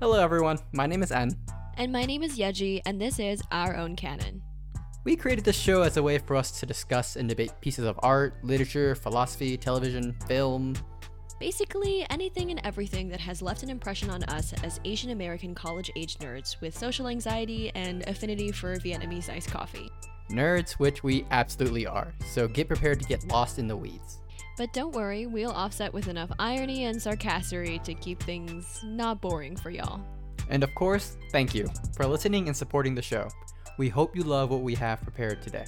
[0.00, 0.58] Hello, everyone.
[0.72, 1.36] My name is Anh.
[1.76, 4.40] And my name is Yeji, and this is Our Own Canon.
[5.04, 7.98] We created this show as a way for us to discuss and debate pieces of
[8.02, 10.76] art, literature, philosophy, television, film.
[11.38, 15.88] Basically, anything and everything that has left an impression on us as Asian American college
[15.94, 19.88] age nerds with social anxiety and affinity for Vietnamese iced coffee.
[20.30, 24.18] Nerds, which we absolutely are, so get prepared to get lost in the weeds.
[24.56, 29.54] But don't worry, we'll offset with enough irony and sarcassery to keep things not boring
[29.54, 30.00] for y'all.
[30.50, 33.28] And of course, thank you for listening and supporting the show.
[33.78, 35.66] We hope you love what we have prepared today.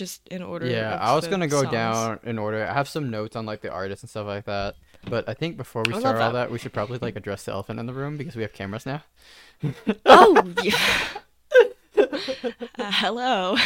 [0.00, 0.64] Just in order.
[0.64, 1.72] Yeah, I was gonna go songs.
[1.72, 2.66] down in order.
[2.66, 4.76] I have some notes on like the artists and stuff like that.
[5.04, 6.44] But I think before we start all that.
[6.44, 8.86] that, we should probably like address the elephant in the room because we have cameras
[8.86, 9.02] now.
[10.06, 10.78] Oh, yeah.
[11.98, 13.58] Uh, hello.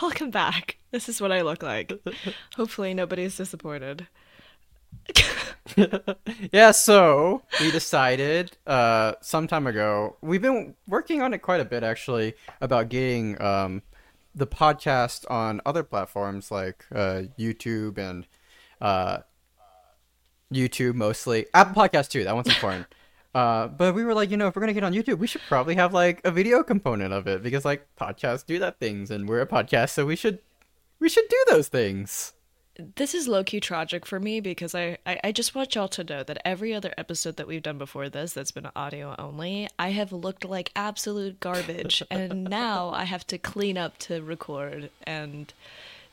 [0.00, 0.78] Welcome back.
[0.92, 1.92] This is what I look like.
[2.56, 4.06] Hopefully, nobody's disappointed.
[6.52, 10.16] yeah, so we decided uh some time ago.
[10.22, 13.82] We've been working on it quite a bit actually about getting um
[14.34, 18.26] the podcast on other platforms like uh YouTube and
[18.80, 19.18] uh
[20.52, 21.46] YouTube mostly.
[21.54, 22.86] Apple Podcast too, that one's important.
[23.32, 25.42] Uh, but we were like, you know, if we're gonna get on YouTube, we should
[25.42, 29.28] probably have like a video component of it because like podcasts do that things, and
[29.28, 30.40] we're a podcast, so we should
[30.98, 32.32] we should do those things.
[32.76, 36.04] This is low key tragic for me because I, I, I just want y'all to
[36.04, 39.90] know that every other episode that we've done before this that's been audio only, I
[39.90, 42.02] have looked like absolute garbage.
[42.10, 44.90] and now I have to clean up to record.
[45.02, 45.52] And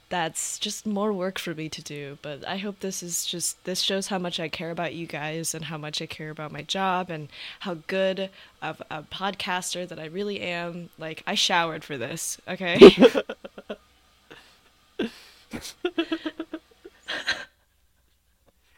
[0.10, 2.18] that's just more work for me to do.
[2.22, 5.54] But I hope this is just, this shows how much I care about you guys
[5.54, 7.28] and how much I care about my job and
[7.62, 8.30] how good
[8.62, 10.90] of a podcaster that I really am.
[10.98, 12.80] Like, I showered for this, okay?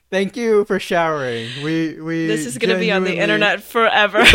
[0.09, 1.49] Thank you for showering.
[1.63, 2.25] We we.
[2.27, 4.23] this is going to be on the internet forever.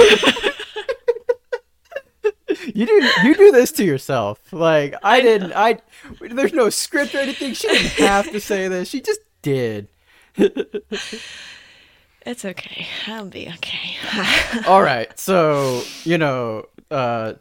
[2.75, 4.53] You do you do this to yourself.
[4.53, 5.53] Like I didn't.
[5.53, 5.79] I
[6.21, 7.55] there's no script or anything.
[7.55, 8.89] She didn't have to say this.
[8.89, 9.89] She just did.
[12.27, 12.87] It's okay.
[13.07, 13.97] I'll be okay.
[14.67, 15.19] All right.
[15.19, 17.35] So you know, uh,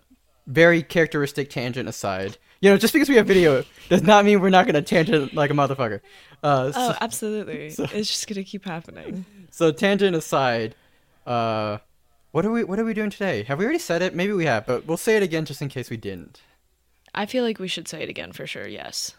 [0.48, 2.38] very characteristic tangent aside.
[2.62, 5.52] You know, just because we have video does not mean we're not gonna tangent like
[5.52, 6.00] a motherfucker.
[6.42, 7.68] Uh, so, oh, absolutely.
[7.78, 9.26] it's just gonna keep happening.
[9.52, 10.76] so tangent aside,
[11.26, 11.78] uh,
[12.32, 13.44] what are we what are we doing today?
[13.44, 14.16] Have we already said it?
[14.16, 16.42] Maybe we have, but we'll say it again just in case we didn't.
[17.14, 18.68] I feel like we should say it again for sure.
[18.68, 19.14] Yes.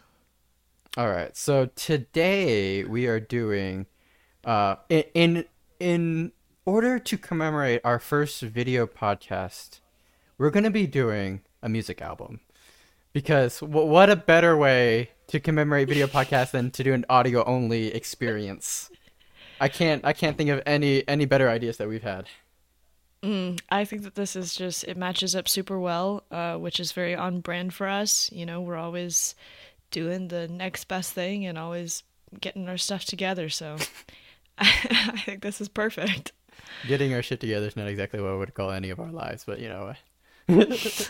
[0.97, 1.35] All right.
[1.35, 3.85] So today we are doing
[4.43, 5.45] uh in in,
[5.79, 6.31] in
[6.65, 9.79] order to commemorate our first video podcast,
[10.37, 12.39] we're going to be doing a music album.
[13.13, 17.43] Because w- what a better way to commemorate video podcast than to do an audio
[17.45, 18.89] only experience.
[19.59, 22.27] I can't I can't think of any any better ideas that we've had.
[23.23, 26.91] Mm, I think that this is just it matches up super well, uh, which is
[26.91, 28.29] very on brand for us.
[28.31, 29.33] You know, we're always
[29.91, 32.03] doing the next best thing and always
[32.41, 33.49] getting our stuff together.
[33.49, 33.77] So
[34.57, 36.33] I think this is perfect.
[36.87, 39.43] Getting our shit together is not exactly what I would call any of our lives,
[39.45, 39.93] but you know.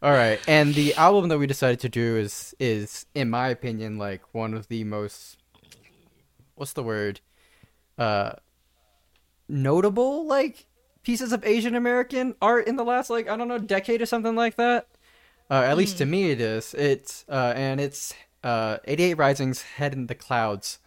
[0.00, 3.98] All right, and the album that we decided to do is is in my opinion
[3.98, 5.38] like one of the most
[6.54, 7.20] what's the word?
[7.96, 8.32] Uh
[9.48, 10.66] notable like
[11.02, 14.36] pieces of Asian American art in the last like I don't know decade or something
[14.36, 14.86] like that.
[15.50, 16.74] Uh, at least to me it is.
[16.74, 20.78] It's uh and it's uh 88 Rising's Head in the Clouds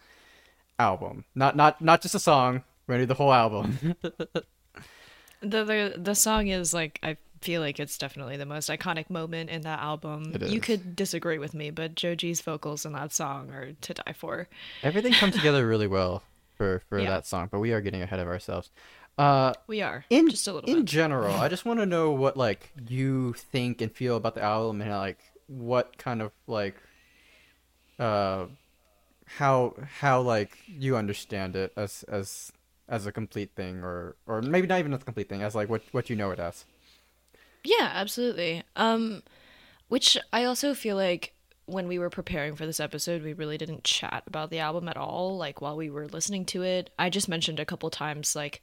[0.78, 1.24] album.
[1.34, 3.96] Not not not just a song, we're gonna do the whole album.
[5.42, 9.50] The the the song is like I feel like it's definitely the most iconic moment
[9.50, 10.32] in that album.
[10.46, 14.48] You could disagree with me, but Joji's vocals in that song are to die for.
[14.82, 16.22] Everything comes together really well
[16.56, 17.10] for for Yeah.
[17.10, 18.70] that song, but we are getting ahead of ourselves.
[19.18, 20.72] Uh, We are in just a little bit.
[20.76, 20.88] in bit.
[20.90, 24.80] general, I just want to know what like you think and feel about the album
[24.80, 25.18] and like
[25.48, 26.76] what kind of like
[27.98, 28.46] uh
[29.26, 32.52] how how like you understand it as as
[32.92, 35.68] as a complete thing or or maybe not even as a complete thing as like
[35.68, 36.66] what what you know it as.
[37.64, 38.62] Yeah, absolutely.
[38.76, 39.22] Um
[39.88, 41.34] which I also feel like
[41.66, 44.96] when we were preparing for this episode, we really didn't chat about the album at
[44.96, 45.38] all.
[45.38, 48.60] Like while we were listening to it, I just mentioned a couple times like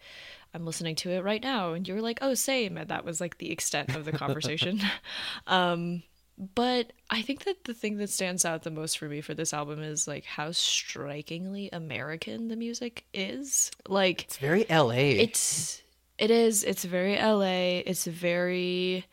[0.54, 3.22] I'm listening to it right now, and you were like, "Oh, same," and that was
[3.22, 4.82] like the extent of the conversation.
[5.48, 6.04] um,
[6.40, 9.54] but I think that the thing that stands out the most for me for this
[9.54, 13.72] album is like how strikingly American the music is.
[13.88, 15.20] Like It's very LA.
[15.20, 15.82] it's
[16.18, 17.82] it is it's very LA.
[17.86, 19.06] It's very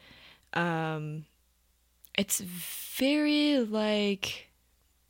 [0.54, 1.24] um
[2.16, 4.46] it's very like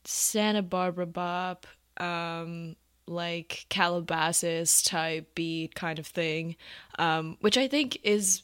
[0.05, 1.67] Santa Barbara bop
[1.99, 2.77] um
[3.07, 6.57] like Calabasas type beat kind of thing
[6.99, 8.43] um which I think is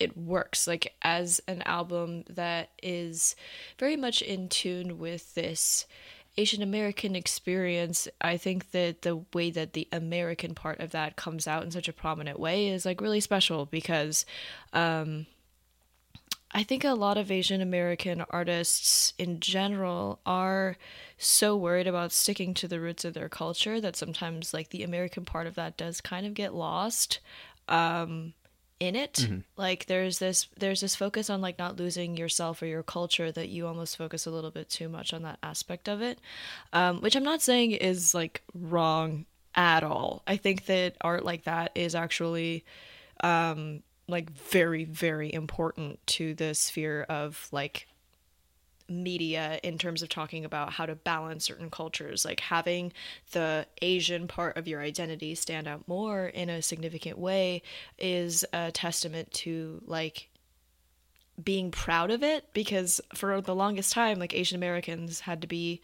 [0.00, 3.36] it works like as an album that is
[3.78, 5.86] very much in tune with this
[6.36, 11.46] Asian American experience, I think that the way that the American part of that comes
[11.46, 14.26] out in such a prominent way is like really special because
[14.72, 15.26] um,
[16.50, 20.76] I think a lot of Asian American artists in general are
[21.18, 25.24] so worried about sticking to the roots of their culture that sometimes like the American
[25.24, 27.20] part of that does kind of get lost.
[27.68, 28.34] Um,
[28.84, 29.26] in it.
[29.56, 33.48] Like there's this there's this focus on like not losing yourself or your culture that
[33.48, 36.18] you almost focus a little bit too much on that aspect of it
[36.72, 40.22] um, which i'm not saying is like wrong at all.
[40.26, 42.64] I think that art like that is actually
[43.22, 47.86] um, like very very important to the sphere of like
[49.02, 52.92] media in terms of talking about how to balance certain cultures like having
[53.32, 57.62] the asian part of your identity stand out more in a significant way
[57.98, 60.28] is a testament to like
[61.42, 65.80] being proud of it because for the longest time like asian americans had to be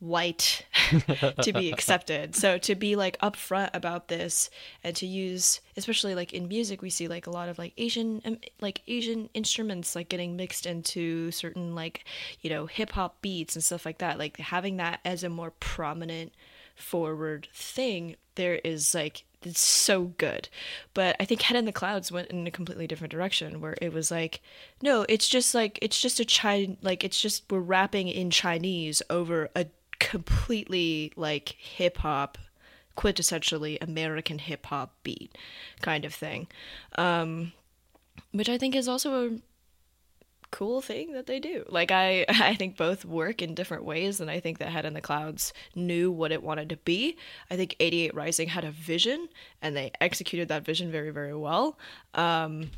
[0.00, 0.64] white
[1.42, 2.34] to be accepted.
[2.34, 4.50] So to be like upfront about this
[4.84, 8.22] and to use especially like in music we see like a lot of like Asian
[8.24, 12.04] um, like Asian instruments like getting mixed into certain like
[12.40, 14.18] you know hip hop beats and stuff like that.
[14.18, 16.32] Like having that as a more prominent
[16.76, 20.48] forward thing there is like it's so good.
[20.94, 23.92] But I think Head in the Clouds went in a completely different direction where it
[23.92, 24.40] was like,
[24.82, 29.02] no, it's just like it's just a China like it's just we're rapping in Chinese
[29.10, 29.66] over a
[29.98, 32.38] completely like hip hop
[32.96, 35.36] quintessentially American hip hop beat
[35.80, 36.46] kind of thing.
[36.96, 37.52] Um
[38.32, 39.38] which I think is also a
[40.50, 41.64] cool thing that they do.
[41.68, 44.94] Like I I think both work in different ways and I think that Head in
[44.94, 47.16] the Clouds knew what it wanted to be.
[47.50, 49.28] I think 88 Rising had a vision
[49.62, 51.78] and they executed that vision very very well.
[52.14, 52.70] Um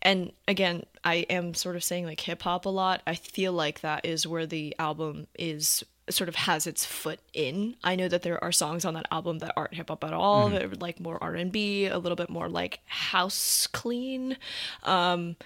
[0.00, 3.02] and again, I am sort of saying like hip hop a lot.
[3.06, 5.84] I feel like that is where the album is
[6.14, 7.76] sort of has its foot in.
[7.84, 10.48] I know that there are songs on that album that aren't hip hop at all.
[10.48, 14.36] They're like more R and B, a little bit more like house clean.
[14.84, 15.36] Um,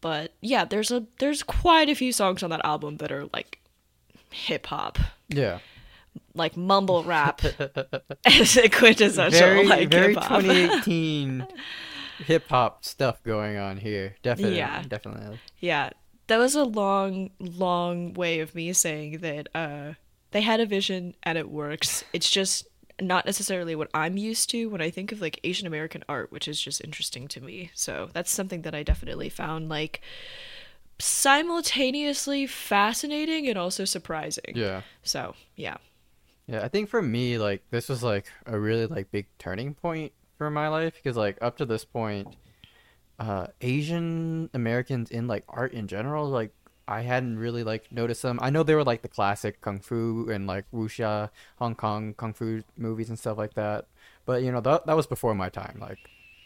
[0.00, 3.60] but yeah, there's a there's quite a few songs on that album that are like
[4.30, 4.98] hip hop,
[5.28, 5.58] yeah.
[6.34, 7.42] like mumble rap,
[8.24, 10.40] as a quintessential Very like very hip hop.
[10.42, 11.46] 2018
[12.18, 14.16] hip hop stuff going on here.
[14.22, 14.56] Definitely.
[14.56, 14.82] Yeah.
[14.88, 15.38] Definitely.
[15.60, 15.90] Yeah,
[16.28, 19.94] that was a long, long way of me saying that uh,
[20.36, 22.04] they had a vision and it works.
[22.12, 22.68] It's just
[23.00, 26.46] not necessarily what I'm used to when I think of like Asian American art, which
[26.46, 27.70] is just interesting to me.
[27.72, 30.02] So that's something that I definitely found like
[30.98, 34.52] simultaneously fascinating and also surprising.
[34.54, 34.82] Yeah.
[35.02, 35.78] So yeah.
[36.46, 40.12] Yeah, I think for me, like this was like a really like big turning point
[40.36, 42.36] for my life because like up to this point,
[43.18, 46.52] uh, Asian Americans in like art in general, like
[46.88, 48.38] I hadn't really like noticed them.
[48.42, 52.32] I know they were like the classic kung fu and like wuxia, Hong Kong kung
[52.32, 53.86] fu movies and stuff like that.
[54.24, 55.78] But you know that that was before my time.
[55.80, 55.98] Like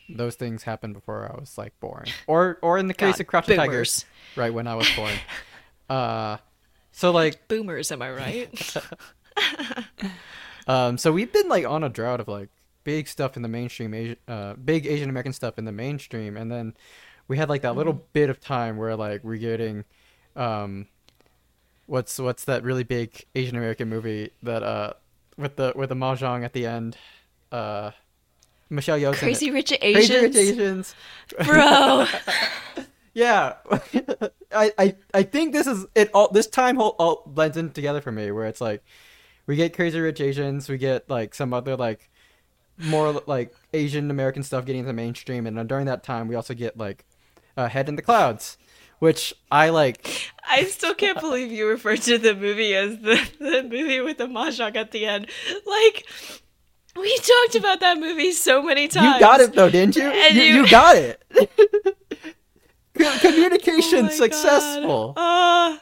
[0.09, 3.27] those things happened before I was like born, or or in the case God, of
[3.27, 3.55] Crouching.
[3.55, 5.21] Tigers, right when I was born.
[5.91, 6.39] uh,
[6.93, 8.77] so like Boomers, am I right?
[10.67, 12.49] Um, so we've been like on a drought of like
[12.85, 16.51] big stuff in the mainstream, Asian, uh, big Asian American stuff in the mainstream, and
[16.51, 16.75] then
[17.29, 18.05] we had like that little Mm-hmm.
[18.13, 19.85] bit of time where like we're getting,
[20.37, 20.87] um,
[21.87, 24.93] what's what's that really big Asian American movie that uh
[25.37, 26.97] with the with the mahjong at the end,
[27.53, 27.91] uh,
[28.69, 29.17] Michelle it.
[29.17, 30.09] Crazy Rich Asians.
[30.09, 30.95] Crazy Rich Asians.
[31.45, 32.07] Bro.
[33.13, 33.55] Yeah,
[34.53, 36.11] I, I I think this is it.
[36.15, 38.85] All this time all, all blends in together for me, where it's like
[39.47, 42.09] we get Crazy Rich Asians, we get like some other like
[42.79, 46.55] more like Asian American stuff getting into the mainstream, and during that time we also
[46.55, 47.05] get like
[47.57, 48.57] uh, Head in the Clouds,
[49.01, 50.31] which I like.
[50.49, 54.27] I still can't believe you referred to the movie as the, the movie with the
[54.27, 55.27] mahjong at the end.
[55.67, 56.07] Like,
[56.97, 59.15] we talked about that movie so many times.
[59.15, 60.11] You got it though, didn't you?
[60.11, 61.23] You, you- you got it.
[62.95, 65.15] Com- Oh Communication successful.
[65.15, 65.79] God.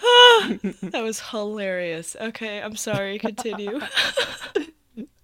[0.00, 2.14] Uh, that was hilarious.
[2.20, 3.18] Okay, I'm sorry.
[3.18, 3.80] Continue.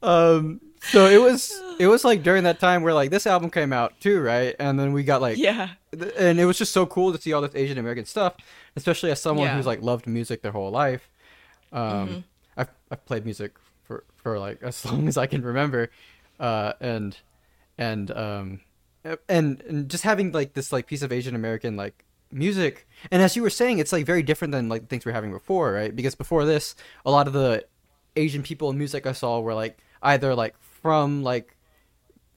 [0.02, 0.61] Um,
[0.91, 3.99] so it was it was like during that time where like this album came out
[4.00, 4.55] too, right?
[4.59, 5.71] And then we got like yeah.
[5.99, 8.35] th- and it was just so cool to see all this Asian American stuff,
[8.76, 9.57] especially as someone Yeah.
[9.57, 11.09] who's like loved music their whole life.
[11.73, 12.19] Um, Mm-hmm.
[12.57, 15.91] I've I've played music for for like as long as I can remember,
[16.38, 17.17] uh, and
[17.76, 18.61] and um,
[19.29, 23.35] and and just having like this like piece of Asian American like music, and as
[23.35, 25.95] you were saying, it's like very different than like things we are having before, right?
[25.97, 27.64] Because before this, a lot of the
[28.14, 31.57] Asian people in music I saw were like either like from like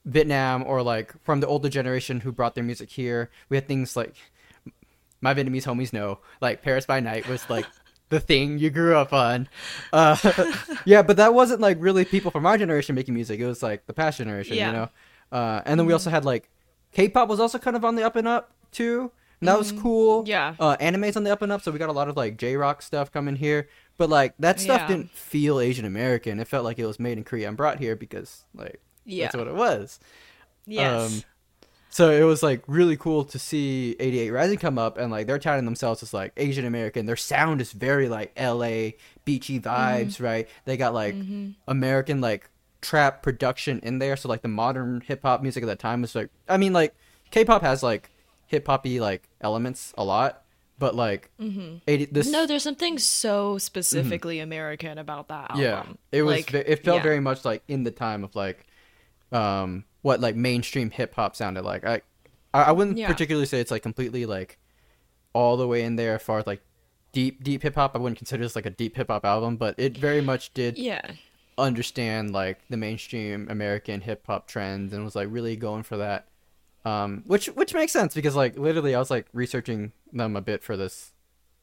[0.06, 3.30] Vietnam or like from the older generation who brought their music here.
[3.50, 4.16] We had things like
[5.20, 7.66] my Vietnamese homies know, like Paris by Night was like
[8.10, 9.50] the thing you grew up on.
[9.92, 10.16] Uh,
[10.86, 13.38] yeah, but that wasn't like really people from our generation making music.
[13.42, 14.68] It was like the past generation, Yeah.
[14.68, 14.90] you know.
[15.30, 16.50] Uh, and then we also had like
[16.94, 19.12] K-pop was also kind of on the up and up too.
[19.42, 20.24] And that was cool.
[20.26, 20.56] Yeah.
[20.58, 22.82] Uh, anime's on the up and up, so we got a lot of like J-rock
[22.82, 23.68] stuff coming here.
[23.98, 24.88] But like that stuff Yeah.
[24.88, 26.40] didn't feel Asian American.
[26.40, 29.26] It felt like it was made in Korea and brought here because like Yeah.
[29.26, 30.00] that's what it was.
[30.66, 31.16] Yes.
[31.16, 31.24] Um,
[31.90, 35.40] so it was like really cool to see 88 Rising come up and like they're
[35.40, 37.06] touting themselves as like Asian American.
[37.08, 38.92] Their sound is very like LA
[39.26, 40.48] beachy vibes, right?
[40.66, 41.16] They got like
[41.68, 42.50] American like
[42.82, 44.16] trap production in there.
[44.16, 46.94] So like the modern hip hop music at that time was like I mean like
[47.32, 48.12] K-pop has like
[48.46, 50.44] hip hoppy like elements a lot,
[50.80, 55.62] but like 80 this no, there's something so specifically American about that album.
[55.64, 56.36] yeah, it was.
[56.36, 57.04] Like, it felt yeah.
[57.04, 58.66] very much like in the time of like,
[59.32, 61.86] um, what like mainstream hip hop sounded like.
[61.86, 62.02] I,
[62.54, 63.08] I wouldn't Yeah.
[63.08, 64.58] particularly say it's like completely like,
[65.34, 66.62] all the way in there as far as like,
[67.12, 67.96] deep deep hip hop.
[67.96, 70.78] I wouldn't consider this like a deep hip hop album, but it very much did
[70.78, 71.02] Yeah.
[71.58, 76.28] understand like the mainstream American hip hop trends and was like really going for that.
[76.88, 80.64] Um, which which makes sense because like literally I was like researching them a bit
[80.64, 81.12] for this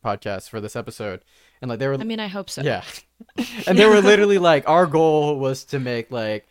[0.04, 1.25] podcast for this episode,
[1.62, 2.62] and like they were I mean, I hope so.
[2.62, 2.85] yeah.
[3.66, 6.47] and they were literally like, our goal was to make like,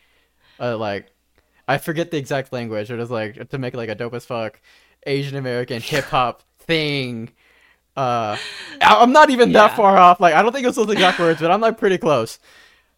[0.58, 1.06] uh, like,
[1.68, 2.90] I forget the exact language.
[2.90, 4.60] It was like to make like a dope as fuck
[5.06, 7.30] Asian American hip hop thing.
[7.96, 8.36] Uh,
[8.80, 10.18] I'm not even that far off.
[10.18, 12.40] Like, I don't think it was those exact words, but I'm like pretty close.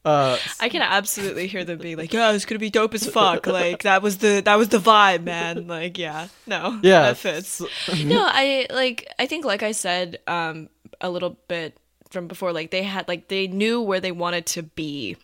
[0.07, 3.49] Uh, I can absolutely hear them being like, "Yeah, it's gonna be dope as fuck."
[3.49, 5.67] Like that was the that was the vibe, man.
[5.67, 7.61] Like, yeah, no, yeah, that fits.
[8.05, 9.13] no, I like.
[9.19, 10.69] I think, like I said, um,
[11.01, 11.77] a little bit
[12.11, 15.17] from before, like they had, like they knew where they wanted to be,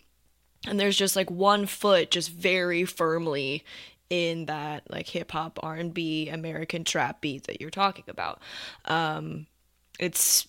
[0.67, 3.63] and there's just like one foot just very firmly
[4.09, 8.41] in that like hip hop R and B American trap beat that you're talking about.
[8.83, 9.47] Um,
[9.97, 10.45] it's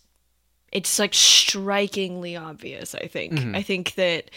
[0.75, 4.31] it's like strikingly obvious i think i think that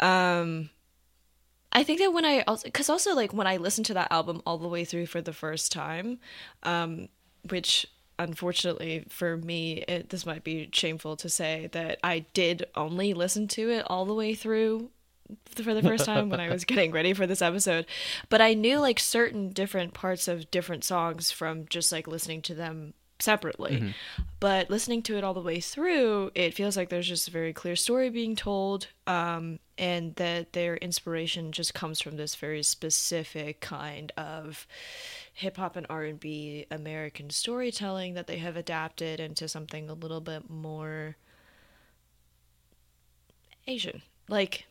[0.00, 0.70] um
[1.72, 4.42] i think that when i also because also like when i listened to that album
[4.46, 6.18] all the way through for the first time
[6.64, 7.08] um
[7.50, 7.86] which
[8.18, 13.46] unfortunately for me it, this might be shameful to say that i did only listen
[13.46, 14.90] to it all the way through
[15.56, 17.86] for the first time when I was getting ready for this episode.
[18.28, 22.54] But I knew like certain different parts of different songs from just like listening to
[22.54, 23.76] them separately.
[24.40, 27.52] But listening to it all the way through, it feels like there's just a very
[27.52, 33.60] clear story being told, um, and that their inspiration just comes from this very specific
[33.60, 34.66] kind of
[35.32, 39.94] hip hop and R and B American storytelling that they have adapted into something a
[39.94, 41.16] little bit more
[43.66, 44.02] Asian.
[44.28, 44.66] Like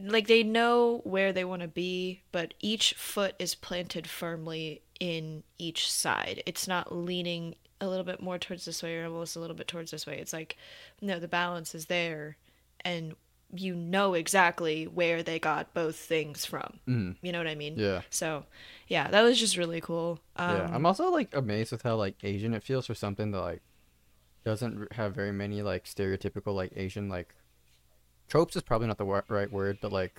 [0.00, 5.42] like they know where they want to be, but each foot is planted firmly in
[5.58, 6.42] each side.
[6.46, 9.68] It's not leaning a little bit more towards this way or almost a little bit
[9.68, 10.18] towards this way.
[10.18, 10.56] It's like
[11.02, 12.38] no, the balance is there
[12.80, 13.14] and
[13.54, 16.80] you know exactly where they got both things from.
[16.88, 17.16] Mhm.
[17.20, 17.74] You know what I mean?
[17.78, 18.00] Yeah.
[18.08, 18.46] So,
[18.88, 20.20] yeah, that was just really cool.
[20.36, 23.40] Um, yeah, I'm also like amazed with how like Asian it feels for something that
[23.40, 23.62] like
[24.44, 27.34] doesn't have very many like stereotypical like Asian like
[28.28, 30.18] tropes is probably not the right word, but like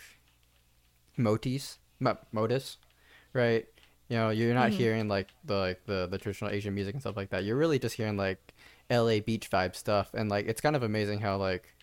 [1.18, 2.77] motifs, mo- motifs,
[3.34, 3.65] right?
[4.08, 4.78] You know, you're not mm-hmm.
[4.78, 7.44] hearing like the like the the traditional Asian music and stuff like that.
[7.44, 8.54] You're really just hearing like
[8.90, 11.76] LA beach vibe stuff, and like it's kind of amazing how like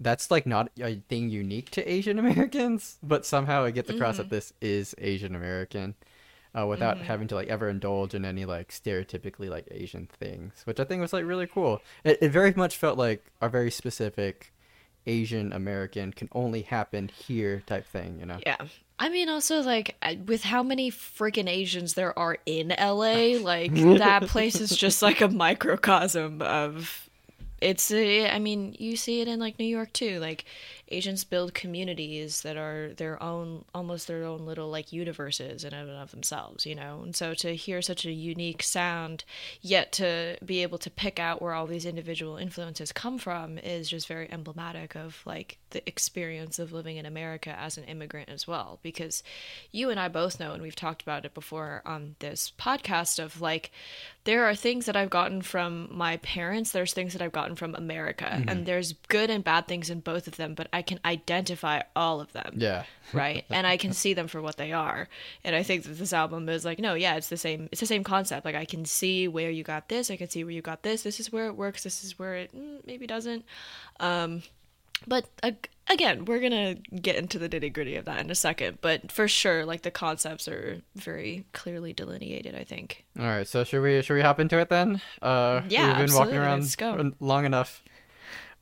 [0.00, 4.24] that's like not a thing unique to Asian Americans, but somehow it gets across that
[4.24, 4.34] mm-hmm.
[4.34, 5.94] this is Asian American
[6.58, 7.06] uh, without mm-hmm.
[7.06, 11.00] having to like ever indulge in any like stereotypically like Asian things, which I think
[11.00, 11.80] was like really cool.
[12.04, 14.52] It, it very much felt like a very specific
[15.06, 18.38] Asian American can only happen here type thing, you know?
[18.46, 18.56] Yeah.
[18.98, 24.28] I mean, also, like, with how many freaking Asians there are in LA, like, that
[24.28, 27.08] place is just like a microcosm of
[27.62, 30.18] it's uh, I mean, you see it in like New York too.
[30.18, 30.44] Like
[30.88, 35.90] Asians build communities that are their own, almost their own little like universes in and
[35.90, 37.00] of themselves, you know.
[37.02, 39.24] And so to hear such a unique sound,
[39.60, 43.88] yet to be able to pick out where all these individual influences come from, is
[43.88, 48.46] just very emblematic of like the experience of living in America as an immigrant as
[48.46, 48.78] well.
[48.82, 49.22] Because
[49.70, 53.40] you and I both know, and we've talked about it before on this podcast, of
[53.40, 53.70] like
[54.24, 56.70] there are things that I've gotten from my parents.
[56.72, 58.48] There's things that I've gotten from America, Mm-hmm.
[58.48, 60.54] and there's good and bad things in both of them.
[60.54, 62.84] But I can identify all of them, Yeah.
[63.12, 63.44] right?
[63.50, 65.08] And I can see them for what they are.
[65.44, 67.68] And I think that this album is like, no, yeah, it's the same.
[67.72, 68.44] It's the same concept.
[68.44, 70.10] Like I can see where you got this.
[70.10, 71.02] I can see where you got this.
[71.02, 71.82] This is where it works.
[71.82, 73.44] This is where it mm, maybe doesn't.
[74.00, 74.42] Um,
[75.06, 78.78] but ag- again, we're gonna get into the nitty gritty of that in a second.
[78.80, 82.54] But for sure, like the concepts are very clearly delineated.
[82.54, 83.04] I think.
[83.18, 83.46] All right.
[83.46, 85.00] So should we should we hop into it then?
[85.20, 87.82] Uh, Yeah, we've been absolutely, walking around long enough.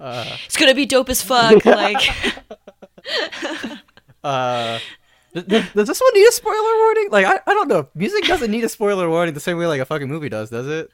[0.01, 1.65] Uh, It's gonna be dope as fuck.
[1.67, 2.01] like,
[4.25, 4.79] uh,
[5.35, 7.09] th- th- does this one need a spoiler warning?
[7.11, 7.89] Like, I, I don't know.
[7.95, 10.67] Music doesn't need a spoiler warning the same way like a fucking movie does, does
[10.67, 10.91] it?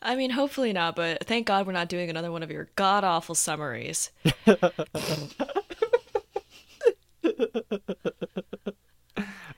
[0.00, 0.96] I mean, hopefully not.
[0.96, 4.10] But thank God we're not doing another one of your god awful summaries.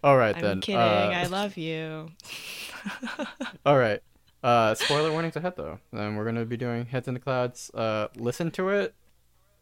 [0.04, 0.60] All right I'm then.
[0.60, 0.80] kidding.
[0.80, 2.10] Uh, I love you.
[3.66, 4.00] All right.
[4.46, 5.80] Uh, spoiler warnings ahead though.
[5.90, 7.68] And we're gonna be doing heads in the clouds.
[7.74, 8.94] Uh, listen to it.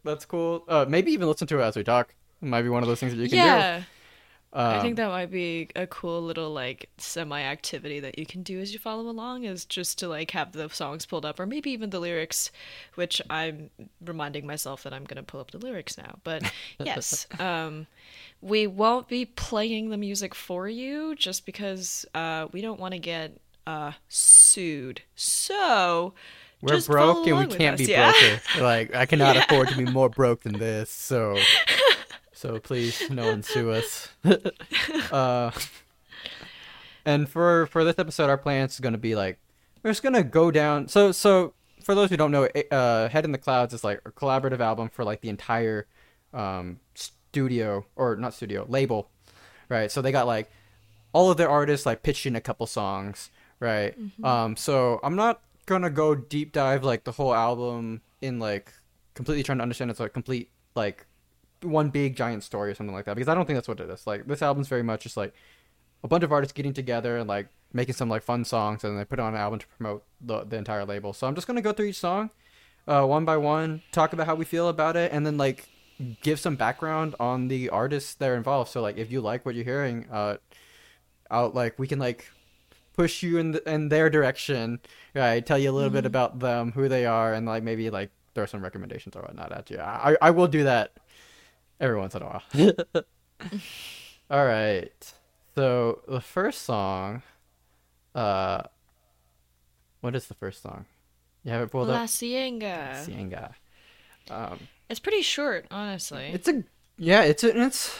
[0.04, 0.62] That's cool.
[0.68, 2.14] Uh, maybe even listen to it as we talk.
[2.42, 3.78] It might be one of those things that you can yeah.
[3.78, 3.84] do.
[4.52, 8.42] Um, I think that might be a cool little like semi activity that you can
[8.42, 11.46] do as you follow along is just to like have the songs pulled up or
[11.46, 12.52] maybe even the lyrics,
[12.94, 13.70] which I'm
[14.04, 16.18] reminding myself that I'm gonna pull up the lyrics now.
[16.24, 16.42] But
[16.78, 17.86] yes, um,
[18.42, 23.00] we won't be playing the music for you just because uh, we don't want to
[23.00, 25.02] get uh, sued.
[25.14, 26.14] So
[26.60, 28.10] we're just broke and we can't us, be yeah.
[28.10, 28.62] broker.
[28.62, 30.90] Like I cannot afford to be more broke than this.
[30.90, 31.36] So,
[32.32, 34.08] so please, no one sue us.
[35.12, 35.50] uh,
[37.04, 39.38] and for for this episode, our plan is gonna be like
[39.82, 40.88] we're just gonna go down.
[40.88, 44.10] So so for those who don't know, uh, Head in the Clouds is like a
[44.10, 45.86] collaborative album for like the entire
[46.32, 49.10] um, studio or not studio label,
[49.68, 49.90] right?
[49.90, 50.50] So they got like
[51.12, 53.94] all of their artists like pitched in a couple songs, right?
[54.22, 58.72] Um, so I'm not gonna go deep dive like the whole album in like
[59.14, 61.06] completely trying to understand it's like complete like
[61.62, 63.88] one big giant story or something like that because I don't think that's what it
[63.88, 64.06] is.
[64.06, 65.34] Like this album's very much just like
[66.02, 68.98] a bunch of artists getting together and like making some like fun songs and then
[68.98, 71.12] they put it on an album to promote the the entire label.
[71.12, 72.30] So I'm just gonna go through each song,
[72.86, 75.68] uh, one by one, talk about how we feel about it, and then like
[76.22, 78.70] give some background on the artists that are involved.
[78.70, 80.36] So like if you like what you're hearing, uh,
[81.30, 82.30] out like we can like
[82.94, 84.80] push you in the, in their direction,
[85.14, 85.44] right?
[85.44, 88.46] Tell you a little bit about them, who they are, and like maybe like throw
[88.46, 89.78] some recommendations or whatnot at you.
[89.78, 90.92] I I will do that
[91.80, 92.42] every once in a while.
[94.30, 95.12] All right.
[95.54, 97.22] So the first song,
[98.14, 98.62] uh,
[100.00, 100.86] what is the first song?
[101.44, 102.08] You have it pulled La up.
[102.10, 103.02] Cienega.
[103.04, 103.54] Cienega.
[104.30, 106.30] Um, It's pretty short, honestly.
[106.32, 106.64] it's a
[106.96, 107.22] yeah.
[107.22, 107.96] It's a, it's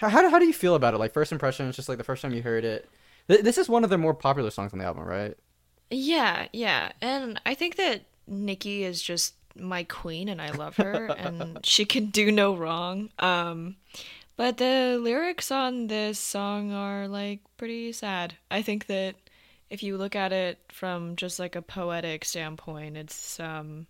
[0.00, 0.98] how how do- how do you feel about it?
[0.98, 2.88] Like first impression, it's just like the first time you heard it.
[3.28, 5.36] Th- This is one of their more popular songs on the album, right?
[5.90, 6.92] Yeah, yeah.
[7.00, 11.84] And I think that Niki is just my queen and I love her and she
[11.84, 13.10] can do no wrong.
[13.18, 13.76] Um
[14.36, 18.34] but the lyrics on this song are like pretty sad.
[18.50, 19.14] I think that
[19.68, 23.86] if you look at it from just like a poetic standpoint, it's um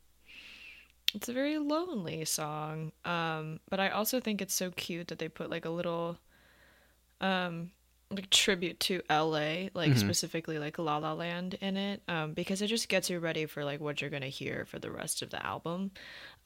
[1.14, 2.90] it's a very lonely song.
[3.04, 6.18] Um but I also think it's so cute that they put like a little
[7.20, 7.70] um
[8.14, 9.98] like tribute to LA, like Mhm.
[9.98, 13.64] specifically like La La Land in it, um, because it just gets you ready for
[13.64, 15.90] like what you're gonna hear for the rest of the album.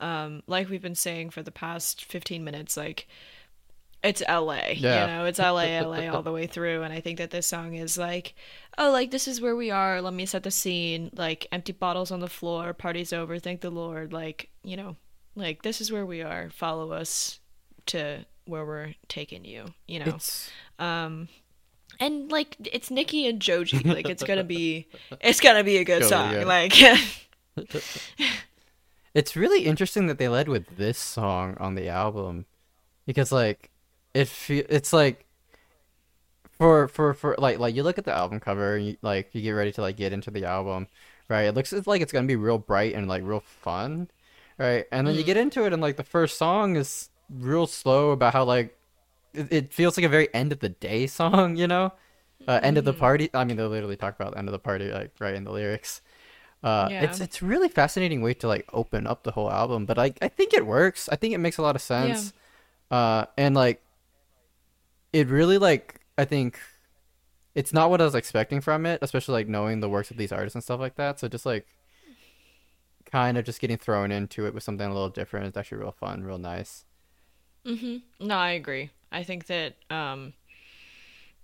[0.00, 3.06] Um, like we've been saying for the past 15 minutes, like
[4.02, 5.00] it's LA, Yeah.
[5.00, 7.74] you know, it's LA, LA all the way through, and I think that this song
[7.74, 8.34] is like,
[8.78, 10.00] oh, like this is where we are.
[10.00, 11.10] Let me set the scene.
[11.14, 13.38] Like empty bottles on the floor, party's over.
[13.38, 14.12] Thank the Lord.
[14.12, 14.96] Like you know,
[15.34, 16.50] like this is where we are.
[16.50, 17.40] Follow us
[17.86, 19.74] to where we're taking you.
[19.88, 21.28] You know, It's um
[22.00, 23.78] and like it's Niki and Joji.
[23.84, 24.88] Like it's gonna be
[25.20, 26.32] it's gonna be a good Totally, song.
[26.32, 26.44] yeah.
[26.44, 28.22] Like
[29.14, 32.46] it's really interesting that they led with this song on the album
[33.06, 33.70] because like
[34.14, 35.26] it fe- it's like
[36.50, 39.42] for for for like like you look at the album cover and you, like you
[39.42, 40.86] get ready to like get into the album
[41.28, 44.08] right it looks it's like it's gonna be real bright and like real fun
[44.58, 45.26] right and then you mm.
[45.26, 48.75] get into it and like the first song is real slow about how like
[49.36, 51.92] it, it feels like a very end of the day song you know
[52.48, 54.58] uh, end of the party i mean they literally talk about the end of the
[54.58, 56.00] party like right in the lyrics
[56.64, 57.04] Uh, Yeah.
[57.04, 60.28] it's it's really fascinating way to like open up the whole album, but I I
[60.28, 61.08] think it works.
[61.12, 62.32] I think it makes a lot of sense.
[62.90, 63.82] Uh, and like,
[65.12, 66.58] it really like I think
[67.54, 70.32] it's not what I was expecting from it, especially like knowing the works of these
[70.32, 71.20] artists and stuff like that.
[71.20, 71.66] So just like
[73.10, 75.46] kind of just getting thrown into it with something a little different.
[75.46, 76.84] is actually real fun, real nice.
[77.66, 78.26] Mm-hmm.
[78.26, 78.90] No, I agree.
[79.16, 80.34] I think that um,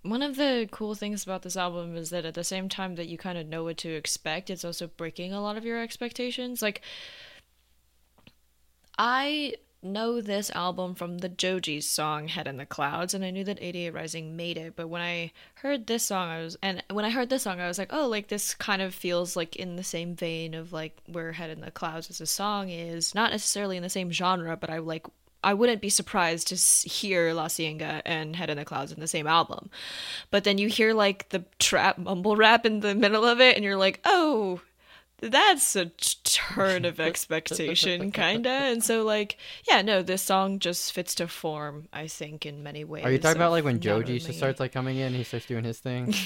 [0.02, 3.08] one of the cool things about this album is that at the same time that
[3.08, 6.60] you kind of know what to expect, it's also breaking a lot of your expectations.
[6.60, 6.82] Like,
[8.98, 13.44] I know this album from the Joji's song Head in the Clouds, and I knew
[13.44, 17.06] that 88 Rising made it, but when I heard this song, I was, and when
[17.06, 19.76] I heard this song, I was like, oh, like this kind of feels like in
[19.76, 23.30] the same vein of like where Head in the Clouds as a song is, not
[23.30, 25.06] necessarily in the same genre, but I like
[25.44, 29.08] I wouldn't be surprised to hear La Cienega and Head in the Clouds in the
[29.08, 29.70] same album.
[30.30, 33.64] But then you hear like the trap mumble rap in the middle of it, and
[33.64, 34.60] you're like, oh,
[35.20, 38.50] that's a t- turn of expectation, kinda.
[38.50, 39.36] And so, like,
[39.68, 43.04] yeah, no, this song just fits to form, I think, in many ways.
[43.04, 45.64] Are you talking about like when Joji only- starts like coming in, he starts doing
[45.64, 46.12] his thing,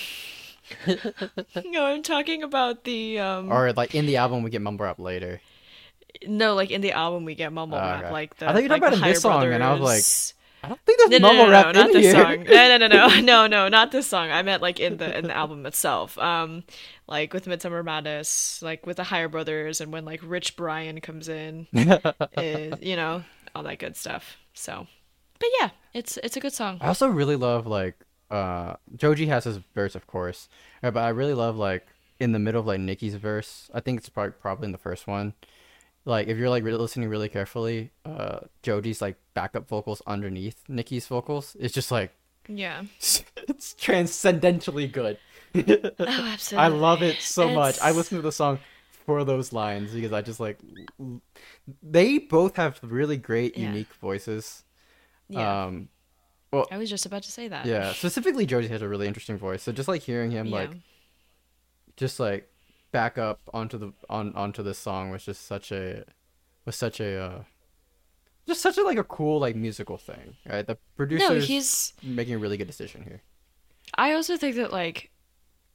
[1.65, 3.53] No, I'm talking about the um.
[3.53, 5.41] or like in the album we get mumble rap later?
[6.27, 8.13] No, like in the album we get mumble Oh, rap, okay.
[8.13, 8.49] like the.
[8.49, 10.37] I thought you were like talking about in this Higher song, and I was like,
[10.65, 12.13] I don't think there's No, no, mumble no, rap no, in not this here.
[12.13, 12.45] song.
[12.45, 14.31] No, no, no, no, no, no, not this song.
[14.31, 16.17] I meant like in the in the album itself.
[16.19, 16.65] Um,
[17.07, 21.29] like with Midsummer Madness, like with the Higher Brothers, and when like Rich Brian comes
[21.29, 21.67] in,
[22.37, 23.23] is, you know,
[23.55, 24.37] all that good stuff.
[24.55, 24.87] So,
[25.39, 26.79] but yeah, it's it's a good song.
[26.81, 27.95] I also really love like
[28.31, 30.49] uh Joji has his verse of course,
[30.83, 31.87] uh, but I really love like
[32.19, 33.71] in the middle of like Niki's verse.
[33.73, 35.35] I think it's probably probably in the first one.
[36.07, 41.57] Like if you're like listening really carefully, uh Joji's like backup vocals underneath Niki's vocals.
[41.61, 42.13] It's just like
[42.49, 42.85] Yeah.
[43.01, 45.19] it's transcendentally good.
[45.55, 46.57] Oh, absolutely.
[46.65, 47.79] I love it so much.
[47.81, 48.59] I listen to the song
[49.07, 50.59] for those lines because I just like
[51.83, 53.69] they both have really great Yeah.
[53.69, 54.63] unique voices.
[55.29, 55.65] Yeah.
[55.65, 55.89] Um
[56.71, 57.67] I was just about to say that.
[57.67, 59.63] yeah, specifically Joji has a really interesting voice.
[59.63, 60.71] So just like hearing him like
[61.97, 62.49] just like
[63.01, 66.05] back up onto the on onto this song was just such a
[66.65, 67.39] was such a uh
[68.49, 70.37] just such a like a cool like musical thing.
[70.53, 70.67] Right?
[70.67, 71.93] The producer's No, he's.
[72.03, 73.21] making a really good decision here.
[73.95, 75.11] I also think that like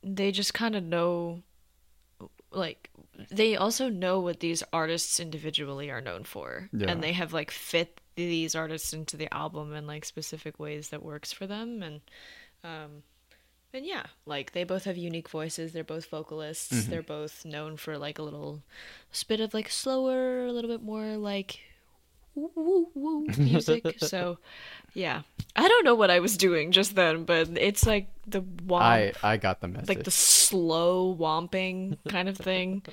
[0.03, 1.43] they just kind of know
[2.51, 2.89] like
[3.29, 6.89] they also know what these artists individually are known for Yeah.
[6.91, 11.03] and they have like fit these artists into the album in like specific ways that
[11.03, 12.01] works for them and
[12.63, 13.03] um
[13.73, 15.71] and yeah like they both have unique voices.
[15.73, 16.73] They're both vocalists.
[16.73, 16.91] Mm-hmm.
[16.91, 18.61] they're both known for like a little
[19.27, 21.59] bit of like slower a little bit more like
[22.35, 23.85] woo woo woo music.
[23.99, 24.37] So
[24.93, 25.21] yeah.
[25.55, 29.13] I don't know what i was doing just then but it's like the womp I
[29.23, 29.89] I got the message.
[29.89, 32.83] like the slow womping kind of thing.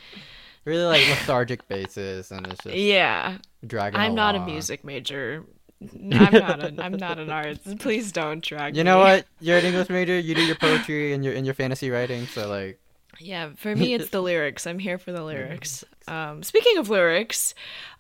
[0.65, 3.39] Really like lethargic basses and it's just yeah.
[3.67, 5.45] dragging i'm not a music major
[6.13, 8.79] i'm not a, i'm not an artist please don't drag me.
[8.79, 9.05] You know me.
[9.05, 9.27] what?
[9.41, 10.19] You're an English major.
[10.19, 12.27] You do your poetry and your in your fantasy writing.
[12.27, 12.81] So like,
[13.21, 14.67] Yeah, for me it's the lyrics.
[14.67, 15.85] I'm here for the lyrics.
[16.09, 17.55] Um, speaking of lyrics,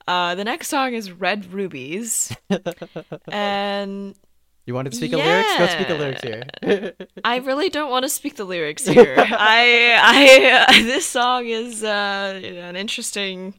[0.09, 2.35] uh, the next song is Red Rubies,
[3.31, 4.15] and
[4.67, 5.57] you wanted to speak of lyrics?
[5.59, 5.95] Go speak Yeah.
[5.95, 6.93] lyrics here.
[7.25, 9.15] I really don't want to speak the lyrics here.
[9.19, 13.55] I, I, this song is uh, an interesting,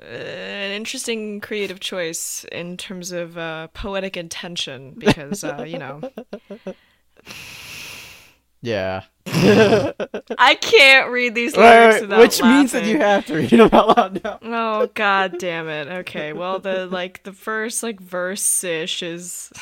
[0.00, 6.00] an interesting creative choice in terms of uh, poetic intention because uh, you know
[8.60, 9.04] yeah.
[9.26, 13.96] I can't read these lyrics without which means that you have to read them out
[13.96, 14.38] loud now.
[14.42, 15.88] Oh god damn it.
[15.88, 16.32] Okay.
[16.32, 19.52] Well the like the first like verse ish is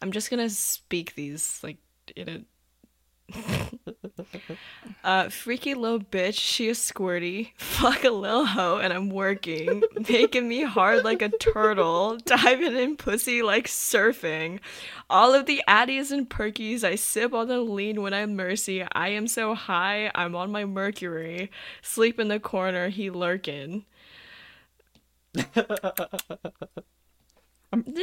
[0.00, 1.78] I'm just gonna speak these like
[2.14, 2.40] in a
[5.02, 10.48] Uh freaky little bitch, she a squirty, fuck a lil hoe, and I'm working, making
[10.48, 14.60] me hard like a turtle, diving in pussy like surfing.
[15.10, 18.82] All of the addies and perkies, I sip on the lean when I'm mercy.
[18.92, 21.50] I am so high, I'm on my mercury.
[21.82, 23.84] Sleep in the corner, he lurking.
[25.34, 25.46] this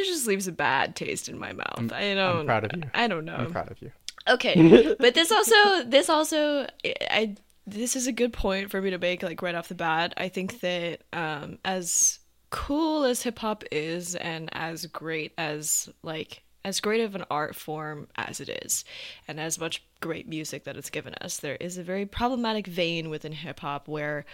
[0.07, 1.91] just leaves a bad taste in my mouth.
[1.91, 2.41] I don't.
[2.41, 2.83] I'm proud of you.
[2.93, 3.35] I don't know.
[3.35, 3.91] I'm proud of you.
[4.27, 8.97] Okay, but this also, this also, I, this is a good point for me to
[8.97, 10.13] make, like right off the bat.
[10.17, 16.43] I think that um, as cool as hip hop is, and as great as like
[16.63, 18.85] as great of an art form as it is,
[19.27, 23.09] and as much great music that it's given us, there is a very problematic vein
[23.09, 24.25] within hip hop where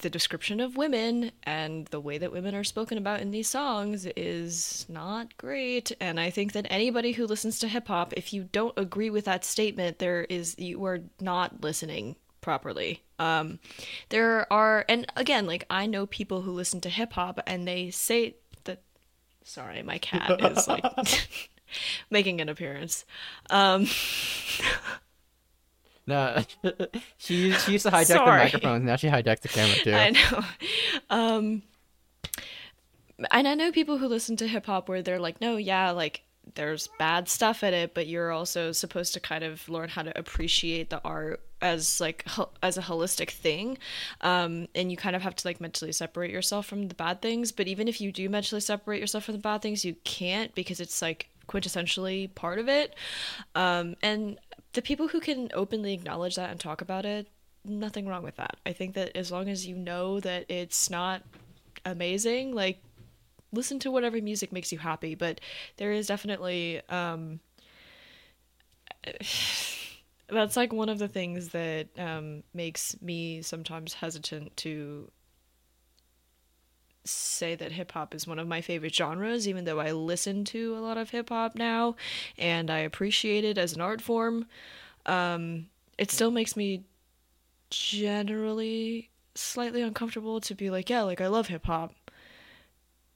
[0.00, 4.06] the description of women and the way that women are spoken about in these songs
[4.16, 5.92] is not great.
[6.00, 9.24] And I think that anybody who listens to hip hop, if you don't agree with
[9.24, 13.02] that statement, there is you are not listening properly.
[13.18, 13.58] Um,
[14.08, 17.90] there are, and again, like I know people who listen to hip hop and they
[17.90, 18.82] say that.
[19.42, 20.84] Sorry, my cat is like
[22.10, 23.04] making an appearance.
[23.48, 23.86] Um,
[26.06, 26.42] No,
[27.18, 28.84] she she used to hijack the microphones.
[28.84, 29.92] Now she hijacks the camera too.
[29.92, 30.44] I know.
[31.10, 31.62] Um,
[33.30, 36.22] and I know people who listen to hip hop where they're like, no, yeah, like
[36.54, 40.16] there's bad stuff in it, but you're also supposed to kind of learn how to
[40.18, 43.76] appreciate the art as like ho- as a holistic thing
[44.22, 47.52] um and you kind of have to like mentally separate yourself from the bad things
[47.52, 50.80] but even if you do mentally separate yourself from the bad things you can't because
[50.80, 52.94] it's like quintessentially part of it.
[53.54, 54.38] Um and
[54.72, 57.26] the people who can openly acknowledge that and talk about it
[57.64, 58.56] nothing wrong with that.
[58.64, 61.22] I think that as long as you know that it's not
[61.84, 62.78] amazing like
[63.52, 65.14] listen to whatever music makes you happy.
[65.14, 65.40] But
[65.76, 67.40] there is definitely um
[70.28, 75.10] that's like one of the things that um makes me sometimes hesitant to
[77.04, 80.76] say that hip hop is one of my favorite genres even though I listen to
[80.76, 81.96] a lot of hip hop now
[82.38, 84.46] and I appreciate it as an art form
[85.06, 86.84] um it still makes me
[87.70, 91.94] generally slightly uncomfortable to be like yeah like I love hip hop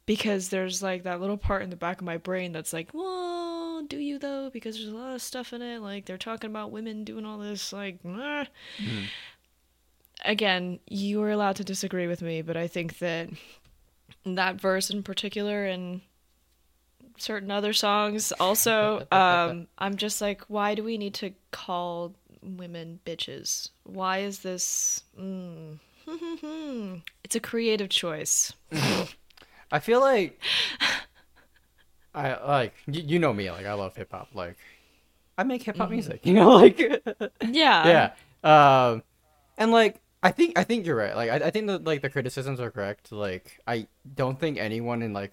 [0.06, 3.82] because there's like that little part in the back of my brain that's like, well,
[3.82, 4.50] do you though?
[4.50, 5.80] Because there's a lot of stuff in it.
[5.80, 7.72] Like they're talking about women doing all this.
[7.72, 8.44] Like, eh.
[10.24, 13.30] again, you are allowed to disagree with me, but I think that
[14.24, 16.00] that verse in particular and
[17.18, 23.00] certain other songs also, um, I'm just like, why do we need to call women
[23.04, 23.70] bitches?
[23.84, 25.02] Why is this?
[25.18, 25.78] Mm.
[27.24, 28.52] it's a creative choice.
[29.72, 30.40] I feel like
[32.14, 33.50] I like you, you know me.
[33.50, 34.28] Like I love hip hop.
[34.34, 34.56] Like
[35.36, 36.24] I make hip hop music.
[36.24, 36.78] You know, like
[37.42, 38.12] Yeah.
[38.44, 38.88] yeah.
[38.88, 39.02] Um,
[39.56, 41.14] and like I think I think you're right.
[41.14, 43.12] Like I, I think that like the criticisms are correct.
[43.12, 45.32] Like I don't think anyone in like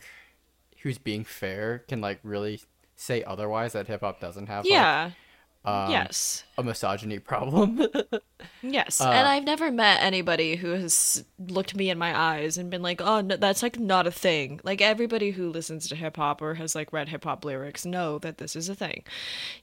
[0.84, 2.60] who's being fair can like really
[2.96, 5.12] say otherwise that hip hop doesn't have like, Yeah.
[5.66, 6.44] um, yes.
[6.58, 7.82] a misogyny problem.
[8.64, 9.02] Yes.
[9.02, 12.84] uh, and I've never met anybody who has looked me in my eyes and been
[12.84, 16.44] like, "Oh, no, that's like not a thing." Like everybody who listens to hip hop
[16.44, 19.04] or has like read hip hop lyrics know that this is a thing.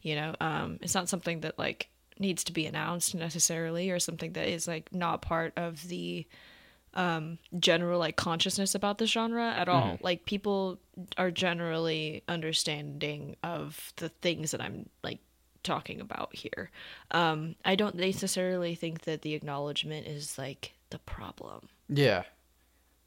[0.02, 1.88] You know, um it's not something that like
[2.20, 6.26] needs to be announced necessarily or something that is like not part of the
[6.94, 9.98] um general like consciousness about the genre at all.
[10.02, 10.78] Like people
[11.16, 15.18] are generally understanding of the things that I'm like
[15.62, 16.70] talking about here.
[17.10, 21.68] Um, I don't necessarily think that the acknowledgement is like the problem.
[21.88, 22.24] yeah.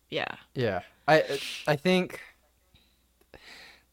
[0.10, 0.36] Yeah.
[0.54, 2.20] Yeah, I I think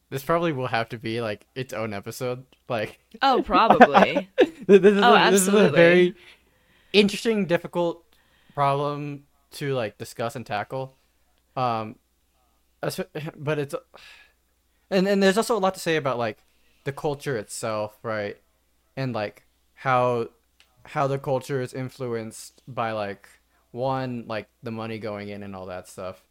[0.09, 2.45] this probably will have to be like its own episode.
[2.67, 4.29] Like Oh, probably.
[4.67, 6.15] this is Oh, a, this is a very
[6.93, 8.03] interesting, difficult
[8.53, 10.95] problem to like discuss and tackle.
[11.55, 11.95] Um,
[13.35, 13.75] but it's
[14.89, 16.37] and and there's also a lot to say about like
[16.85, 18.37] the culture itself, right?
[18.95, 19.43] And like
[19.75, 20.29] how
[20.85, 23.27] how the culture is influenced by like
[23.71, 26.23] one like the money going in and all that stuff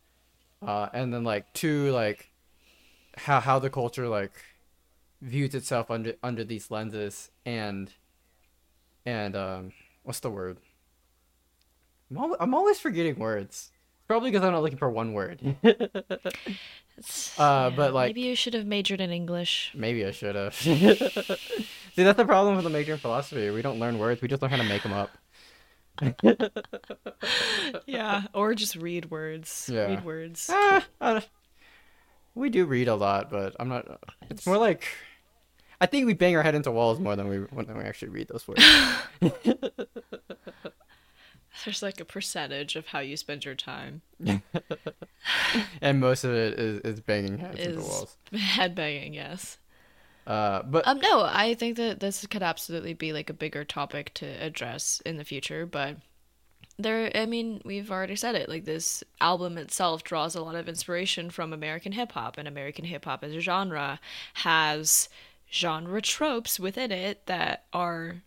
[0.66, 2.30] uh and then like two like
[3.18, 4.32] how how the culture like
[5.20, 7.92] views itself under under these lenses and
[9.04, 9.72] and um
[10.04, 10.58] what's the word
[12.10, 13.70] i'm, al- I'm always forgetting words
[14.06, 15.40] probably because i'm not looking for one word
[16.98, 19.72] It's- Uh, but, like- maybe you should have majored in English.
[19.74, 20.74] maybe i should have see
[21.96, 24.50] that's the problem with the major in philosophy we don't learn words we just learn
[24.50, 25.10] how to make them up
[27.86, 29.68] yeah, or just read words.
[29.72, 29.86] Yeah.
[29.86, 30.48] Read words.
[30.52, 31.28] Ah, I don't-
[32.38, 34.00] we do read a lot, but I'm not.
[34.30, 34.84] It's more like
[35.80, 38.28] I think we bang our head into walls more than we when we actually read
[38.28, 38.64] those words.
[41.64, 44.02] There's like a percentage of how you spend your time
[45.82, 48.16] and most of it is, is banging heads into is walls.
[48.32, 49.14] headbanging.
[49.14, 49.58] Yes.
[50.26, 54.12] Uh, but Um, no, I think that this could absolutely be like a bigger topic
[54.14, 55.96] to address in the future, but
[56.78, 58.48] there, I mean, we've already said it.
[58.48, 62.84] Like this album itself draws a lot of inspiration from American hip hop, and American
[62.84, 63.98] hip hop as a genre
[64.34, 65.08] has
[65.50, 68.22] genre tropes within it that are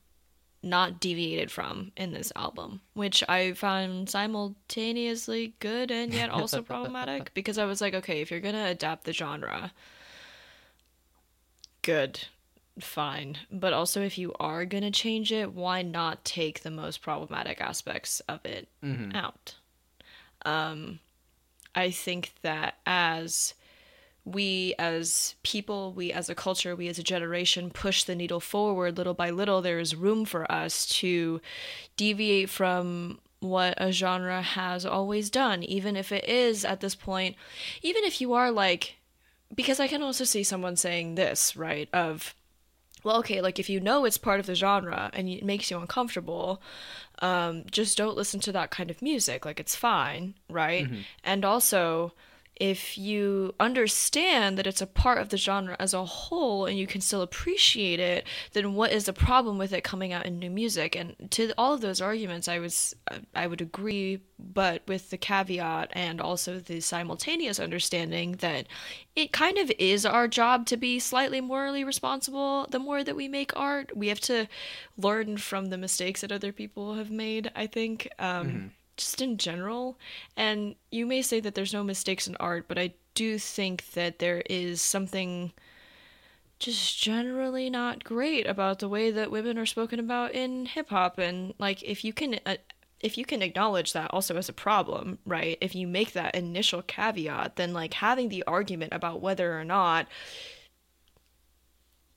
[0.63, 7.33] not deviated from in this album, which I found simultaneously good and yet also problematic
[7.33, 9.71] because I was like, okay, if you're gonna adapt the genre,
[11.81, 12.27] good,
[12.79, 13.37] fine.
[13.51, 18.19] But also, if you are gonna change it, why not take the most problematic aspects
[18.21, 19.15] of it mhm.
[19.15, 19.55] out?
[20.45, 20.99] Um,
[21.75, 23.53] I think that as
[24.23, 28.97] we as people, we as a culture, we as a generation push the needle forward
[28.97, 31.41] little by little, there is room for us to
[31.97, 37.35] deviate from what a genre has always done, even if it is at this point,
[37.81, 38.97] even if you are like,
[39.53, 41.89] because I can also see someone saying this, right?
[41.91, 42.35] Of,
[43.03, 45.77] well, okay, like if you know it's part of the genre and it makes you
[45.79, 46.61] uncomfortable,
[47.19, 49.45] um, just don't listen to that kind of music.
[49.45, 50.87] Like it's fine, right?
[51.23, 52.13] And also,
[52.57, 56.85] if you understand that it's a part of the genre as a whole and you
[56.85, 60.49] can still appreciate it, then what is the problem with it coming out in new
[60.49, 60.95] music?
[60.95, 62.95] And to all of those arguments, I was
[63.33, 68.67] I would agree, but with the caveat and also the simultaneous understanding that
[69.15, 72.67] it kind of is our job to be slightly morally responsible.
[72.69, 74.47] The more that we make art, we have to
[74.97, 77.51] learn from the mistakes that other people have made.
[77.55, 78.07] I think.
[78.19, 79.97] Um, just in general.
[80.37, 84.19] And you may say that there's no mistakes in art, but I do think that
[84.19, 85.51] there is something
[86.59, 91.17] just generally not great about the way that women are spoken about in hip hop
[91.17, 92.55] and like if you can uh,
[92.99, 95.57] if you can acknowledge that also as a problem, right?
[95.59, 100.07] If you make that initial caveat, then like having the argument about whether or not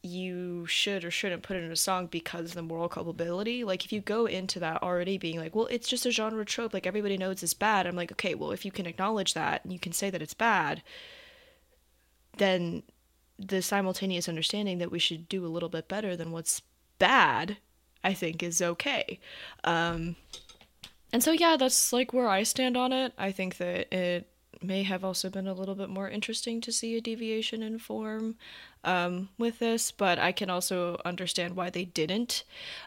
[0.05, 3.65] you should or shouldn't put it in a song because of the moral culpability.
[3.65, 6.75] Like if you go into that already being like, well, it's just a genre trope,
[6.75, 7.87] like everybody knows it's bad.
[7.87, 10.35] I'm like, okay, well, if you can acknowledge that and you can say that it's
[10.35, 10.83] bad,
[12.37, 12.83] then
[13.39, 16.61] the simultaneous understanding that we should do a little bit better than what's
[16.99, 17.57] bad,
[18.03, 19.19] I think is okay.
[19.65, 20.17] Um
[21.13, 23.15] and so yeah, that's like where I stand on it.
[23.17, 24.29] I think that it
[24.65, 28.37] may have also been a little bit more interesting to see a deviation in form
[28.83, 32.45] um, with this, but I can also understand why they didn't.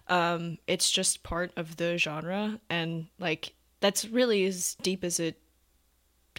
[0.07, 5.39] Um, it's just part of the genre, and like that's really as deep as it.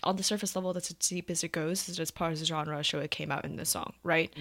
[0.05, 1.88] On the surface level, that's as deep as it goes.
[1.88, 4.33] Is it's part of the genre, so it came out in the song, right?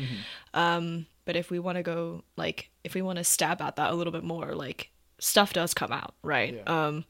[0.53, 3.91] Um, but if we want to go like, if we want to stab at that
[3.91, 6.53] a little bit more, like stuff does come out, right?
[6.55, 6.86] Yeah.
[6.88, 7.05] Um,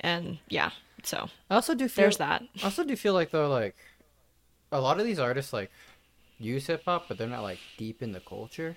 [0.00, 0.70] and yeah,
[1.02, 2.42] so I also do feel there's that.
[2.60, 3.76] I also do feel like though like
[4.72, 5.70] a lot of these artists like
[6.38, 8.76] use hip hop, but they're not like deep in the culture.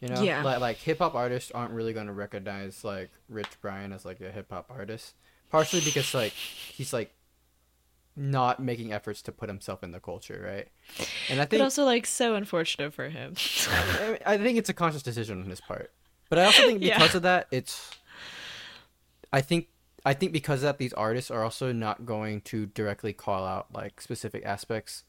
[0.00, 0.42] You know, Yeah.
[0.42, 4.20] like like hip hop artists aren't really going to recognize like Rich Brian as like
[4.20, 5.14] a hip hop artist,
[5.50, 7.12] partially because like he's like
[8.16, 10.68] not making efforts to put himself in the culture, right?
[11.30, 13.34] And I But think also like so unfortunate for him.
[14.26, 15.92] I think it's a conscious decision on his part.
[16.28, 16.98] But I also think Yeah.
[16.98, 17.90] because of that, it's.
[19.32, 19.68] I think
[20.04, 23.66] I think because of that, these artists are also not going to directly call out
[23.72, 25.04] like specific aspects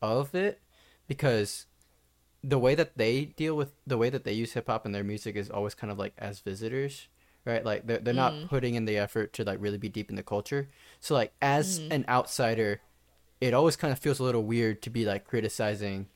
[0.00, 0.60] of it,
[1.06, 1.66] because
[2.44, 5.02] the way that they deal with the way that they use hip hop in their
[5.02, 7.08] music is always kind of like as visitors,
[7.44, 7.64] right?
[7.64, 8.46] Like they're they're not mm-hmm.
[8.46, 10.68] putting in the effort to like really be deep in the culture.
[11.00, 11.92] So like as mm-hmm.
[11.92, 12.80] an outsider,
[13.40, 16.06] it always kind of feels a little weird to be like criticizing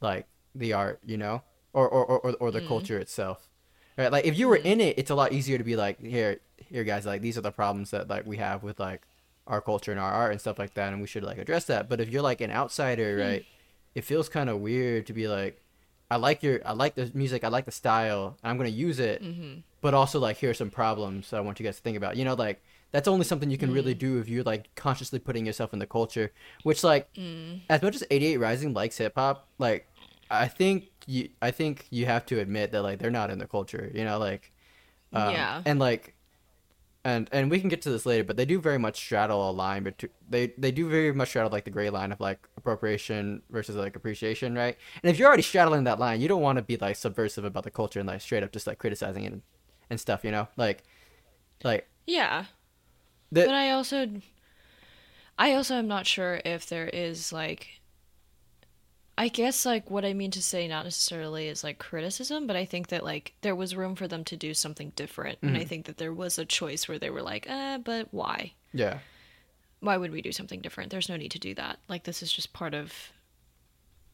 [0.00, 2.68] like the art, you know, or or or, or the mm-hmm.
[2.68, 3.48] culture itself,
[3.96, 4.12] right?
[4.12, 4.66] Like if you were mm-hmm.
[4.66, 7.42] in it, it's a lot easier to be like, here, here, guys, like these are
[7.42, 9.02] the problems that like we have with like
[9.46, 11.88] our culture and our art and stuff like that, and we should like address that.
[11.88, 13.20] But if you're like an outsider, hmm.
[13.20, 13.46] right,
[13.94, 15.62] it feels kind of weird to be like,
[16.10, 18.98] I like your, I like the music, I like the style, and I'm gonna use
[18.98, 19.60] it, mm-hmm.
[19.80, 22.16] but also like here are some problems that I want you guys to think about.
[22.16, 24.14] You know, like that's only something you can really mm-hmm.
[24.14, 26.32] do if you're like consciously putting yourself in the culture.
[26.62, 27.60] Which like, mm.
[27.68, 29.88] as much as 88 Rising likes hip hop, like
[30.30, 33.46] I think you, I think you have to admit that like they're not in the
[33.46, 33.90] culture.
[33.94, 34.52] You know, like,
[35.14, 35.62] um, Yeah.
[35.64, 36.14] and like.
[37.04, 39.52] And, and we can get to this later, but they do very much straddle a
[39.52, 39.84] line.
[39.84, 43.76] But they they do very much straddle like the gray line of like appropriation versus
[43.76, 44.76] like appreciation, right?
[45.02, 47.62] And if you're already straddling that line, you don't want to be like subversive about
[47.62, 49.42] the culture and like straight up just like criticizing it and,
[49.88, 50.48] and stuff, you know?
[50.56, 50.82] Like,
[51.64, 52.46] like Yeah.
[53.32, 54.08] the, But I also
[55.38, 57.75] I also am not sure if there is like
[59.18, 62.66] I guess like what I mean to say not necessarily is like criticism, but I
[62.66, 65.38] think that like there was room for them to do something different.
[65.40, 68.52] And I think that there was a choice where they were like, "Uh, but why?
[68.72, 68.98] yeah,
[69.80, 70.90] Why would we do something different?
[70.90, 71.78] There's no need to do that.
[71.88, 72.92] Like this is just part of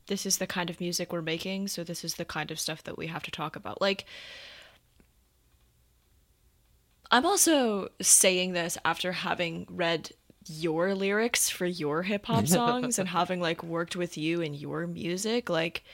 [0.07, 2.83] this is the kind of music we're making, so this is the kind of stuff
[2.85, 4.05] that we have to talk about." Like
[7.11, 10.13] I'm also saying this after having read
[10.47, 14.87] your lyrics for your hip hop songs and having like worked with you in your
[14.87, 15.85] music like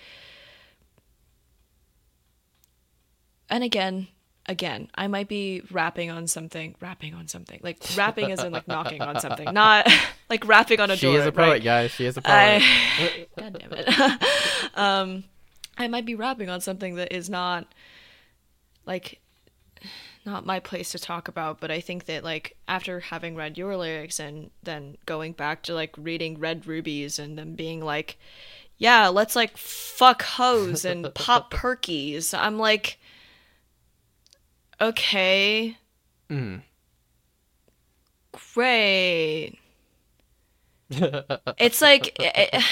[3.51, 4.09] and again
[4.47, 8.67] again i might be rapping on something rapping on something like rapping as in like
[8.67, 9.87] knocking on something not
[10.31, 11.65] like rapping on a she door is a poet, right?
[11.65, 11.91] guys.
[11.91, 12.33] She is a poet.
[12.35, 14.79] I, God damn it.
[14.79, 15.25] um,
[15.77, 17.67] I might be rapping on something that is not
[18.87, 19.21] like
[20.29, 23.77] not my place to talk about, but I think that like after having read your
[23.77, 28.19] lyrics and then going back to like reading Red Rubies and then being like,
[28.77, 32.37] yeah, let's like fuck hoes and pop perkies.
[32.39, 32.99] I'm like,
[34.81, 35.77] okay,
[36.31, 36.63] Mm.
[38.55, 39.59] great.
[40.91, 42.65] it's like, it,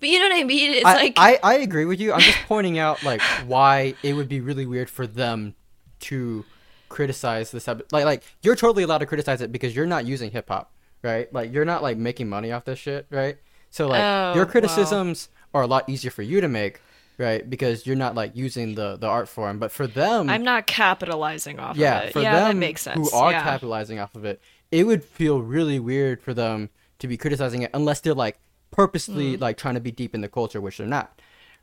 [0.00, 0.72] but you know what I mean?
[0.72, 2.12] It's I, like, I, I agree with you.
[2.12, 5.54] I'm just pointing out like why it would be really weird for them
[6.00, 6.44] to
[6.88, 10.48] criticize this like like you're totally allowed to criticize it because you're not using hip
[10.48, 10.72] hop,
[11.02, 11.32] right?
[11.32, 13.36] Like you're not like making money off this shit, right?
[13.70, 14.50] So like Oh, your wow.
[14.50, 16.80] criticisms are a lot easier for you to make,
[17.18, 17.48] right?
[17.48, 21.58] Because you're not like using the the art form, but for them I'm not capitalizing
[21.58, 22.12] off yeah, of it.
[22.12, 23.10] for yeah, them that makes sense.
[23.10, 23.42] who are yeah.
[23.42, 27.70] capitalizing off of it, it would feel really weird for them to be criticizing it
[27.74, 28.38] unless they're like
[28.70, 29.40] purposely Mm.
[29.40, 31.20] like trying to be deep in the culture, which they're not.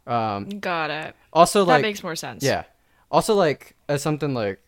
[0.08, 1.16] Um, Got it.
[1.34, 2.44] also, That like makes more sense.
[2.44, 2.64] yeah,
[3.12, 4.60] also like as something like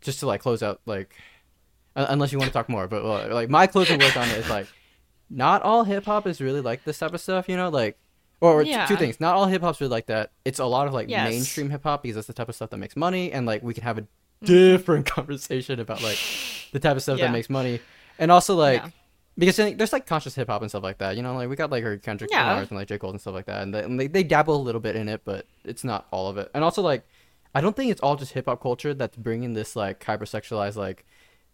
[0.00, 1.14] just to like close out like
[1.96, 4.68] unless you want to talk more, but like my closing word on it is like
[5.30, 7.98] not all hip hop is really like this type of stuff, you know, like
[8.40, 8.86] or Yeah.
[8.86, 9.20] two things.
[9.20, 10.30] Not all hip hop's really like that.
[10.44, 11.28] It's a lot of like Yes.
[11.28, 13.74] mainstream hip hop because that's the type of stuff that makes money, and like we
[13.74, 14.46] can have a mm-hmm.
[14.46, 16.18] different conversation about like
[16.72, 17.26] the type of stuff Yeah.
[17.26, 17.80] that makes money,
[18.18, 18.82] and also like.
[18.82, 18.90] Yeah.
[19.36, 21.32] Because there's like conscious hip hop and stuff like that, you know.
[21.36, 22.48] Like we got like her Kendrick Yeah.
[22.48, 24.56] Lamar's and like J Cole and stuff like that, and they, and they they dabble
[24.56, 26.50] a little bit in it, but it's not all of it.
[26.54, 27.06] And also like,
[27.54, 31.04] I don't think it's all just hip hop culture that's bringing this like hypersexualized like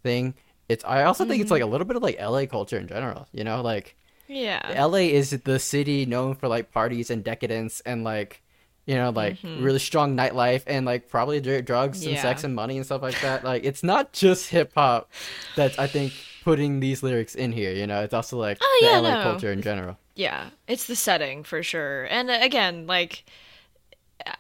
[0.03, 0.35] thing.
[0.69, 1.53] It's I also think it's Mm-hmm.
[1.55, 3.97] like a little bit of like LA culture in general, you know, like
[4.29, 4.85] Yeah.
[4.87, 8.41] LA is the city known for like parties and decadence and like
[8.87, 12.15] you know like really strong nightlife and like probably dr- drugs and Mm-hmm.
[12.17, 12.23] Yeah.
[12.23, 13.45] sex and money and stuff like that.
[13.45, 15.11] Like it's not just hip hop
[15.57, 16.13] that's I think
[16.45, 17.73] putting these lyrics in here.
[17.73, 19.23] You know, it's also like Oh, the yeah, LA no.
[19.23, 19.97] culture in general.
[20.17, 22.05] Yeah, it's the setting for sure.
[22.05, 23.25] And uh, again, like,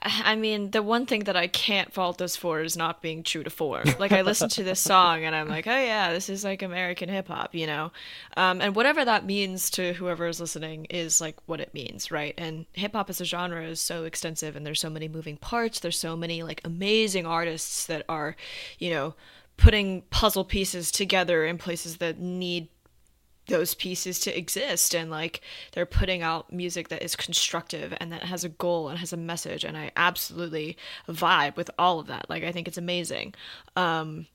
[0.02, 3.44] I mean, the one thing that I can't fault this for is not being true
[3.44, 3.84] to form.
[3.98, 7.08] Like, I listen to this song and I'm like, oh yeah, this is like American
[7.08, 7.92] hip hop, you know?
[8.36, 12.34] Um, and whatever that means to whoever is listening is like what it means, right?
[12.38, 15.80] And hip hop as a genre is so extensive and there's so many moving parts.
[15.80, 18.36] There's so many like amazing artists that are,
[18.78, 19.14] you know,
[19.56, 22.68] putting puzzle pieces together in places that need
[23.46, 25.40] those pieces to exist and like
[25.72, 29.16] they're putting out music that is constructive and that has a goal and has a
[29.16, 30.76] message and I absolutely
[31.08, 32.28] vibe with all of that.
[32.30, 33.34] Like I think it's amazing.
[33.76, 34.26] Um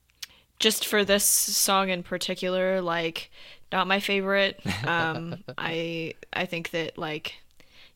[0.59, 3.31] just for this song in particular, like
[3.71, 4.59] not my favorite.
[4.85, 7.35] Um I I think that like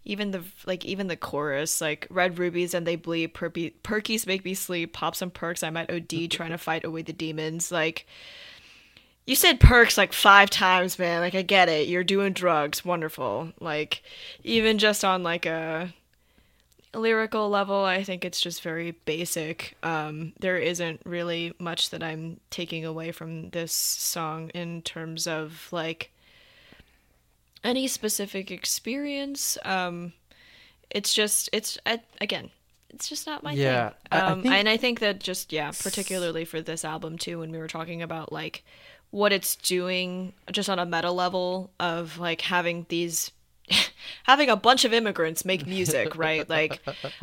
[0.06, 4.44] even the like even the chorus like red rubies and they bleed perky, perkies make
[4.44, 8.06] me sleep pop some perks i might od trying to fight away the demons like
[9.26, 11.22] you said perks like five times, man.
[11.22, 11.88] Like I get it.
[11.88, 12.84] You're doing drugs.
[12.84, 13.52] Wonderful.
[13.60, 14.04] Like
[14.44, 15.94] even just on like a
[16.94, 19.76] lyrical level, I think it's just very basic.
[19.82, 25.70] Um there isn't really much that I'm taking away from this song in terms of
[25.72, 26.12] like
[27.64, 29.58] any specific experience.
[29.64, 30.14] Um
[30.90, 32.52] it's just it's I, again
[32.90, 33.98] it's just not my Yeah, thing.
[34.12, 37.40] I- I Um, think- and I think that just yeah, particularly for this album too,
[37.40, 38.64] when we were talking about like
[39.14, 43.30] what it's doing just on a meta level of like having these
[44.24, 46.50] having a bunch of immigrants make music, right?
[46.50, 46.82] Like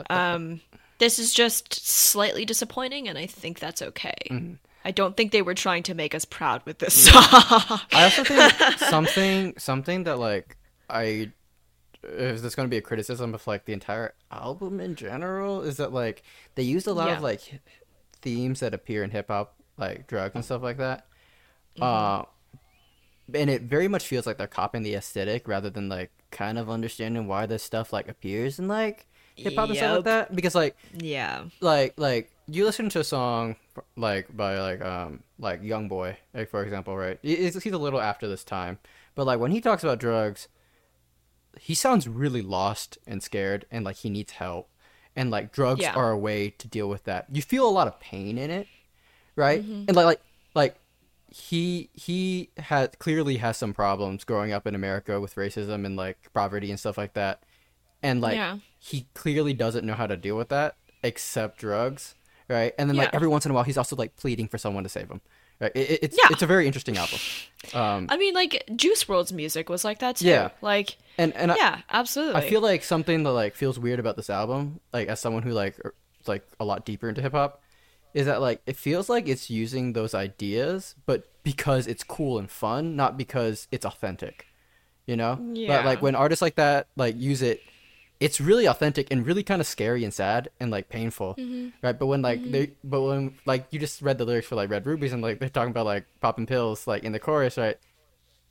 [0.09, 0.61] um
[0.99, 4.15] this is just slightly disappointing and I think that's okay.
[4.31, 4.55] Mm-hmm.
[4.85, 7.25] I don't think they were trying to make us proud with this song.
[7.93, 10.57] I also think something something that like
[10.89, 11.31] i
[12.05, 15.77] is this going to be a criticism of like the entire album in general is
[15.79, 16.23] that like
[16.55, 17.17] they used a lot Yeah.
[17.17, 17.61] of like
[18.23, 21.07] themes that appear in hip hop like drugs and stuff like that.
[21.79, 21.83] Mm-hmm.
[21.83, 22.25] Uh
[23.33, 26.69] and it very much feels like they're copying the aesthetic rather than like kind of
[26.69, 29.07] understanding why this stuff like appears in like
[29.37, 31.45] hip hop and stuff like that because like yeah.
[31.61, 33.55] like like you listen to a song
[33.97, 37.79] like by like um like young boy like for example right He- he's, he's a
[37.79, 38.79] little after this time
[39.15, 40.49] but like when he talks about drugs
[41.59, 44.69] he sounds really lost and scared and like he needs help
[45.17, 45.95] and like drugs Yeah.
[45.95, 48.67] are a way to deal with that you feel a lot of pain in it
[49.37, 49.85] right Mm-hmm.
[49.89, 50.21] and like like
[51.31, 56.19] he he had clearly has some problems growing up in america with racism and like
[56.35, 57.43] poverty and stuff like that
[58.03, 58.59] and like Yeah.
[58.79, 62.15] he clearly doesn't know how to deal with that except drugs
[62.49, 64.83] right and then like every once in a while he's also like pleading for someone
[64.83, 65.21] to save him
[65.61, 66.29] right it, it- it's Yeah.
[66.31, 67.19] it's a very interesting album
[67.75, 70.27] um I mean like Juice WRLD's music was like that too.
[70.27, 70.49] Yeah.
[70.63, 72.41] Like and and I, yeah, absolutely.
[72.43, 75.51] I feel like something that like feels weird about this album, like as someone who
[75.53, 75.95] like er-
[76.27, 77.61] like a lot deeper into hip hop,
[78.15, 82.51] is that like it feels like it's using those ideas, but because it's cool and
[82.51, 84.47] fun, not because it's authentic.
[85.07, 85.69] You know, Yeah.
[85.79, 87.63] but like when artists like that like use it
[88.21, 91.71] it's really authentic and really kind of scary and sad and like painful, mm-hmm.
[91.83, 91.99] right?
[91.99, 92.89] But when like they, mm-hmm.
[92.91, 95.49] but when like you just read the lyrics for like Red Rubies and like they're
[95.49, 97.79] talking about like popping pills like in the chorus, right?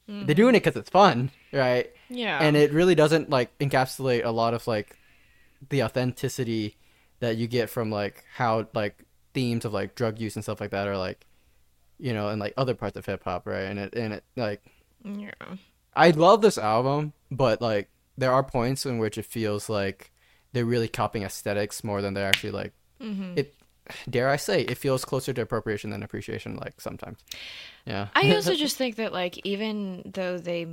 [0.07, 0.69] They're doing it mm-hmm.
[0.69, 1.91] because it's fun, right?
[2.09, 2.39] Yeah.
[2.41, 4.97] and it really doesn't like encapsulate a lot of like
[5.69, 6.75] the authenticity
[7.19, 8.97] that you get from like how like
[9.33, 11.25] themes of like drug use and stuff like that are like
[11.97, 13.63] you know and like other parts of hip hop right?
[13.63, 14.63] And it and it like
[15.03, 15.31] yeah.
[15.95, 20.11] I love this album but like there are points in which it feels like
[20.53, 23.33] they're really copying aesthetics more than they're actually like mm-hmm.
[23.37, 23.55] it
[24.09, 27.23] dare I say it feels closer to appropriation than appreciation like sometimes.
[27.85, 28.07] Yeah.
[28.13, 30.67] I also just think that like even though they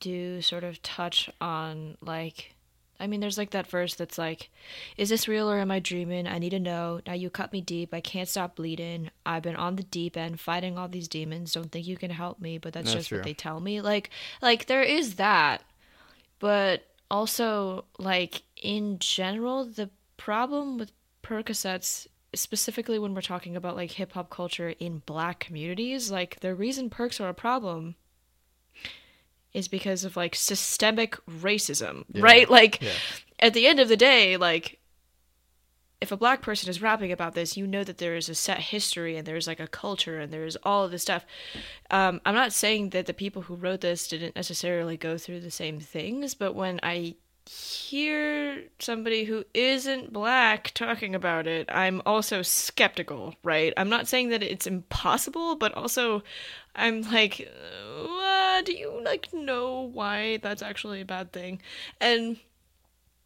[0.00, 2.54] do sort of touch on like
[3.00, 4.50] I mean there's like that verse that's like
[4.96, 6.26] is this real or am I dreaming?
[6.26, 7.00] I need to know.
[7.06, 7.94] Now you cut me deep.
[7.94, 9.10] I can't stop bleeding.
[9.24, 11.52] I've been on the deep end fighting all these demons.
[11.52, 13.18] Don't think you can help me, but that's, That's just true.
[13.18, 13.80] what they tell me.
[13.80, 14.10] Like
[14.42, 15.62] like there is that.
[16.40, 20.92] But also like in general the problem with
[21.22, 26.54] Percocets specifically when we're talking about like hip hop culture in black communities, like the
[26.54, 27.94] reason perks are a problem
[29.58, 32.22] is because of like systemic racism, Yeah.
[32.22, 32.48] right?
[32.48, 32.92] Like Yeah.
[33.40, 34.78] at the end of the day, like
[36.00, 38.58] if a black person is rapping about this, you know that there is a set
[38.58, 41.26] history and there's like a culture and there's all of this stuff.
[41.90, 45.50] Um, I'm not saying that the people who wrote this didn't necessarily go through the
[45.50, 47.16] same things, but when I
[47.50, 53.72] hear somebody who isn't black talking about it, I'm also skeptical, right?
[53.76, 56.22] I'm not saying that it's impossible, but also
[56.76, 57.50] I'm like,
[58.62, 61.60] do you like know why that's actually a bad thing?
[62.00, 62.38] And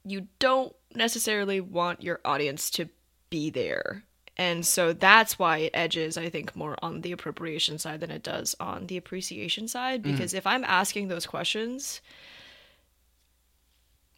[0.05, 2.89] you don't necessarily want your audience to
[3.31, 4.05] be there.
[4.37, 8.23] And so that's why it edges, I think, more on the appropriation side than it
[8.23, 10.03] does on the appreciation side.
[10.03, 12.01] Because if I'm asking those questions,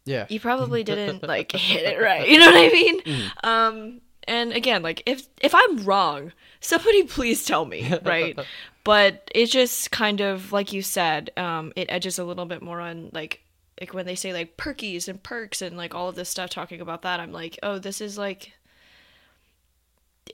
[0.05, 2.27] yeah you probably didn't like hit it right.
[2.27, 3.01] You know what I mean?
[3.43, 8.37] Um, and again, like if if I'm wrong, somebody please tell me, right?
[8.85, 12.79] But it just kind of like you said, um, it edges a little bit more
[12.79, 13.41] on like
[13.81, 16.79] like when they say like perkies and perks and like all of this stuff talking
[16.79, 17.19] about that.
[17.19, 18.53] I'm like, oh, this is like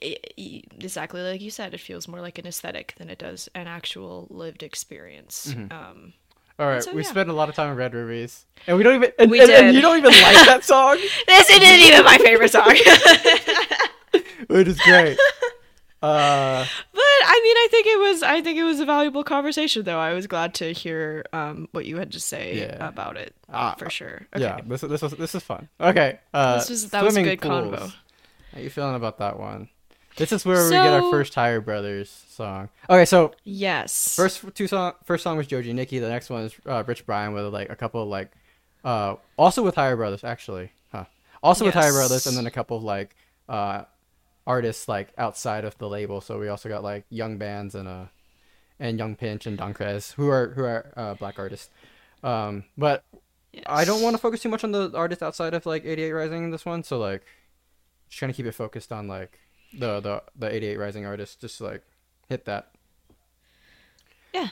[0.03, 1.73] i i- exactly like you said.
[1.73, 5.53] It feels more like an aesthetic than it does an actual lived experience.
[5.71, 6.13] Um,
[6.59, 7.09] All right, So, we yeah.
[7.09, 9.11] spent a lot of time in Red Rubies, and we don't even.
[9.17, 10.97] And, We and- and you don't even like that song,
[11.27, 12.69] this isn't even my favorite song.
[14.47, 15.17] which is great.
[16.01, 18.23] Uh, But I mean, I think it was.
[18.23, 19.99] I think it was a valuable conversation, though.
[19.99, 22.87] I was glad to hear um, what you had to say Yeah.
[22.87, 24.27] about it Ah, for sure.
[24.35, 24.43] Okay.
[24.43, 25.69] yeah, this this was this is fun.
[25.79, 27.93] Okay, uh, This was that was a good convo.
[28.53, 29.69] How you feeling about that one?
[30.17, 32.67] This is where we get our first Higher Brothers song.
[32.89, 34.13] Okay, so Yes.
[34.15, 36.01] first two song, first song was Joji Niki.
[36.01, 38.29] The next one is uh, Rich Brian with like a couple of like,
[38.83, 41.05] uh, also with Higher Brothers actually, huh?
[41.41, 43.15] Also with Higher Brothers, and then a couple of like,
[43.47, 43.83] uh,
[44.47, 46.21] artists like outside of the label.
[46.21, 48.05] So we also got like Yung Bans and uh,
[48.79, 51.69] and Yung Pinch and Don Krez, who are who are uh, black artists.
[52.23, 53.03] Um, but
[53.67, 56.43] I don't want to focus too much on the artists outside of like 88 Rising
[56.45, 56.83] in this one.
[56.83, 57.23] So like,
[58.09, 59.39] just trying to keep it focused on like
[59.73, 61.35] the the the 88 Rising artists.
[61.35, 61.83] Just to, like
[62.29, 62.71] hit that.
[64.33, 64.49] Yeah.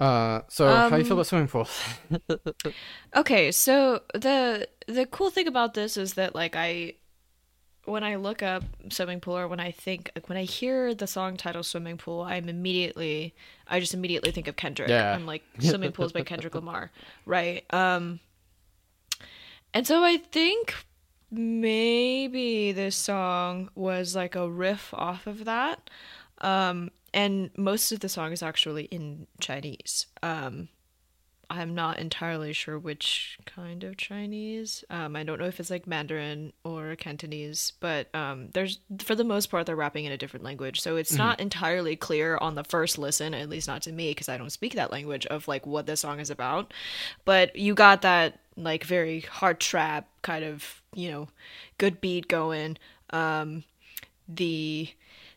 [0.00, 1.70] Uh, so how do you feel Um, about swimming pools?
[3.16, 6.94] Okay, so the the cool thing about this is that like I
[7.84, 11.06] when I look up swimming pool or when I think like when I hear the
[11.06, 13.34] song title swimming pool, I'm immediately
[13.66, 14.88] I just immediately think of Kendrick.
[14.88, 15.12] Yeah.
[15.14, 16.90] I'm like swimming pools by Kendrick Lamar,
[17.26, 17.64] right?
[17.70, 18.20] Um
[19.74, 20.74] and so I think
[21.30, 25.90] maybe this song was like a riff off of that.
[26.38, 30.06] Um and most of the song is actually in Chinese.
[30.22, 30.68] Um
[31.50, 34.84] I'm not entirely sure which kind of Chinese.
[34.88, 39.24] Um, I don't know if it's like Mandarin or Cantonese, but um, there's for the
[39.24, 42.64] most part they're rapping in a different language, so it's not entirely clear on the
[42.64, 45.66] first listen, at least not to me, because I don't speak that language of like
[45.66, 46.72] what the song is about.
[47.24, 51.28] But you got that like very hard trap kind of you know
[51.78, 52.78] good beat going.
[53.10, 53.64] Um,
[54.28, 54.88] the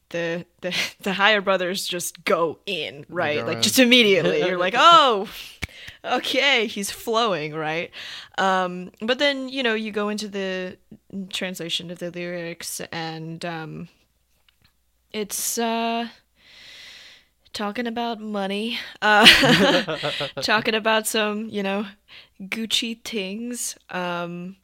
[0.09, 3.63] the the the higher brothers just go in right go like in.
[3.63, 5.27] just immediately you're like oh
[6.05, 7.91] okay he's flowing right?
[8.37, 10.77] Um but then you know you go into the
[11.29, 13.87] translation of the lyrics and um
[15.11, 16.07] it's uh
[17.53, 19.25] talking about money uh
[20.41, 21.85] talking about some you know
[22.41, 24.57] gucci things um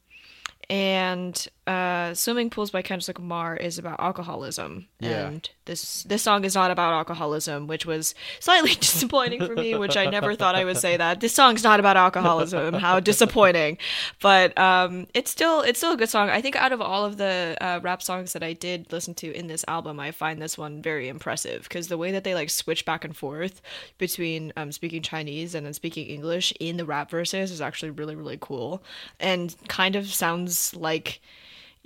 [0.68, 5.28] and uh, "Swimming Pools" by Kendrick Lamar is about alcoholism, Yeah.
[5.28, 9.76] and this this song is not about alcoholism, which was slightly disappointing for me.
[9.76, 12.74] Which I never thought I would say that this song's not about alcoholism.
[12.74, 13.78] How disappointing!
[14.20, 16.30] But um, it's still it's still a good song.
[16.30, 19.32] I think out of all of the uh, rap songs that I did listen to
[19.32, 22.50] in this album, I find this one very impressive because the way that they like
[22.50, 23.62] switch back and forth
[23.98, 28.16] between um, speaking Chinese and then speaking English in the rap verses is actually really
[28.16, 28.82] really cool
[29.20, 31.20] and kind of sounds like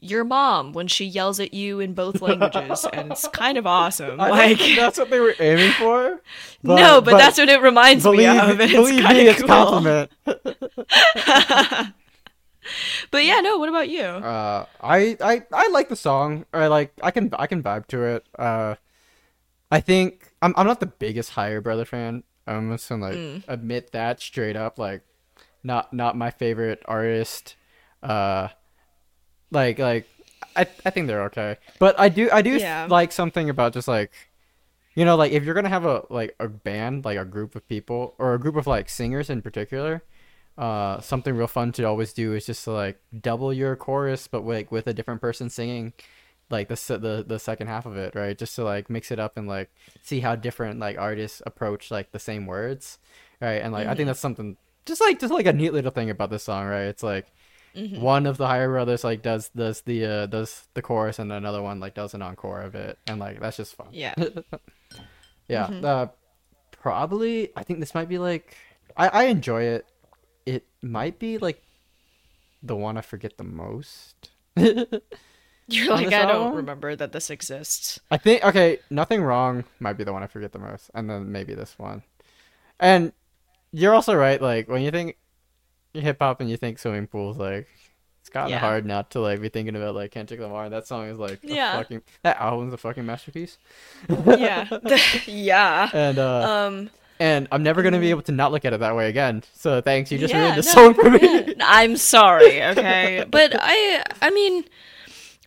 [0.00, 4.20] your mom when she yells at you in both languages and it's kind of awesome
[4.20, 6.20] I like think that's what they were aiming for.
[6.62, 9.32] no but, that's what it reminds believe, me of and it's believe kind me, of
[9.32, 10.10] it's cool compliment.
[13.10, 16.44] but yeah no what about you Uh, I, I I like the song.
[16.52, 18.26] I like I can I can vibe to it.
[18.38, 18.74] Uh,
[19.70, 22.22] I think I'm I'm not the biggest Higher Brother fan.
[22.46, 23.42] I'm just gonna like Mm.
[23.48, 24.78] admit that straight up.
[24.78, 25.02] Like,
[25.62, 27.56] not not my favorite artist.
[28.02, 28.48] Uh,
[29.50, 30.06] like like
[30.54, 32.86] I I think they're okay, but I do I do Yeah.
[32.90, 34.10] like something about just like.
[34.98, 37.68] You know, like if you're gonna have a like a band, like a group of
[37.68, 40.02] people, or a group of like singers in particular,
[40.56, 44.46] uh, something real fun to always do is just to like double your chorus, but
[44.46, 45.92] like with a different person singing,
[46.48, 48.38] like the the the second half of it, right?
[48.38, 49.68] Just to like mix it up and like
[50.00, 52.96] see how different like artists approach like the same words,
[53.38, 53.60] right?
[53.60, 56.30] And like I think that's something just like just like a neat little thing about
[56.30, 56.84] this song, right?
[56.88, 57.26] It's like
[57.76, 61.62] one of the higher brothers like does does the uh does the chorus and another
[61.62, 63.88] one like does an encore of it, and like that's just fun.
[63.92, 64.14] yeah
[65.48, 65.66] Yeah.
[65.66, 66.06] Uh,
[66.72, 67.50] probably.
[67.56, 68.56] I think this might be like.
[68.96, 69.86] I I enjoy it.
[70.44, 71.62] It might be like
[72.62, 74.30] the one I forget the most.
[75.68, 80.04] you're like i don't remember that this exists I think okay, nothing wrong might be
[80.04, 82.02] the one I forget the most, and then maybe this one.
[82.80, 83.12] And
[83.72, 84.40] you're also right.
[84.40, 85.16] Like when you think
[86.00, 87.66] hip hop and you think swimming pools, like
[88.20, 88.58] it's kind of Yeah.
[88.58, 90.68] hard not to like be thinking about like Kendrick Lamar.
[90.68, 91.76] That song is like a Yeah.
[91.78, 93.58] fucking that album's a fucking masterpiece.
[94.26, 94.66] yeah
[95.26, 98.80] yeah And uh, um and I'm never gonna be able to not look at it
[98.80, 99.42] that way again.
[99.54, 101.54] So thanks, you just Yeah, ruined the no, song for me.
[101.60, 103.24] I'm sorry, okay?
[103.30, 104.64] but I I mean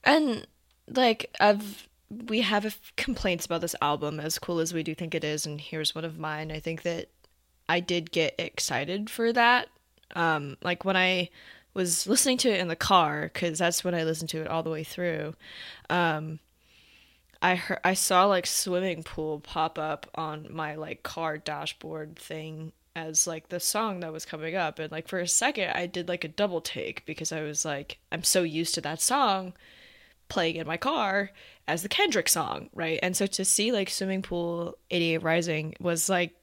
[0.03, 0.47] and
[0.87, 1.87] like I've
[2.27, 5.23] we have a f- complaints about this album as cool as we do think it
[5.23, 6.51] is and here's one of mine.
[6.51, 7.09] I think that
[7.67, 9.67] I did get excited for that.
[10.15, 11.29] Um like when I
[11.73, 14.63] was listening to it in the car cuz that's when I listened to it all
[14.63, 15.35] the way through.
[15.89, 16.39] Um
[17.41, 22.73] I heard I saw like swimming pool pop up on my like car dashboard thing
[22.95, 26.09] as like the song that was coming up and like for a second I did
[26.09, 29.53] like a double take because I was like I'm so used to that song
[30.27, 31.31] playing in my car
[31.67, 32.99] as the Kendrick song, right?
[33.03, 36.35] And so to see like swimming pool 88 rising was like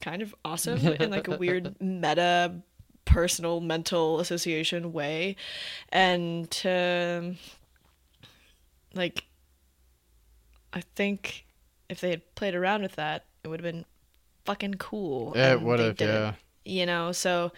[0.00, 2.54] kind of awesome in like a weird meta
[3.04, 5.36] personal mental association way
[5.90, 7.34] and to
[8.94, 9.24] like
[10.72, 11.46] I think
[11.88, 13.84] if they had played around with that, it would have been
[14.44, 15.32] fucking cool.
[15.36, 16.34] Yeah, it would have, yeah.
[16.64, 17.52] You know, so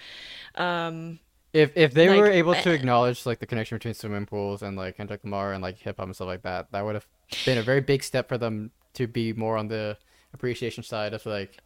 [0.56, 1.20] um
[1.52, 2.72] If if they Like, were able to eh.
[2.72, 6.06] acknowledge like the connection between swimming pools and like Kendrick Lamar and like hip hop
[6.06, 7.06] and stuff like that, that would have
[7.44, 9.96] been a very big step for them to be more on the
[10.34, 11.58] appreciation side of like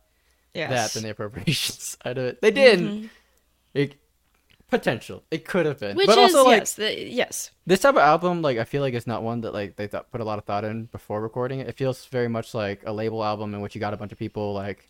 [0.54, 0.70] yes.
[0.70, 2.40] that than the appropriation side of it.
[2.42, 2.94] They didn't.
[3.04, 3.10] Mhm.
[3.74, 3.96] It
[4.70, 5.24] potential.
[5.30, 5.96] It could have been.
[5.96, 7.50] Which but is also like yes, the, yes.
[7.66, 10.10] this type of album, like I feel like it's not one that like they thought,
[10.10, 11.68] put a lot of thought in before recording it.
[11.68, 14.18] It feels very much like a label album in which you got a bunch of
[14.18, 14.88] people like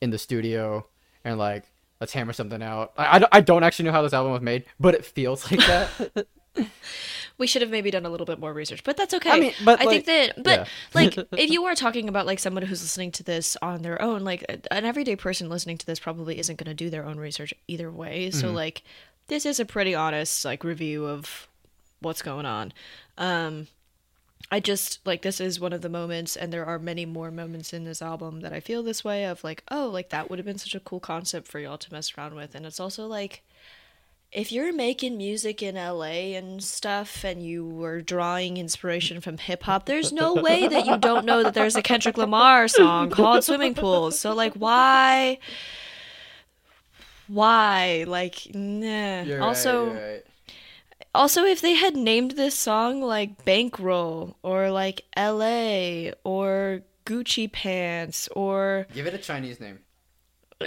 [0.00, 0.86] in the studio
[1.24, 1.64] and like
[2.00, 2.92] let's hammer something out.
[2.98, 5.50] I, I, don't, I don't actually know how this album was made, but it feels
[5.50, 6.26] like that.
[7.36, 9.30] We should have maybe done a little bit more research, but that's okay.
[9.30, 10.66] I mean, but, I like- think that, but yeah.
[10.94, 14.22] like, if you are talking about like someone who's listening to this on their own,
[14.22, 17.52] like an everyday person listening to this probably isn't going to do their own research
[17.66, 18.30] either way.
[18.30, 18.54] So Mm-hmm.
[18.54, 18.82] like,
[19.26, 21.48] this is a pretty honest like review of
[22.00, 22.72] what's going on.
[23.18, 23.66] Um,
[24.52, 27.72] I just like this is one of the moments, and there are many more moments
[27.72, 30.46] in this album that I feel this way of like, oh, like that would have
[30.46, 33.42] been such a cool concept for y'all to mess around with, and it's also like
[34.34, 39.62] if you're making music in LA and stuff and you were drawing inspiration from hip
[39.62, 43.44] hop, there's no way that you don't know that there's a Kendrick Lamar song called
[43.44, 44.18] Swimming Pools.
[44.18, 45.38] So like why
[47.28, 48.04] why?
[48.08, 49.22] Like nah.
[49.22, 50.26] You're also you're right.
[51.14, 58.28] also if they had named this song like Bankroll or like LA or Gucci Pants
[58.34, 59.78] or give it a Chinese name.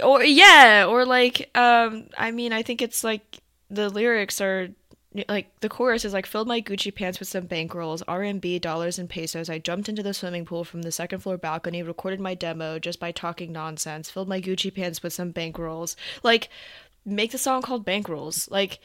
[0.02, 3.40] or yeah or like um i mean i think it's like
[3.70, 4.68] the lyrics are
[5.28, 9.08] like the chorus is like filled my gucci pants with some bankrolls rmb dollars and
[9.08, 12.78] pesos i jumped into the swimming pool from the second floor balcony recorded my demo
[12.78, 16.50] just by talking nonsense filled my gucci pants with some bankrolls like
[17.06, 18.80] make the song called bankrolls like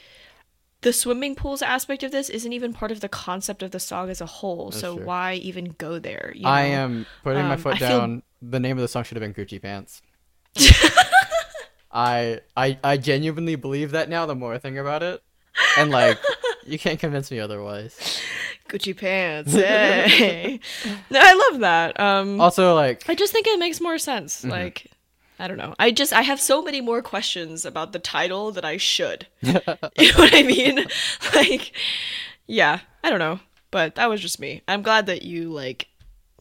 [0.81, 4.09] the swimming pools aspect of this isn't even part of the concept of the song
[4.09, 4.69] as a whole.
[4.69, 5.05] so true.
[5.05, 6.33] why even go there?
[6.35, 8.23] You I am putting my Um, foot I feel- down.
[8.41, 10.01] The name of the song should have been Gucci Pants.
[11.93, 14.25] I I I genuinely believe that now.
[14.25, 15.21] The more I think about it,
[15.77, 16.17] and like,
[16.65, 18.21] you can't convince me otherwise.
[18.67, 19.53] Gucci pants.
[19.53, 20.59] Hey.
[21.11, 21.99] no, I love that.
[21.99, 24.39] Um, Also, like, I just think it makes more sense.
[24.41, 24.49] Mm-hmm.
[24.49, 24.87] Like,
[25.37, 25.75] I don't know.
[25.77, 29.27] I just I have so many more questions about the title that I should.
[29.41, 30.85] you know what I mean?
[31.35, 31.73] Like,
[32.47, 33.39] yeah, I don't know.
[33.69, 34.61] But that was just me.
[34.67, 35.87] I'm glad that you like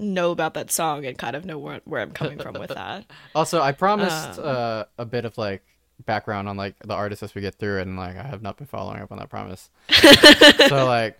[0.02, 3.04] know about that song and kind of know where where I'm coming from with that.
[3.34, 4.44] also, I promised Um.
[4.46, 5.62] uh, a bit of like
[6.04, 8.56] background on like the artists as we get through, it, and like I have not
[8.56, 9.70] been following up on that promise.
[10.68, 11.18] so like,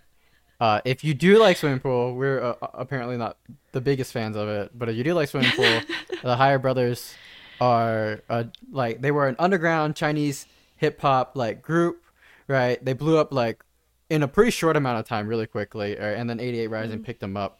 [0.59, 3.37] uh, if you do like swimming pool, we're uh, apparently not
[3.71, 5.81] the biggest fans of it, but if you do like swimming pool,
[6.23, 7.13] the Higher Brothers
[7.61, 12.03] are uh, like they were an underground Chinese hip hop like group,
[12.47, 12.83] right?
[12.83, 13.63] They blew up like
[14.09, 17.21] in a pretty short amount of time, really quickly, uh, and then 88 Rising picked
[17.21, 17.59] them up.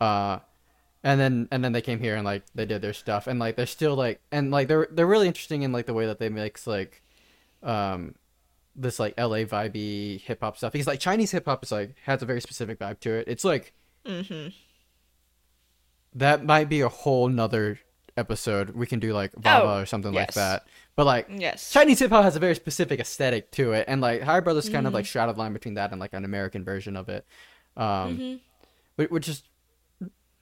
[0.00, 0.38] Uh,
[1.02, 3.56] and then and then they came here and like they did their stuff and like
[3.56, 6.28] they're still like and like they're they're really interesting in like the way that they
[6.28, 7.02] mix like
[7.62, 8.14] um
[8.76, 12.22] this like LA vibey hip hop stuff because like Chinese hip hop is like has
[12.22, 13.24] a very specific vibe to it.
[13.28, 13.72] It's like
[14.06, 14.48] Mm-hmm.
[16.14, 17.78] that might be a whole nother
[18.16, 18.70] episode.
[18.70, 20.66] We can do like Vava Oh, or something like that.
[20.96, 21.70] But like Yes.
[21.70, 24.86] Chinese hip hop has a very specific aesthetic to it, and like Higher Brothers kind
[24.86, 24.94] of Mm-hmm.
[24.96, 27.24] like straddled line between that and like an American version of it,
[27.76, 27.84] um,
[28.18, 28.36] Mm-hmm.
[28.96, 29.42] whi- which is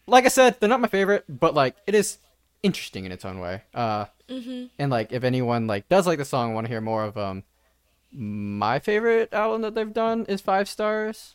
[0.09, 2.19] like I said, they're not my favorite, but like it is
[2.63, 3.63] interesting in its own way.
[3.75, 4.67] Uh, Mm-hmm.
[4.79, 7.45] and like if anyone like does like the song, want to hear more of um,
[8.13, 11.35] my favorite album that they've done is Five Stars.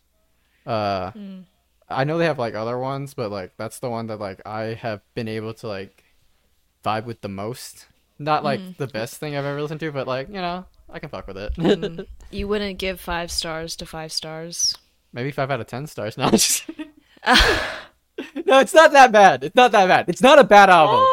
[0.65, 1.39] Uh, Hmm.
[1.89, 4.74] I know they have like other ones, but like that's the one that like I
[4.76, 6.03] have been able to like
[6.86, 7.88] vibe with the most.
[8.19, 8.71] Not like Mm-hmm.
[8.78, 11.38] the best thing I've ever listened to, but like you know I can fuck with
[11.38, 11.53] it.
[11.55, 12.05] Mm.
[12.32, 14.78] You wouldn't give five stars to five stars.
[15.11, 16.15] Maybe five out of ten stars.
[16.17, 16.63] No, I'm just.
[18.45, 19.43] no, it's not that bad.
[19.43, 20.05] It's not that bad.
[20.09, 21.05] It's not a bad album.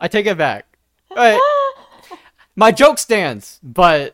[0.00, 0.66] I take it back.
[1.14, 1.40] Right.
[2.56, 4.12] My joke stands, but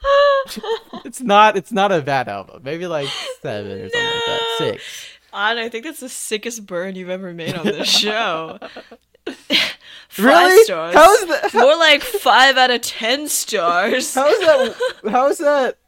[1.05, 1.57] it's not.
[1.57, 2.63] It's not a bad album.
[2.63, 3.09] Maybe like
[3.41, 4.57] seven or something like that.
[4.61, 4.67] No.
[4.67, 5.07] Six.
[5.33, 8.59] Anh, I think that's the sickest burn you've ever made on this show.
[9.27, 10.65] Five Really?
[10.65, 10.95] stars.
[10.95, 11.55] How is that?
[11.55, 14.15] More like five out of ten stars.
[14.15, 14.77] How is that?
[15.11, 15.79] How is that?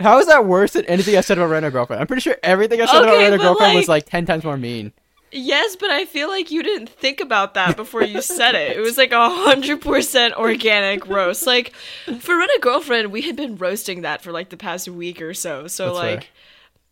[0.00, 2.00] How is that worse than anything I said about Rent a Girlfriend?
[2.00, 4.26] I'm pretty sure everything I said about Okay, Rent a Girlfriend was like- like ten
[4.26, 4.92] times more mean.
[5.36, 8.76] Yes, but I feel like you didn't think about that before you said it.
[8.76, 11.44] It was like a hundred percent organic roast.
[11.44, 11.72] Like
[12.20, 15.34] for Rent a Girlfriend, we had been roasting that for like the past week or
[15.34, 15.66] so.
[15.66, 16.14] So That's fair.
[16.16, 16.30] like,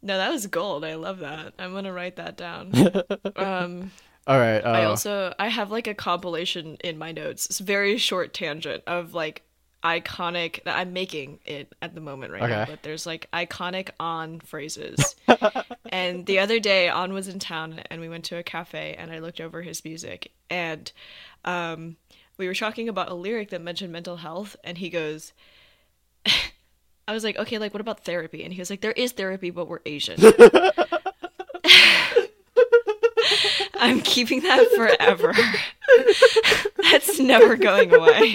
[0.03, 0.84] no, that was gold.
[0.84, 1.55] I love that.
[1.59, 2.72] I'm gonna write that down.
[3.36, 3.93] um,
[4.26, 4.59] All right.
[4.59, 7.47] Uh, I also I have like a compilation in my notes.
[7.47, 9.43] It's very short tangent of like
[9.83, 14.41] iconic that I'm making it at the moment right now, but there's like iconic on
[14.41, 15.16] phrases.
[15.91, 19.11] and the other day on was in town and we went to a cafe and
[19.11, 20.91] I looked over his music and
[21.45, 21.97] um
[22.39, 25.33] we were talking about a lyric that mentioned mental health and he goes
[27.09, 28.45] I was like, okay, like what about therapy?
[28.45, 30.20] And he was like, there is therapy, but we're Asian.
[33.83, 35.35] I'm keeping that forever.
[36.93, 38.33] That's never going away.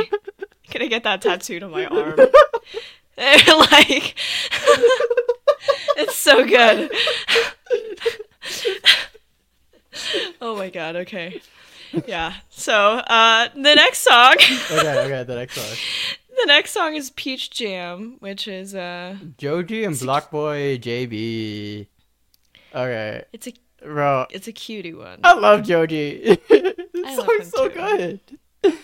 [0.73, 2.17] Gonna get that tattooed on my arm.
[3.17, 4.15] like,
[5.95, 6.91] it's so good.
[10.41, 10.97] oh my god.
[10.97, 11.39] Okay.
[12.05, 12.33] Yeah.
[12.49, 15.05] So, uh, the next song, okay.
[15.05, 15.23] Okay.
[15.23, 15.77] The next one.
[16.41, 21.87] the next song is Peach Jam, which is uh, Joji and BlocBoy JB.
[22.75, 23.53] Okay, it's a
[23.87, 24.25] bro.
[24.31, 25.19] it's a cutie one.
[25.23, 26.37] I love Joji.
[26.49, 26.73] this
[27.05, 28.19] I love song's him so too.
[28.63, 28.79] good.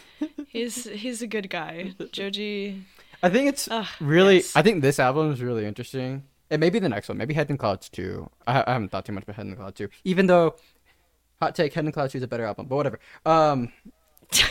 [0.48, 1.94] He's he's a good guy.
[2.12, 2.84] Joji.
[3.22, 4.36] I think it's Ugh, really.
[4.38, 4.56] yes.
[4.56, 6.24] I think this album is really interesting.
[6.52, 7.18] And maybe the next one.
[7.18, 8.30] Maybe Head in Clouds 2.
[8.46, 9.90] I, I haven't thought too much about Head in Clouds 2.
[10.04, 10.56] Even though,
[11.42, 12.68] hot take, Head in Clouds 2 is a better album.
[12.68, 13.00] But whatever.
[13.26, 13.72] Um,
[14.34, 14.44] uh,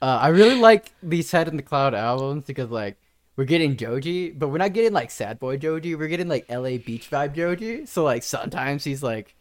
[0.00, 2.96] I really like these Head in the Cloud albums because, like,
[3.36, 5.94] we're getting Joji, but we're not getting, like, sad boy Joji.
[5.94, 7.86] We're getting, like, LA beach vibe Joji.
[7.86, 9.34] So, like, sometimes he's, like...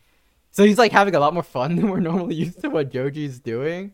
[0.52, 3.40] So he's, like, having a lot more fun than we're normally used to what Joji's
[3.40, 3.94] doing.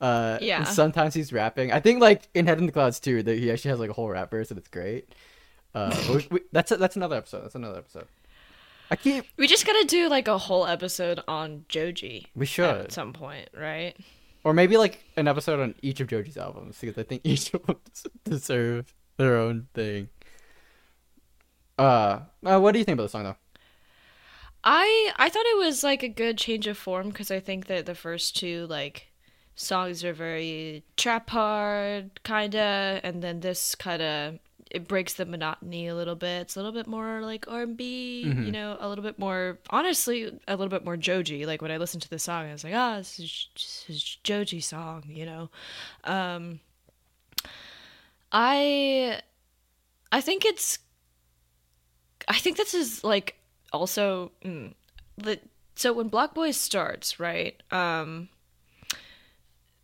[0.00, 0.64] Uh, Yeah.
[0.64, 1.72] Sometimes he's rapping.
[1.72, 3.92] I think like in Head in the Clouds 2, that he actually has like a
[3.92, 5.12] whole rap verse and it's great.
[5.74, 7.42] Uh, we, we, that's that's another episode.
[7.42, 8.06] That's another episode.
[8.90, 9.24] I keep.
[9.36, 13.48] We just gotta do like a whole episode on Joji We should, at some point,
[13.54, 13.96] right?
[14.44, 17.66] or maybe like an episode on each of Joji's albums because I think each of
[17.66, 17.76] them
[18.24, 20.08] deserve their own thing.
[21.78, 23.36] Uh, uh, what do you think about the song though?
[24.64, 27.86] I I thought it was like a good change of form because I think that
[27.86, 29.08] the first two like
[29.54, 34.38] songs are very trap hard kinda, and then this kinda
[34.70, 36.42] it breaks the monotony a little bit.
[36.42, 38.44] It's a little bit more like R and B, Mm-hmm.
[38.44, 41.46] you know, a little bit more honestly, a little bit more Joji.
[41.46, 44.16] Like when I listened to the song, I was like, ah, this is, this is
[44.24, 45.50] Joji song, you know.
[46.04, 46.60] Um,
[48.32, 49.20] I,
[50.12, 50.78] I think it's,
[52.26, 53.36] I think this is like
[53.72, 54.74] also mm,
[55.16, 55.38] the
[55.76, 58.28] so when BlocBoy starts right, um,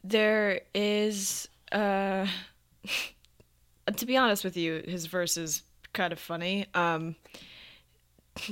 [0.05, 2.27] there is uh
[3.97, 6.67] to be honest with you his verse is kind of funny.
[6.75, 7.17] Um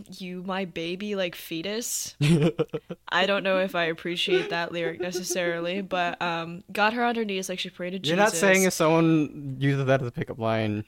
[0.09, 2.17] you my baby like fetus
[3.09, 7.25] i don't know if i appreciate that lyric necessarily but um got her on her
[7.25, 10.13] knees like she prayed to jesus You're not saying if someone uses that as a
[10.13, 10.85] pickup line.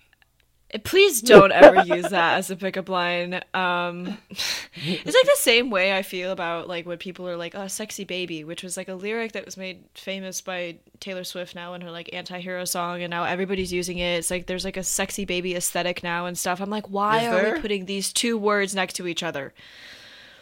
[0.82, 3.40] Please don't ever use that as a pickup line.
[3.54, 7.68] Um, it's like the same way I feel about like when people are like, "Oh,
[7.68, 11.74] sexy baby," which was like a lyric that was made famous by Taylor Swift now
[11.74, 14.18] in her like anti-hero song, and now everybody's using it.
[14.18, 16.60] It's like there's like a sexy baby aesthetic now and stuff.
[16.60, 19.52] I'm like, why are we putting these two words next to each other?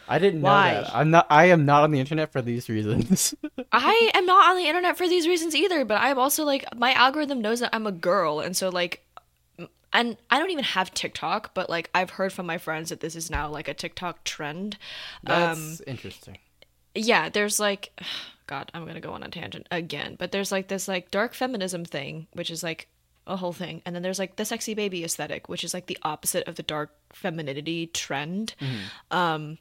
[0.07, 0.73] I didn't know Why?
[0.73, 0.95] that.
[0.95, 1.27] I'm not.
[1.29, 3.33] I am not on the internet for these reasons.
[3.71, 6.93] I am not on the internet for these reasons either, but I'm also like my
[6.93, 9.02] algorithm knows that I'm a girl, and so like,
[9.93, 13.15] and I don't even have TikTok, but like I've heard from my friends that this
[13.15, 14.77] is now like a TikTok trend.
[15.23, 16.37] That's um, interesting.
[16.95, 17.97] yeah, there's like,
[18.47, 21.85] God, I'm gonna go on a tangent again, but there's like this like dark feminism
[21.85, 22.87] thing, which is like
[23.25, 25.97] a whole thing, and then there's like the sexy baby aesthetic, which is like the
[26.03, 28.55] opposite of the dark femininity trend.
[29.11, 29.59] Um,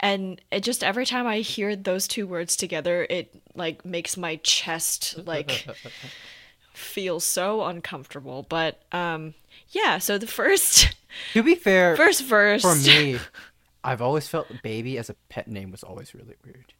[0.00, 4.36] and it just every time I hear those two words together, it like makes my
[4.36, 5.66] chest like
[6.74, 8.44] feel so uncomfortable.
[8.48, 9.34] But um,
[9.68, 10.94] yeah, so the first
[11.32, 13.18] To be fair, first verse for me,
[13.84, 16.72] I've always felt baby as a pet name was always really weird.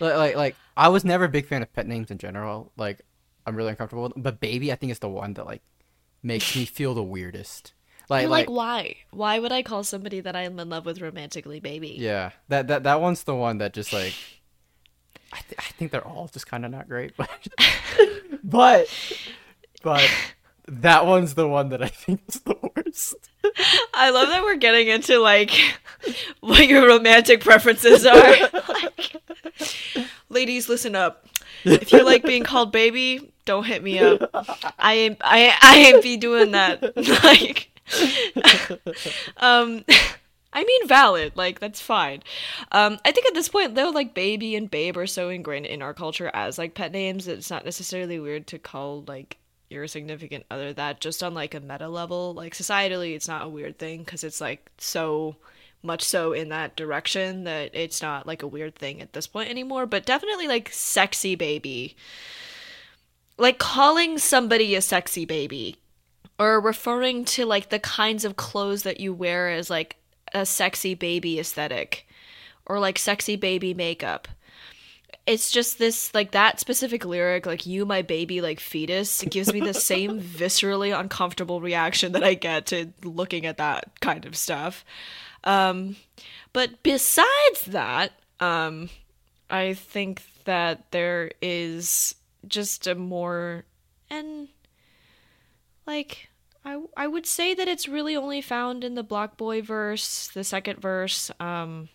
[0.00, 2.72] Like, like, like I was never a big fan of pet names in general.
[2.76, 3.00] Like,
[3.46, 4.22] I'm really uncomfortable with them.
[4.22, 5.62] But baby, I think is the one that like
[6.22, 7.72] makes me feel the weirdest.
[8.08, 8.96] Like, like, like, why?
[9.10, 11.96] Why would I call somebody that I'm in love with romantically baby?
[11.98, 14.14] yeah, that that that one's the one that just like.
[15.30, 17.28] I, th- I think they're all just kind of not great, but
[18.44, 18.88] but
[19.82, 20.10] but
[20.68, 23.30] that one's the one that I think is the worst.
[23.94, 25.50] I love that we're getting into like
[26.40, 28.34] what your romantic preferences are.
[28.68, 29.16] Like,
[30.28, 31.26] ladies, listen up.
[31.64, 34.30] If you like being called baby, don't hit me up.
[34.78, 36.92] I ain't I I ain't be doing that.
[37.24, 37.70] Like
[39.38, 39.84] um
[40.52, 42.22] I mean valid, like that's fine.
[42.70, 45.82] Um I think at this point though like baby and babe are so ingrained in
[45.82, 49.38] our culture as like pet names it's not necessarily weird to call like
[49.70, 53.48] your significant other that just on like a meta level like societally it's not a
[53.48, 55.36] weird thing because it's like so
[55.82, 59.48] much so in that direction that it's not like a weird thing at this point
[59.48, 61.96] anymore but definitely like sexy baby.
[63.36, 65.76] Like calling somebody a sexy baby
[66.38, 69.96] or referring to like the kinds of clothes that you wear as like
[70.34, 72.08] a sexy baby aesthetic
[72.66, 74.26] or like sexy baby makeup
[75.28, 79.52] it's just this like that specific lyric like you my baby like fetus it gives
[79.52, 84.36] me the same viscerally uncomfortable reaction that i get to looking at that kind of
[84.36, 84.84] stuff.
[85.44, 85.96] Um
[86.52, 88.88] but besides that um
[89.50, 92.14] i think that there is
[92.46, 93.64] just a more
[94.08, 94.48] and
[95.86, 96.28] like
[96.64, 100.80] I I would say that it's really only found in the BlocBoy verse, the second
[100.80, 101.88] verse, um,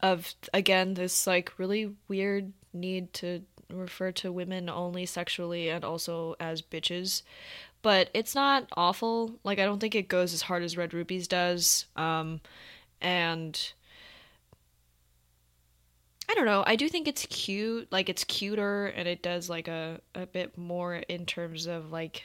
[0.00, 6.36] of again this like really weird need to refer to women only sexually and also
[6.40, 7.22] as bitches.
[7.82, 9.38] But it's not awful.
[9.44, 11.86] Like I don't think it goes as hard as Red Rubies does.
[11.96, 12.40] Um,
[13.00, 13.72] and
[16.28, 16.64] I don't know.
[16.66, 17.88] I do think it's cute.
[17.90, 22.24] Like it's cuter and it does like a a bit more in terms of like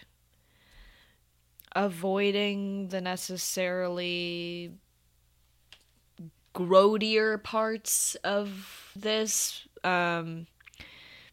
[1.76, 4.72] avoiding the necessarily
[6.54, 10.46] grodier parts of this um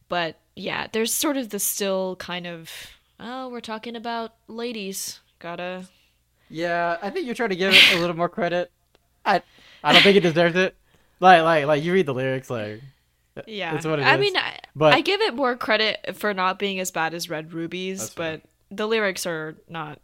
[0.08, 2.70] but yeah there's sort of the still kind of
[3.18, 5.84] oh we're talking about ladies gotta
[6.48, 8.70] Yeah, I think you're trying to give it a little more credit.
[9.24, 9.40] I
[9.84, 10.74] I don't think it deserves it.
[11.20, 12.80] Like like like you read the lyrics like
[13.46, 14.20] yeah That's what it i is.
[14.20, 17.52] mean I, But- I give it more credit for not being as bad as red
[17.52, 19.98] rubies but the lyrics are not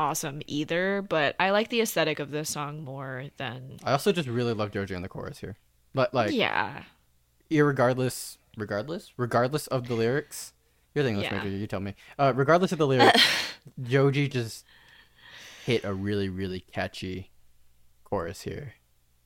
[0.00, 4.28] awesome either but i like the aesthetic of this song more than I also just
[4.28, 5.56] really love Joji in the chorus here.
[5.94, 6.84] But like yeah.
[7.50, 9.12] irregardless regardless?
[9.18, 10.54] Regardless of the lyrics?
[10.94, 11.36] You're the english Yeah.
[11.42, 11.94] major you tell me.
[12.18, 13.22] Uh regardless of the lyrics
[13.82, 14.64] joji just
[15.66, 17.30] hit a really really catchy
[18.02, 18.72] chorus here.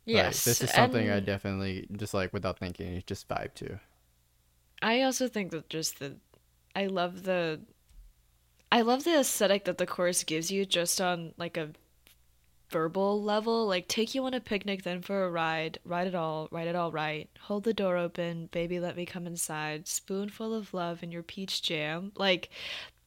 [0.07, 3.79] Like, yes this is something i definitely just like without thinking just vibe to.
[4.83, 6.17] I also think that just the
[6.75, 7.61] I love the
[8.75, 11.71] I love the aesthetic that the chorus gives you just on like a
[12.71, 13.69] verbal level.
[13.69, 16.75] Like, take you on a picnic, then for a ride, ride it all, ride it
[16.75, 17.31] all right.
[17.43, 19.87] Hold the door open, baby, let me come inside.
[19.87, 22.11] Spoonful of love in your peach jam.
[22.17, 22.51] Like,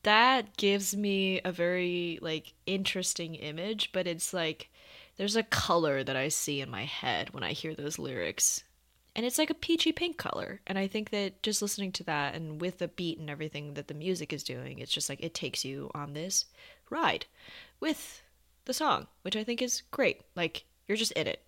[0.03, 4.69] that gives me a very like interesting image, but it's like
[5.17, 8.63] there's a color that I see in my head when I hear those lyrics.
[9.17, 10.61] And it's like a peachy pink color.
[10.67, 13.87] And I think that just listening to that and with the beat and everything that
[13.87, 16.45] the music is doing, it's just like it takes you on this
[16.91, 17.25] ride
[17.79, 18.21] with
[18.65, 20.21] the song, which I think is great.
[20.35, 21.41] Like you're just in it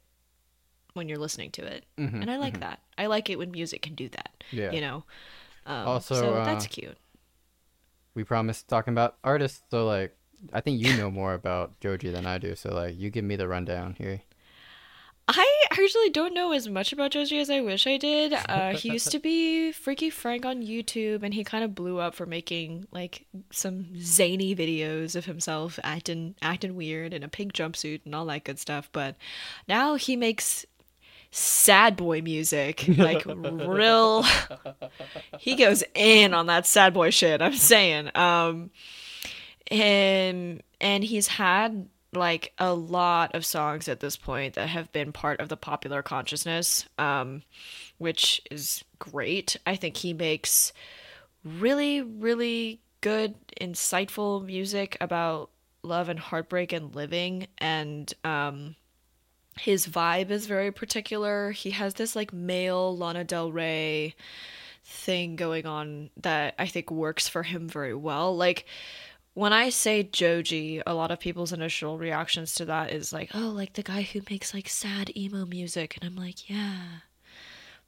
[0.93, 1.85] when you're listening to it.
[1.97, 2.79] Mhm, And I like that.
[2.97, 4.43] I like it when music can do that.
[4.51, 4.71] Yeah.
[4.71, 5.03] You know?
[5.67, 6.97] Um, Also, so uh, that's cute.
[8.15, 10.17] We promised talking about artists, so like
[10.51, 12.55] I think you know more about Joji than I do.
[12.55, 14.21] So like you give me the rundown here.
[15.31, 18.33] I actually don't know as much about Joji as I wish I did.
[18.49, 22.15] Uh, he used to be Freaky Frank on YouTube, and he kind of blew up
[22.15, 28.01] for making like some zany videos of himself acting acting weird in a pink jumpsuit
[28.05, 28.89] and all that good stuff.
[28.91, 29.15] But
[29.67, 30.65] now he makes
[31.31, 34.25] sad boy music, like real.
[35.39, 37.41] he goes in on that sad boy shit.
[37.41, 38.09] I'm saying.
[38.15, 38.71] Um,
[39.69, 45.11] and and he's had like a lot of songs at this point that have been
[45.11, 47.43] part of the popular consciousness um
[47.97, 49.57] which is great.
[49.65, 50.73] I think he makes
[51.43, 55.49] really really good insightful music about
[55.83, 57.47] love and heartbreak and living.
[57.57, 58.75] And um
[59.57, 61.51] his vibe is very particular.
[61.51, 64.15] He has this like male lana del rey
[64.85, 68.35] thing going on that i think works for him very well.
[68.35, 68.65] Like
[69.33, 73.49] when I say Joji, a lot of people's initial reactions to that is like, oh,
[73.55, 75.97] like the guy who makes like sad emo music.
[75.99, 76.81] And I'm like, yeah.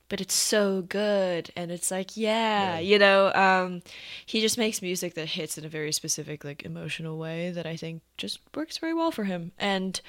[0.07, 1.51] But it's so good.
[1.55, 2.79] And it's like, yeah, Yeah.
[2.79, 3.81] you know, um,
[4.25, 7.75] he just makes music that hits in a very specific, like emotional way that I
[7.77, 9.51] think just works very well for him.
[9.57, 9.99] And,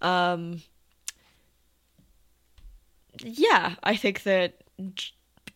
[0.00, 0.62] um,
[3.22, 4.62] yeah, I think that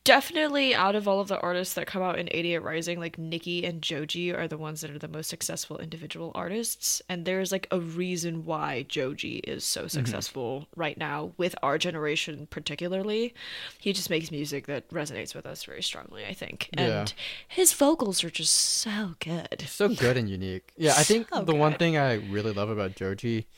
[0.07, 3.68] definitely out of all of the artists that come out in 88 Rising, like Niki
[3.68, 7.02] and Joji are the ones that are the most successful individual artists.
[7.09, 12.46] And there's like a reason why Joji is so successful right now with our generation,
[12.48, 13.34] particularly.
[13.80, 16.70] He just makes music that resonates with us very strongly, I think.
[16.78, 17.00] Yeah.
[17.00, 17.14] And
[17.48, 19.64] his vocals are just so good.
[19.66, 20.72] so good and unique.
[20.76, 23.48] Yeah, I think So the one thing I really love about Joji,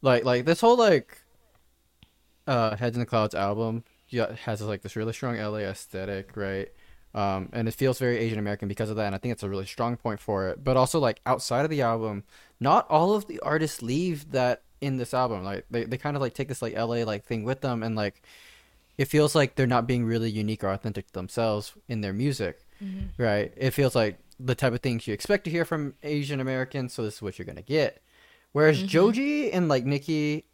[0.00, 1.18] like like this whole like,
[2.46, 3.82] uh, Heads in the Clouds album,
[4.16, 6.68] has like this really strong LA aesthetic, right?
[7.14, 9.48] Um, and it feels very Asian American because of that, and I think it's a
[9.48, 10.62] really strong point for it.
[10.62, 12.24] But also like outside of the album,
[12.60, 15.42] not all of the artists leave that in this album.
[15.44, 17.96] Like they, they kind of like take this like LA like thing with them, and
[17.96, 18.22] like
[18.98, 22.66] it feels like they're not being really unique or authentic to themselves in their music
[23.18, 23.52] right?
[23.56, 27.02] It feels like the type of things you expect to hear from Asian Americans, so
[27.02, 28.02] this is what you're gonna get.
[28.52, 30.44] Whereas Joji and like Niki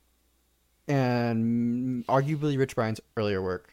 [0.89, 3.73] and arguably Rich Brian's earlier work,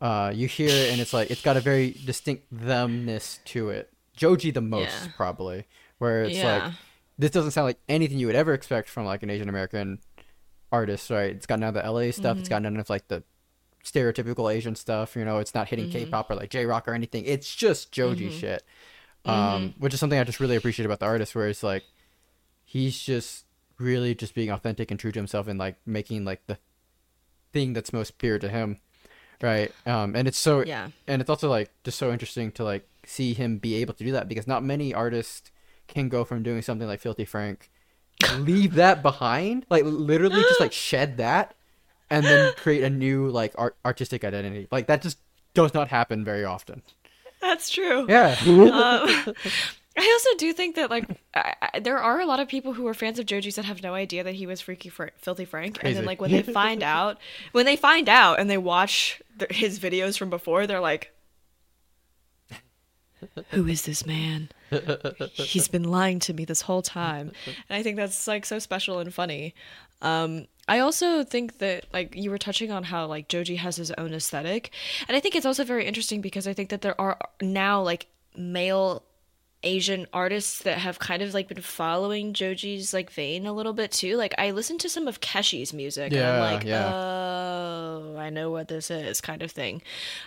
[0.00, 3.92] uh, you hear it and it's like it's got a very distinct themness to it.
[4.16, 5.12] Joji the most Yeah.
[5.16, 5.66] probably,
[5.98, 6.64] where it's Yeah.
[6.64, 6.72] like
[7.18, 10.00] this doesn't sound like anything you would ever expect from like an Asian American
[10.72, 11.30] artist, right?
[11.30, 12.38] It's got none of the LA stuff.
[12.38, 13.22] It's got none of like the
[13.84, 15.14] stereotypical Asian stuff.
[15.14, 17.24] You know, it's not hitting K-pop or like J-rock or anything.
[17.26, 18.64] It's just Joji shit,
[19.24, 21.34] um, which is something I just really appreciate about the artist.
[21.34, 21.84] Where it's like
[22.64, 23.44] he's just
[23.78, 26.58] really just being authentic and true to himself and like making like the
[27.52, 28.78] thing that's most pure to him,
[29.42, 29.70] right?
[29.86, 30.88] Um, and it's so Yeah.
[31.06, 34.12] and it's also like just so interesting to like see him be able to do
[34.12, 35.50] that because not many artists
[35.88, 37.70] can go from doing something like Filthy Frank,
[38.38, 41.54] leave that behind, like literally just like shed that,
[42.10, 44.68] and then create a new like art- artistic identity.
[44.70, 45.18] Like that just
[45.54, 46.82] does not happen very often.
[47.40, 48.06] That's true.
[48.08, 48.36] Yeah.
[48.46, 49.34] Um,
[49.96, 52.86] I also do think that like I, I, there are a lot of people who
[52.86, 55.78] are fans of Joji's that have no idea that he was Freaky Fr- Filthy Frank,
[55.82, 57.18] and then like when they find out,
[57.52, 61.12] when they find out and they watch the, his videos from before, they're like,
[63.50, 64.48] "Who is this man?
[65.34, 67.32] He's been lying to me this whole time."
[67.68, 69.54] And I think that's like so special and funny.
[70.00, 73.90] Um, I also think that like you were touching on how like Joji has his
[73.92, 74.72] own aesthetic,
[75.06, 78.06] and I think it's also very interesting because I think that there are now like
[78.34, 79.02] male
[79.64, 83.92] Asian artists that have kind of like been following Joji's like vein a little bit
[83.92, 84.16] too.
[84.16, 86.90] Like I listened to some of Keshi's music and I'm like, yeah.
[86.92, 89.82] oh, I know what this is kind of thing.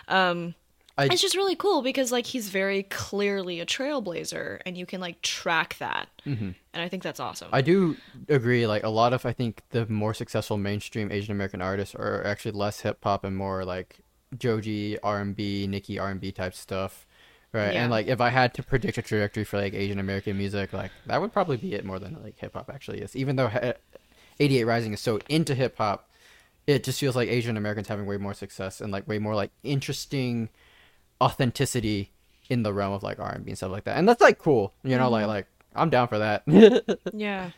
[0.08, 0.54] Um
[0.98, 5.00] I- it's just really cool because like he's very clearly a trailblazer and you can
[5.00, 6.08] like track that.
[6.24, 6.52] Mm-hmm.
[6.72, 7.48] And I think that's awesome.
[7.52, 7.96] I do
[8.28, 8.66] agree.
[8.66, 12.52] Like a lot of, I think the more successful mainstream Asian American artists are actually
[12.52, 13.98] less hip hop and more like
[14.38, 17.06] Joji R and B, Niki R and B type stuff.
[17.52, 17.74] Right?
[17.74, 17.82] Yeah.
[17.82, 20.90] And like if I had to predict a trajectory for like Asian American music, like
[21.06, 23.16] that would probably be it more than like hip hop actually is.
[23.16, 23.72] Even though eh,
[24.40, 26.08] 88 Rising is so into hip hop,
[26.66, 29.50] it just feels like Asian Americans having way more success and like way more like
[29.62, 30.48] interesting
[31.20, 32.12] authenticity
[32.48, 33.96] in the realm of like R&B and stuff like that.
[33.96, 35.30] And that's like cool, you know, like mm-hmm.
[35.30, 36.42] like I'm down for that.
[37.12, 37.50] Yeah.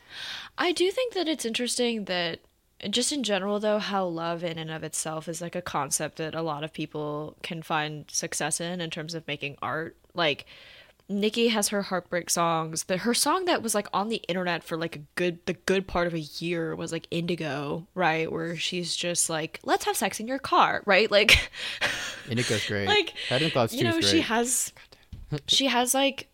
[0.56, 2.40] I do think that it's interesting that
[2.90, 6.34] just in general though how love in and of itself is like a concept that
[6.34, 9.96] a lot of people can find success in in terms of making art.
[10.14, 10.46] Like
[11.10, 12.84] Niki has her heartbreak songs.
[12.84, 15.86] but her song that was like on the internet for like a good the good
[15.86, 18.30] part of a year was like Indigo, right?
[18.30, 21.10] Where she's just like, "Let's have sex in your car," right?
[21.10, 21.50] Like
[22.28, 22.86] Indigo's great.
[22.86, 24.72] like Head and Clouds you know she has
[25.46, 26.28] she has like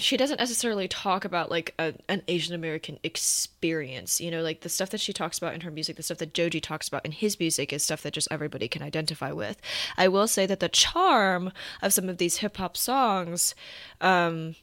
[0.00, 4.68] she doesn't necessarily talk about like a, an asian american experience you know like the
[4.68, 7.12] stuff that she talks about in her music the stuff that joji talks about in
[7.12, 9.60] his music is stuff that just everybody can identify with.
[9.96, 13.54] I will say that the charm of some of these hip-hop songs
[14.00, 14.54] um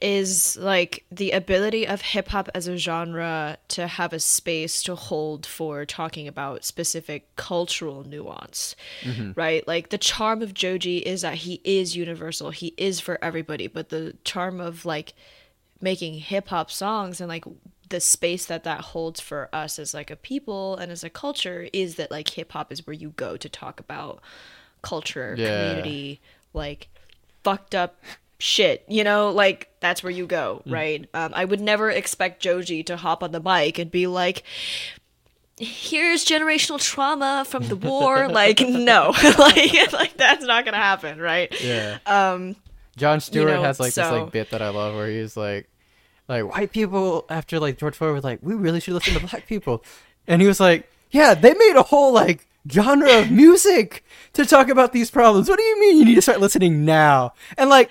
[0.00, 4.94] is like the ability of hip hop as a genre to have a space to
[4.94, 9.32] hold for talking about specific cultural nuance, mm-hmm.
[9.34, 9.66] right?
[9.66, 13.88] Like the charm of Joji is that he is universal, he is for everybody, but
[13.88, 15.14] the charm of like
[15.80, 17.44] making hip hop songs and like
[17.88, 21.68] the space that that holds for us as like a people and as a culture
[21.72, 24.20] is that like hip hop is where you go to talk about
[24.82, 25.70] culture, Yeah.
[25.70, 26.20] community,
[26.52, 26.88] like
[27.42, 28.02] fucked up
[28.38, 32.82] shit you know like that's where you go right um, i would never expect joji
[32.84, 34.44] to hop on the mic and be like
[35.58, 41.52] here's generational trauma from the war like no like like that's not gonna happen right
[41.60, 41.98] Yeah.
[42.06, 42.54] um
[42.96, 45.68] Jon Stewart know, has like this like bit that I love where he's like,
[46.26, 49.46] like white people after like George Floyd was like, we really should listen to black
[49.46, 49.84] people,
[50.26, 54.68] and he was like, yeah, they made a whole like genre of music to talk
[54.68, 55.48] about these problems.
[55.48, 57.34] What do you mean you need to start listening now?
[57.56, 57.88] And like,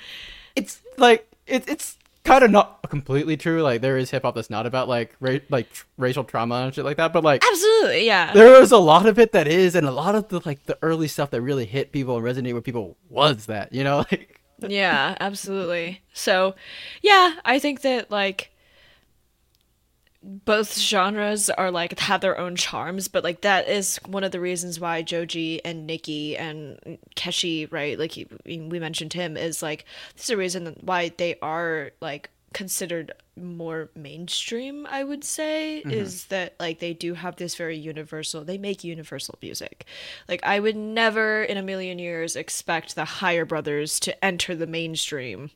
[0.98, 3.62] like it, it's kind of not completely true.
[3.62, 6.74] Like there is hip hop that's not about like ra- like tr- racial trauma and
[6.76, 9.76] shit like that, but like absolutely yeah there was a lot of it that is,
[9.76, 12.54] and a lot of the like the early stuff that really hit people and resonated
[12.54, 14.42] with people was that you know like.
[14.68, 16.56] yeah absolutely so
[17.04, 18.52] yeah i think that like
[20.28, 24.42] both genres are like have their own charms but like that is one of the
[24.42, 29.86] reasons why joji and niki and keshi right like he, we mentioned him is like
[30.16, 35.92] this is a reason why they are like considered more mainstream i would say mm-hmm.
[35.92, 39.86] is that like they do have this very universal they make universal music.
[40.28, 44.68] Like i would never in a million years expect the higher brothers to enter the
[44.68, 45.52] mainstream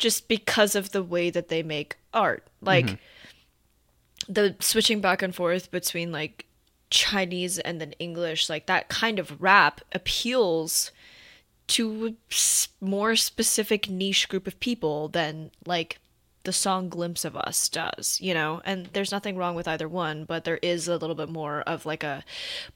[0.00, 2.44] just because of the way that they make art.
[2.60, 2.94] Like mm-hmm.
[4.30, 6.46] The switching back and forth between like
[6.88, 10.92] Chinese and then English, like that kind of rap appeals
[11.66, 15.98] to a more specific niche group of people than like
[16.44, 18.62] the song Glimpse of Us does, you know?
[18.64, 21.84] And there's nothing wrong with either one, but there is a little bit more of
[21.84, 22.24] like a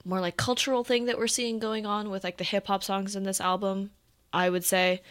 [0.03, 3.15] more like cultural thing that we're seeing going on with like the hip hop songs
[3.15, 3.91] in this album,
[4.31, 5.01] I would say.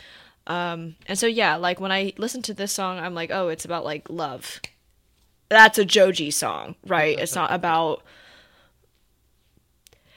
[0.46, 3.64] Um and so yeah, like when I listen to this song, I'm like, "Oh, it's
[3.64, 4.60] about like love."
[5.48, 7.18] That's a Joji song, right?
[7.18, 8.02] It's not about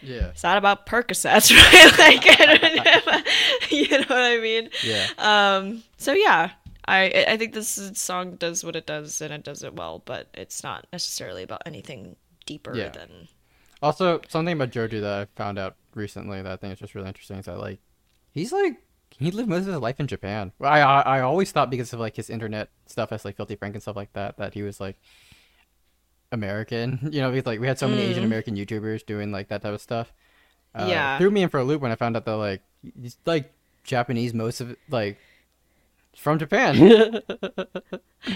[0.02, 0.28] Yeah.
[0.28, 1.98] it's not about Percocets, right?
[2.00, 4.70] like, I don't know, you know what I mean?
[4.84, 5.08] Yeah.
[5.18, 6.52] Um, so yeah,
[6.88, 10.28] I I think this song does what it does and it does it well, but
[10.34, 12.16] it's not necessarily about anything
[12.46, 12.90] deeper Yeah.
[12.90, 13.28] than
[13.82, 17.08] Also, something about Joji that I found out recently that I think is just really
[17.10, 17.80] interesting is that like
[18.32, 18.78] he's like
[19.10, 20.52] he lived most of his life in Japan.
[20.62, 23.76] I I, I always thought because of like his internet stuff as like Filthy Frank
[23.76, 24.96] and stuff like that that he was like
[26.32, 27.00] American.
[27.12, 29.74] You know, because like we had so many Asian American YouTubers doing like that type
[29.74, 30.12] of stuff.
[30.76, 31.18] Uh, Yeah.
[31.18, 32.62] threw me in for a loop when I found out that like
[33.02, 33.52] he's like
[33.84, 35.18] Japanese most of it like
[36.16, 36.76] from Japan.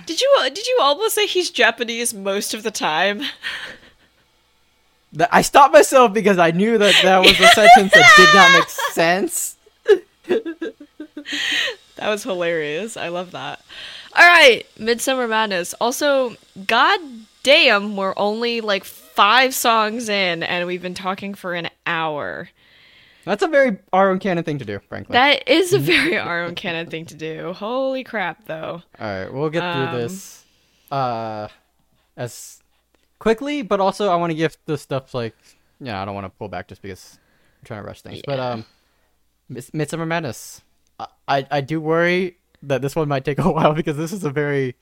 [0.05, 3.23] Did you did you almost say he's Japanese most of the time?
[5.29, 8.69] I stopped myself because I knew that that was a sentence that did not make
[8.93, 9.57] sense.
[11.97, 12.97] That was hilarious.
[12.97, 13.61] I love that.
[14.15, 15.75] All right, Midsummer Madness.
[15.79, 16.35] Also,
[16.65, 16.99] god
[17.43, 22.49] damn, we're only like five songs in, and we've been talking for an hour.
[23.23, 25.13] That's a very our own canon thing to do, frankly.
[25.13, 27.53] That is a very our own canon thing to do.
[27.53, 28.81] Holy crap, though.
[28.99, 30.45] All right, we'll get Um, through this
[30.89, 31.49] uh
[32.17, 32.61] as
[33.19, 35.35] quickly, but also I want to give the stuff like
[35.79, 37.19] yeah, I don't want to pull back just because
[37.61, 38.21] I'm trying to rush things.
[38.25, 38.65] But um,
[39.51, 40.61] Miss- Midsummer Madness,
[40.99, 44.23] I, I I do worry that this one might take a while because this is
[44.23, 44.75] a very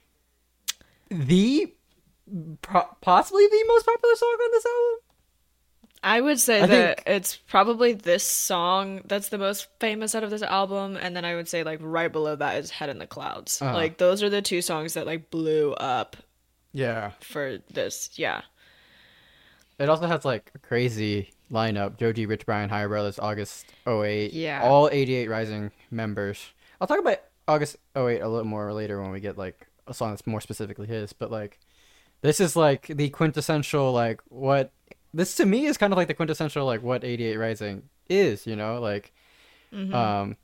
[1.09, 1.73] the
[2.61, 4.99] pro- possibly the most popular song on this album.
[6.01, 10.23] I would say I that think- it's probably this song that's the most famous out
[10.23, 12.99] of this album, and then I would say like right below that is Head in
[12.99, 13.61] the Clouds.
[13.61, 13.73] Uh-huh.
[13.73, 16.15] Like those are the two songs that like blew up
[16.73, 17.11] Yeah.
[17.21, 18.11] for this.
[18.13, 18.41] Yeah.
[19.79, 24.33] It also has like crazy lineup: Joji, Rich Brian, Higher Brothers, August 08.
[24.33, 24.61] Yeah.
[24.63, 26.45] All 88 Rising members.
[26.79, 30.11] I'll talk about August 08 a little more later when we get like a song
[30.11, 31.13] that's more specifically his.
[31.13, 31.59] But like,
[32.21, 34.71] this is like the quintessential like what
[35.13, 38.45] this to me is kind of like the quintessential like what 88 Rising is.
[38.47, 39.11] You know, like,
[39.73, 39.93] Mhm.
[39.93, 40.37] um.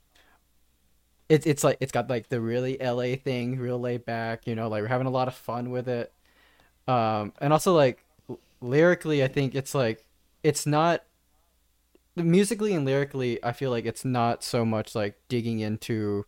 [1.28, 4.68] It's it's like it's got like the really LA thing, real laid back, you know,
[4.68, 6.12] like we're having a lot of fun with it.
[6.86, 10.04] Um and also like l- lyrically I think it's like
[10.46, 11.02] it's not
[12.14, 16.24] musically and lyrically I feel like it's not so much like digging into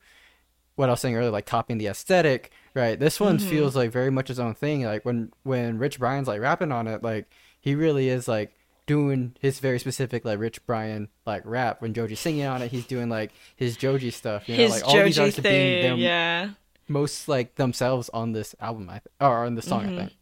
[0.77, 2.99] what I was saying earlier like copying the aesthetic, right?
[2.99, 3.49] This one Mhm.
[3.49, 4.85] feels like very much his own thing.
[4.85, 7.27] Like when when Rich Brian's like rapping on it, like
[7.61, 8.53] he really is like
[8.87, 11.81] doing his very specific like Rich Brian like rap.
[11.83, 14.49] When Joji's singing on it, he's doing like his Joji stuff.
[14.49, 16.51] You know, His like all these Joji artists are being thing, them yeah.
[16.87, 19.93] most like themselves on this album, I th- or on this song, Mhm.
[19.95, 20.13] I think.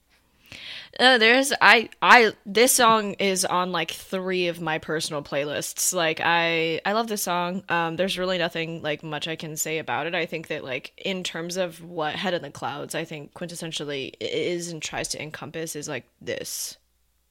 [0.98, 5.92] Uh, there's I I this song is on like three of my personal playlists.
[5.92, 7.64] Like I I love this song.
[7.68, 10.14] Um, there's really nothing like much I can say about it.
[10.14, 14.14] I think that like in terms of what Head in the Clouds, I think quintessentially
[14.20, 16.78] is and tries to encompass is like this,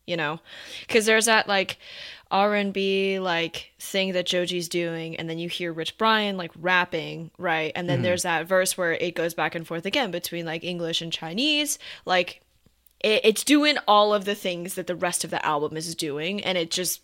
[0.06, 0.40] you know,
[0.88, 1.78] because there's that like
[2.30, 6.52] R and B like thing that Joji's doing, and then you hear Rich Brian like
[6.60, 7.72] rapping, right?
[7.76, 11.02] And then there's that verse where it goes back and forth again between like English
[11.02, 12.42] and Chinese, like
[13.06, 16.44] it, it's doing all of the things that the rest of the album is doing
[16.44, 17.02] and it just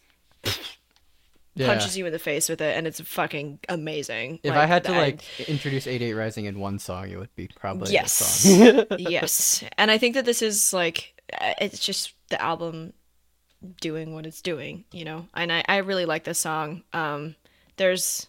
[1.53, 1.67] Yeah.
[1.67, 4.93] punches you in the face with it and it's fucking amazing If I had to
[4.93, 8.17] like introduce 88 Rising in one song, it would be probably yes.
[8.17, 8.85] this song.
[8.97, 9.63] yes.
[9.77, 12.93] And i think that this is like uh, it's just the album
[13.79, 15.27] doing what it's doing you know?
[15.35, 16.83] And i, I really like this song.
[16.93, 17.35] Um
[17.77, 18.27] there's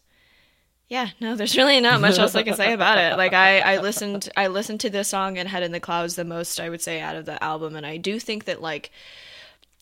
[0.93, 3.17] yeah no there's really not much else i can say about it.
[3.17, 6.25] Like i i listened i listened to this song and head in the clouds the
[6.25, 7.77] most i would say out of the album.
[7.77, 8.91] And i do think that like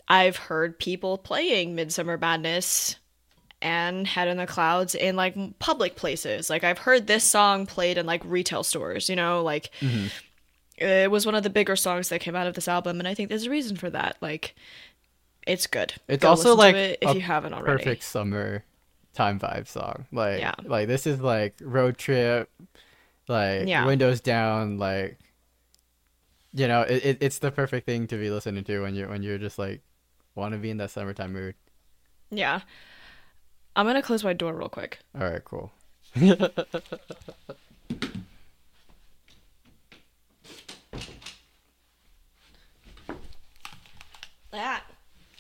[0.07, 2.95] i've heard people playing midsummer madness
[3.61, 6.49] and head in the clouds in like public places.
[6.49, 9.43] Like i've heard this song played in like retail stores you know?
[9.43, 10.07] Like mm-hmm.
[10.79, 13.15] it was one of the bigger songs that came out of this album and i
[13.15, 14.17] think there's a reason for that.
[14.21, 14.55] Like
[15.45, 15.95] it's good.
[16.07, 17.83] It's Go also like it if a you haven't already.
[17.83, 18.63] perfect summer
[19.15, 20.07] time vibe song.
[20.13, 20.55] Like Yeah.
[20.65, 22.51] like this is like road trip,
[23.29, 23.85] like Yeah.
[23.87, 25.19] windows down, like
[26.53, 29.23] you know, it, it it's the perfect thing to be listening to when you're when
[29.23, 29.83] you're just like
[30.35, 31.55] want to be in that summertime mood.
[32.31, 32.61] yeah
[33.77, 35.73] i'm gonna close my door real quick All right, cool.
[44.51, 44.83] that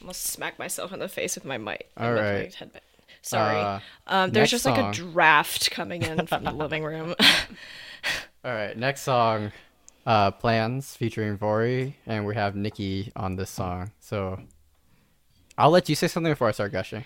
[0.01, 2.53] almost smack myself in the face with my mic All right.
[2.55, 2.83] headband.
[3.23, 7.15] Sorry Uh, um there's just like a draft coming in from the living room
[8.43, 9.53] All right, next song,
[10.07, 13.91] uh, "Plans" featuring Vory, and we have Niki on this song.
[14.01, 14.41] So,
[15.59, 17.05] I'll let you say something before I start gushing.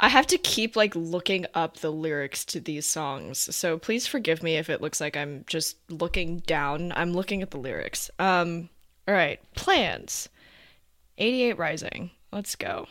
[0.00, 3.38] I have to keep like looking up the lyrics to these songs.
[3.56, 6.92] So please forgive me if it looks like I'm just looking down.
[6.94, 8.10] I'm looking at the lyrics.
[8.18, 8.68] Um
[9.08, 10.28] all right, plans.
[11.16, 12.10] 88 Rising.
[12.30, 12.86] Let's go.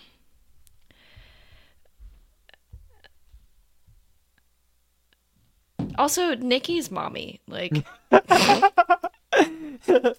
[5.97, 7.39] Also, Niki's mommy.
[7.47, 7.73] Like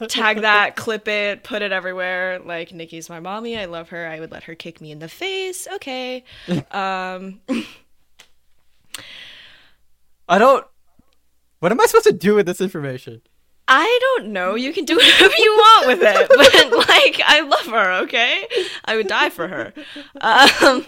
[0.08, 2.40] tag that, clip it, put it everywhere.
[2.40, 3.58] Like Niki's my mommy.
[3.58, 4.06] I love her.
[4.06, 5.66] I would let her kick me in the face.
[5.74, 6.24] Okay.
[6.70, 7.40] Um
[10.28, 10.66] I don't.
[11.60, 13.22] What am I supposed to do with this information?
[13.66, 14.54] I don't know.
[14.54, 16.28] You can do whatever you want with it,
[16.70, 17.92] but like I love her.
[18.04, 18.46] Okay,
[18.84, 19.72] I would die for her.
[20.20, 20.86] Um,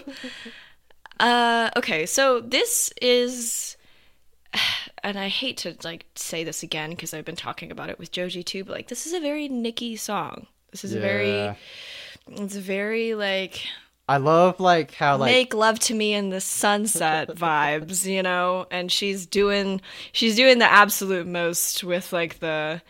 [1.19, 3.77] uh, okay, so this is,
[5.03, 8.11] and I hate to like say this again because I've been talking about it with
[8.11, 10.47] Joji too, but like this is a very Niki song.
[10.71, 11.01] This is a Yeah.
[11.01, 11.57] very,
[12.43, 13.61] it's very like
[14.11, 18.67] I love like how like make love to me in the sunset vibes you know
[18.69, 19.79] and she's doing
[20.11, 22.81] she's doing the absolute most with like the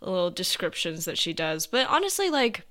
[0.00, 2.66] little descriptions that she does but honestly like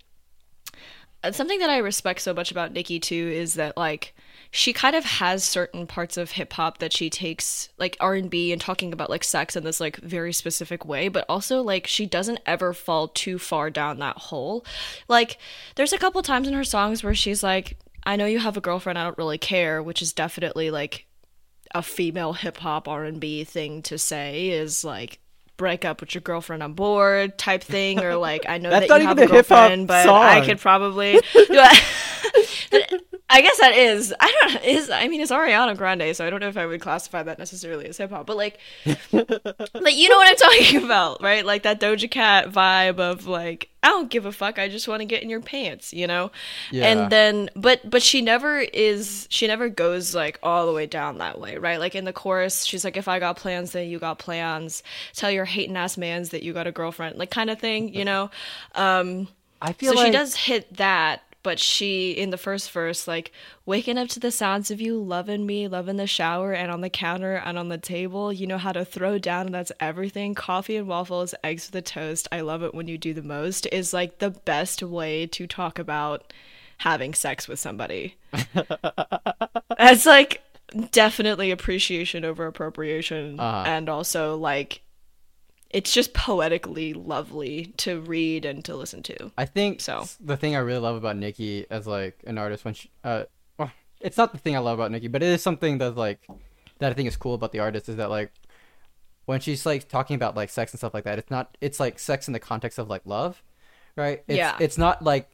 [1.32, 4.16] something that i respect so much about niki too is that like
[4.54, 8.60] she kind of has certain parts of hip hop that she takes like R&B and
[8.60, 12.40] talking about like sex in this like very specific way but also like she doesn't
[12.46, 14.66] ever fall too far down that hole.
[15.08, 15.38] Like
[15.76, 18.62] there's a couple times in her songs where she's like I know you have a
[18.62, 21.06] girlfriend I don't really care which is definitely like
[21.74, 25.20] a female hip hop R&B thing to say is like
[25.56, 29.08] break up with your girlfriend on board type thing or like I know that you
[29.08, 31.22] have a girlfriend but I could probably
[33.32, 34.14] I guess that is.
[34.20, 34.90] I don't is.
[34.90, 37.88] I mean, it's Ariana Grande, so I don't know if I would classify that necessarily
[37.88, 38.26] as hip hop.
[38.26, 41.46] But like, like you know what I'm talking about, right?
[41.46, 44.60] Like that Doja Cat vibe of like, I don't give a fuck.
[44.60, 46.32] I just want to get in your pants, you know.
[46.72, 46.88] Yeah.
[46.88, 49.28] And then, but but she never is.
[49.30, 51.80] She never goes like all the way down that way, right?
[51.80, 54.84] Like in the chorus, she's like, "If I got plans, then you got plans.
[55.14, 58.04] Tell your hating ass mans that you got a girlfriend," like kind of thing, you
[58.12, 58.30] know.
[58.76, 59.30] Um,
[59.62, 63.32] I feel so like she does hit that but she in the first verse like
[63.66, 66.90] waking up to the sounds of you loving me loving the shower and on the
[66.90, 68.32] counter and on the table.
[68.32, 70.36] You know how to throw down and that's everything.
[70.36, 72.28] Coffee and waffles eggs with a toast.
[72.32, 75.80] I love it when you do the most is like the best way to talk
[75.80, 76.32] about
[76.78, 78.16] having sex with somebody.
[79.80, 80.42] It's like
[80.92, 83.64] definitely appreciation over appropriation Uh-huh.
[83.68, 84.82] and also like
[85.74, 90.06] it's just poetically lovely to read and to listen to I think So.
[90.20, 93.24] the thing I really love about Niki as like an artist when she uh
[93.58, 96.20] well, it's not the thing I love about Niki, but it is something that's like
[96.80, 98.32] that I think is cool about the artist is that like
[99.26, 102.00] when she's like talking about like sex and stuff like that, it's not it's like
[102.00, 103.42] sex in the context of like love,
[103.96, 104.24] right?
[104.28, 104.58] It's, Yeah.
[104.60, 105.30] It's not like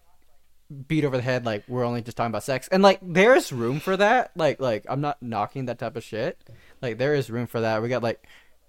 [0.90, 3.80] beat over the head like we're only just talking about sex and like there's room
[3.80, 6.38] for that like like i'm not knocking that type of shit
[6.82, 8.22] like there is room for that we got like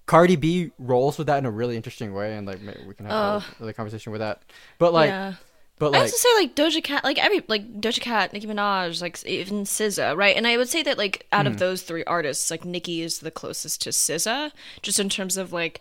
[0.08, 3.06] cardi b rolls with that in a really interesting way and like maybe we can
[3.06, 4.42] have Uh, a really conversation with that
[4.78, 5.34] but like yeah
[5.78, 9.00] but I like also say like Doja Cat, like every like Doja Cat, Nicki Minaj,
[9.02, 10.36] like even SZA, right?
[10.36, 11.48] And I would say that like out Hmm.
[11.48, 14.52] of those three artists, like Nicki is the closest to SZA,
[14.82, 15.80] just in terms of like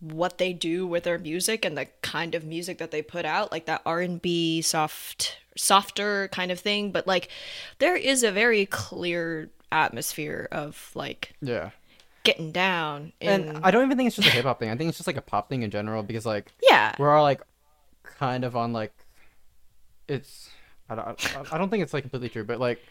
[0.00, 3.52] what they do with their music and the kind of music that they put out,
[3.52, 6.90] like that R and B soft, softer kind of thing.
[6.92, 7.28] But like
[7.78, 11.70] there is a very clear atmosphere of like yeah
[12.24, 14.70] getting down in and i don't even think it's just a hip-hop thing.
[14.70, 16.94] I think it's just like a pop thing in general because like yeah.
[16.98, 17.42] we're all like
[18.02, 18.92] kind of on like
[20.08, 20.50] it's
[20.88, 22.82] I don't, I don't think it's like completely true but like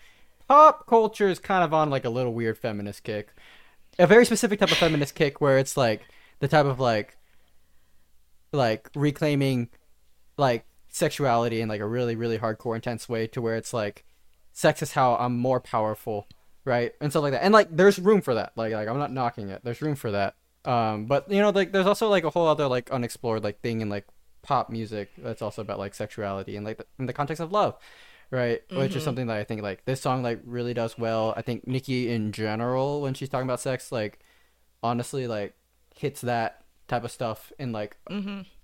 [0.48, 3.30] pop culture is kind of on like a little weird feminist kick.
[4.00, 6.02] A very specific type of feminist kick where it's like
[6.40, 7.18] the type of like
[8.52, 9.70] like reclaiming
[10.38, 14.06] like sexuality in like a really really hardcore intense way to where it's like
[14.52, 16.28] sex is how i'm more powerful
[16.66, 17.44] right and stuff like that.
[17.44, 18.54] And like there's room for that.
[18.56, 19.62] Like like i'm not knocking it.
[19.64, 20.36] There's room for that.
[20.66, 23.82] Um but you know like there's also like a whole other like unexplored like thing
[23.82, 24.06] in like
[24.42, 27.78] pop music that's also about like sexuality and like the, in the context of love
[28.32, 28.62] right?
[28.80, 31.34] Which is something that i think like this song like really does well.
[31.38, 34.20] I think niki in general when she's talking about sex like
[34.82, 35.54] honestly like
[35.96, 37.96] hits that type of stuff in like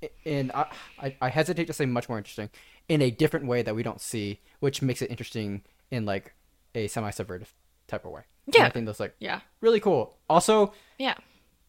[0.04, 0.66] i- in I,
[1.00, 2.50] I I hesitate to say much more interesting
[2.88, 5.62] in a different way that we don't see which makes it interesting
[5.92, 6.34] in like
[6.76, 7.54] a semi-subversive
[7.90, 8.66] type of way And Yeah.
[8.66, 11.16] i think that's like yeah really cool also yeah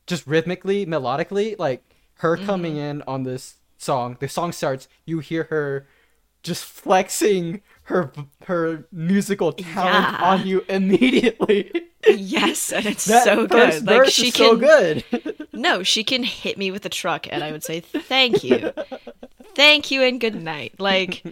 [0.06, 1.82] just rhythmically melodically like
[2.14, 2.46] her Mm-hmm.
[2.46, 5.86] coming in on this song the song starts you hear her
[6.42, 8.12] just flexing her
[8.46, 10.30] her musical talent Yeah.
[10.30, 11.70] on you immediately
[12.06, 15.04] yes and it's that so good like she can so good
[15.52, 18.72] No, she can hit me with a truck and I would say thank you.
[19.54, 20.74] thank you and good night.
[20.78, 21.22] Like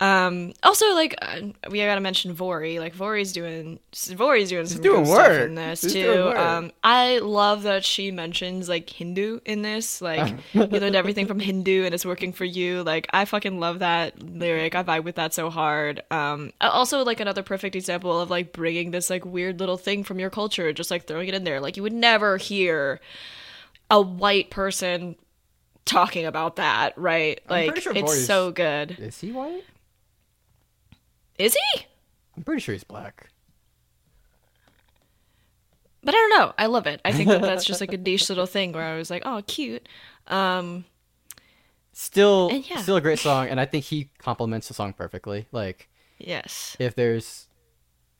[0.00, 1.40] um also like uh,
[1.70, 2.78] we gotta mention Vory.
[2.80, 5.40] Like Vory's doing Vory's doing some doing good stuff work.
[5.48, 6.32] in this She's too.
[6.34, 10.00] Um I love that she mentions like Hindu in this.
[10.00, 12.82] Like you learned everything from Hindu and it's working for you.
[12.82, 14.74] Like I fucking love that lyric.
[14.74, 16.02] I vibe with that so hard.
[16.10, 20.18] Um also like another perfect example of like bringing this like weird little thing from
[20.18, 21.60] your culture just like throwing it in there.
[21.60, 23.00] Like you would never hear
[23.90, 25.16] a white person
[25.84, 27.40] talking about that, right?
[27.48, 28.92] I'm Like sure it's Boris- so good.
[28.98, 29.64] is he white
[31.40, 31.86] Is he?
[32.36, 33.30] i'm pretty sure he's black
[36.02, 36.54] But I don't know.
[36.56, 37.00] I love it.
[37.04, 39.42] I think that that's just like a niche little thing where I was like, oh,
[39.46, 39.86] cute.
[40.28, 40.86] Um,
[41.92, 42.78] still yeah.
[42.78, 45.88] still a great song and i think he complements the song perfectly like
[46.18, 46.76] yes.
[46.78, 47.48] if there's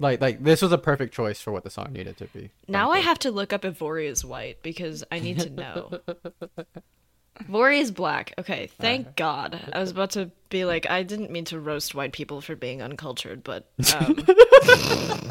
[0.00, 2.90] like like this was a perfect choice for what the song needed to be Now
[2.90, 6.00] I have to look up if Vory is white because I need to know.
[7.48, 8.34] Vory is black.
[8.38, 9.58] Okay, thank God.
[9.72, 12.82] I was about to be like, I didn't mean to roast white people for being
[12.82, 14.16] uncultured, but um,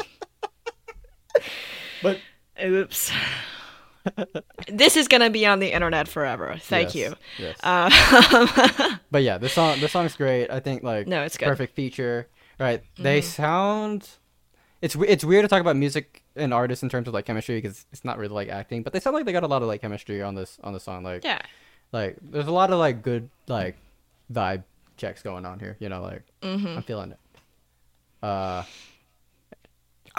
[2.01, 2.19] but
[2.63, 3.11] oops.
[4.67, 6.55] this is gonna be on the internet forever.
[6.59, 7.45] Thank yes, you.
[7.45, 7.57] yes.
[7.63, 11.45] Uh, but yeah this song this song's great i think like No, it's good.
[11.45, 11.51] Mm-hmm.
[11.51, 12.27] perfect feature
[12.59, 14.07] right they sound
[14.81, 17.85] it's it's weird to talk about music and artists in terms of like chemistry because
[17.91, 19.81] it's not really like acting but they sound like they got a lot of like
[19.81, 21.41] chemistry on this on the song like yeah.
[21.91, 23.75] Like there's a lot of like good like
[24.31, 24.63] vibe
[24.97, 26.67] checks going on here you know like Mm-hmm.
[26.67, 27.19] i'm feeling it
[28.23, 28.63] uh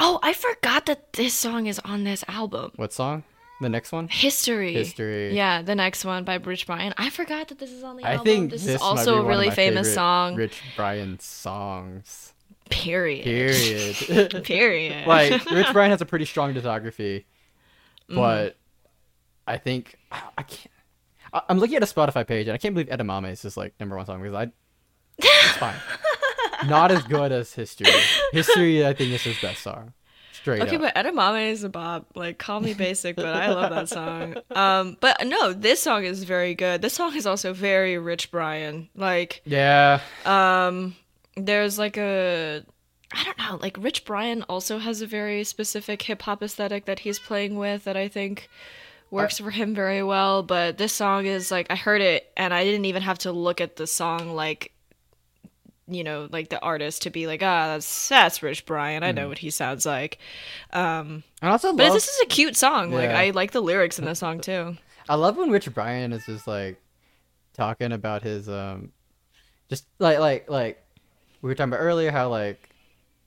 [0.03, 2.73] Oh, I forgot that this song is on this album.
[2.77, 3.23] what song
[3.61, 4.73] the next one History.
[4.73, 5.35] History.
[5.37, 6.95] Yeah, the next one by Rich Brian.
[6.97, 8.25] I forgot that this is on the i album.
[8.25, 10.37] think this, this is also a really famous song.
[10.37, 12.33] rich brian songs
[12.71, 13.25] Period.
[13.25, 14.45] Period.
[14.45, 15.07] Period.
[15.07, 17.25] like Rich Brian has a pretty strong discography,
[18.09, 18.15] Mm-hmm.
[18.15, 18.57] but
[19.47, 20.70] I think I can't.
[21.33, 23.75] I- I'm looking at a Spotify page and I can't believe Edamame is just like
[23.81, 24.53] number one song because I.
[25.19, 25.77] It's fine.
[26.69, 27.91] Not as good as History.
[28.33, 29.93] History, I think, is his best song.
[30.33, 30.83] Straight Okay, up.
[30.83, 32.07] but Edamame is a bop.
[32.15, 34.37] Like, call me basic, but I love that song.
[34.57, 36.83] Um, but no, this song is very good.
[36.83, 38.89] This song is also very Rich Brian.
[38.95, 40.01] Like, yeah.
[40.25, 40.97] um,
[41.37, 42.63] there's like a,
[43.13, 47.01] I don't know, like Rich Brian also has a very specific hip hop aesthetic that
[47.01, 48.49] he's playing with that I think
[49.11, 50.43] works for him very well.
[50.43, 53.61] But this song is like, I heard it and I didn't even have to look
[53.61, 54.73] at the song like
[55.91, 59.03] you know, like the artist to be like, ah, that's that's Rich Brian.
[59.03, 60.19] I know what he sounds like.
[60.73, 61.95] Um, I also but love.
[61.95, 62.93] this is a cute song.
[62.93, 64.77] Like I like the lyrics in the song too.
[65.09, 66.81] I love when Rich Brian is just like
[67.55, 68.93] talking about his um,
[69.69, 70.85] just like like like
[71.43, 72.71] we were talking about earlier how like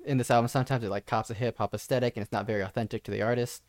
[0.05, 2.61] in this album sometimes it like cops a hip hop aesthetic and it's not very
[2.61, 3.61] authentic to the artist.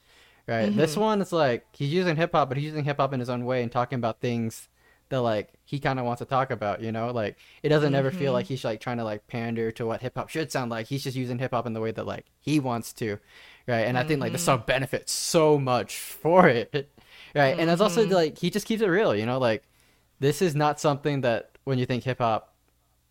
[0.46, 0.74] Right.
[0.74, 1.00] This mm-hmm.
[1.00, 3.44] one is like he's using hip hop, but he's using hip hop in his own
[3.46, 4.68] way and talking about things
[5.08, 6.82] that like he kind of wants to talk about.
[6.82, 8.54] You know, like it doesn't ever feel like mm-hmm.
[8.54, 10.86] he's like trying to like pander to what hip hop should sound like.
[10.86, 13.18] He's just using hip hop in the way that like he wants to.
[13.66, 13.82] Right.
[13.82, 14.66] And I think like the song mm-hmm.
[14.66, 16.90] benefits so much for it.
[17.34, 17.58] Right.
[17.58, 19.14] And it's also like he just keeps it real.
[19.14, 19.64] You know, like
[20.20, 22.54] this is not something that when you think hip hop,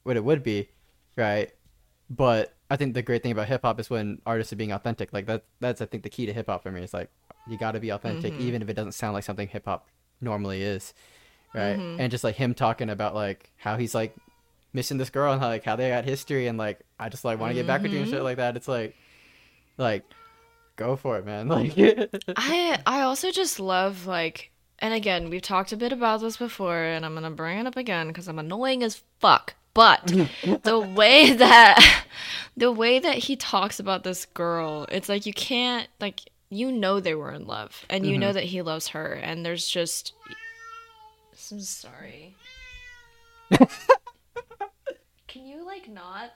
[0.03, 0.69] what it would be,
[1.15, 1.51] right?
[2.09, 5.13] But I think the great thing about hip hop is when artists are being authentic.
[5.13, 6.81] Like that that's I think the key to hip hop for me.
[6.81, 7.11] Is like
[7.47, 8.41] you got to be authentic mm-hmm.
[8.41, 9.87] even if it doesn't sound like something hip hop
[10.21, 10.95] normally is.
[11.53, 11.77] Right?
[11.77, 12.01] Mm-hmm.
[12.01, 14.15] And just like him talking about like how he's like
[14.73, 17.39] missing this girl and how, like how they got history and like I just like
[17.39, 18.23] want to get back with you and shit mm-hmm.
[18.23, 18.57] like that.
[18.57, 18.95] It's like
[19.77, 20.03] like
[20.75, 21.47] go for it, man.
[21.49, 21.77] Like
[22.35, 26.81] I I also just love like and again, we've talked a bit about this before
[26.81, 29.53] and I'm to bring it up again cuz I'm annoying as fuck.
[29.73, 30.05] But
[30.63, 32.05] the way that
[32.55, 36.99] the way that he talks about this girl, it's like you can't like you know
[36.99, 40.13] they were in love and you know that he loves her and there's just
[41.51, 42.35] I'm sorry.
[45.27, 46.33] Can you like not?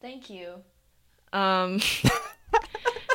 [0.00, 0.54] Thank you.
[1.32, 1.80] Um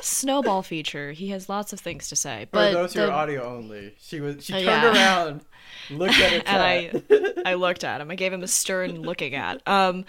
[0.01, 1.11] Snowball feature.
[1.11, 2.47] He has lots of things to say.
[2.51, 4.91] But those the- audio only, she was she Oh, yeah.
[4.91, 5.41] around,
[5.89, 8.11] looked at it, and I I looked at him.
[8.11, 9.61] I gave him a stern looking at.
[9.67, 10.05] Um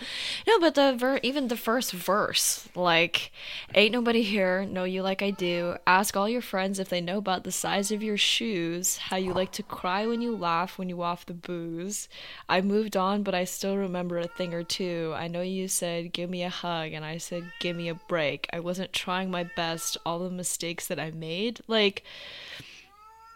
[0.46, 3.30] no, but the ver- even the first verse, like
[3.74, 5.76] ain't nobody here, know you like I do.
[5.86, 9.32] Ask all your friends if they know about the size of your shoes, how you
[9.32, 12.08] like to cry when you laugh when you off the booze.
[12.48, 15.12] I moved on, but I still remember a thing or two.
[15.16, 18.48] I know you said give me a hug and I said give me a break.
[18.52, 21.60] I wasn't trying my best, all the mistakes that I made.
[21.66, 22.02] Like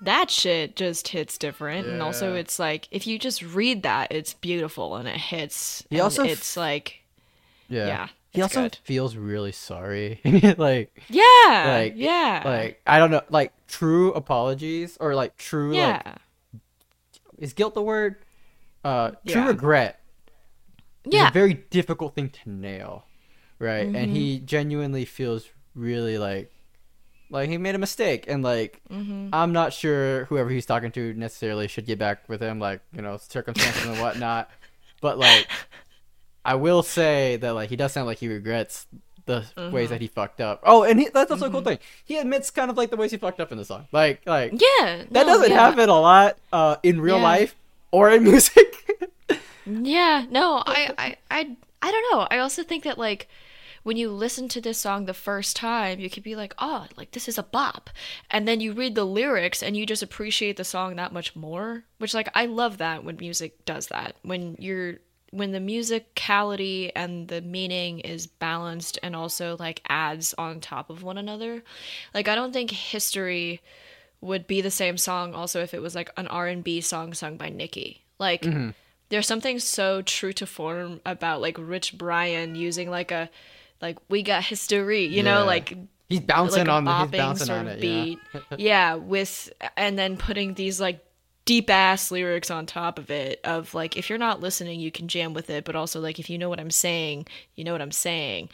[0.02, 4.34] that shit just hits different and also it's like if you just read that it's
[4.34, 7.02] beautiful and it hits He and also f- it's like
[7.68, 7.86] yeah.
[7.86, 8.78] yeah, He also good.
[8.84, 10.20] feels really sorry.
[10.58, 16.00] like yeah like yeah like I don't know, like true apologies or like true yeah
[16.00, 16.18] like
[17.38, 18.16] is guilt the word?
[18.84, 19.48] Uh true Yeah.
[19.48, 20.00] regret
[21.10, 23.04] yeah a very difficult thing to nail.
[23.58, 23.90] Right?
[23.94, 24.46] And he Mm-hmm.
[24.46, 26.51] genuinely feels really like
[27.32, 29.30] like he made a mistake and like Mm-hmm.
[29.32, 33.02] I'm not sure whoever he's talking to necessarily should get back with him, like, you
[33.02, 34.50] know, circumstances and whatnot.
[35.00, 35.48] But like
[36.44, 38.86] I will say that like he does sound like he regrets
[39.26, 39.72] the Mm-hmm.
[39.74, 40.60] ways that he fucked up.
[40.64, 41.78] Oh, and he, that's also a cool thing.
[42.04, 43.86] He admits kind of like the ways he fucked up in the song.
[43.92, 45.60] Like like yeah that no, doesn't yeah.
[45.60, 47.22] happen a lot uh in real Yeah.
[47.22, 47.54] life
[47.92, 48.74] or in music.
[49.64, 52.26] Yeah, no, I, I, I, I don't know.
[52.30, 53.28] I also think that like
[53.82, 57.12] when you listen to this song the first time, you could be like, oh, like
[57.12, 57.90] this is a bop,
[58.30, 61.84] and then you read the lyrics and you just appreciate the song that much more.
[61.98, 64.16] Which like I love that when music does that.
[64.22, 64.98] When you're
[65.32, 71.02] when the musicality and the meaning is balanced and also like adds on top of
[71.02, 71.64] one another.
[72.12, 73.62] Like I don't think history
[74.20, 77.50] would be the same song also if it was like an R&B song sung by
[77.50, 78.00] Niki.
[78.18, 78.70] Like mm-hmm.
[79.08, 83.30] there's something so true to form about like Rich Brian using like a
[83.82, 85.76] like we got history, you know, like
[86.08, 88.18] he's bouncing like on the, he's bouncing sort on of it, beat.
[88.32, 88.40] yeah.
[88.58, 91.04] yeah, with and then putting these like
[91.44, 95.08] deep ass lyrics on top of it of like if you're not listening you can
[95.08, 97.26] jam with it but also like if you know what i'm saying
[97.56, 98.48] you know what i'm saying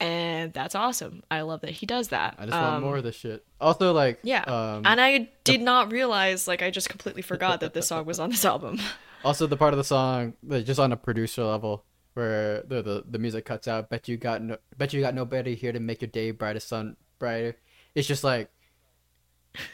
[0.00, 3.04] and that's awesome i love that he does that I just want Um, more of
[3.04, 3.44] this shit.
[3.60, 7.74] Also like yeah um and i did not realize like i just completely forgot that
[7.74, 8.80] this song was on this album
[9.24, 11.84] Also, the part of the song, like, just on a producer level,
[12.16, 13.90] where the, the the music cuts out.
[13.90, 16.96] Bet you got no, bet you got nobody here to make your day brighter, sun
[17.18, 17.56] brighter.
[17.94, 18.48] It's just like,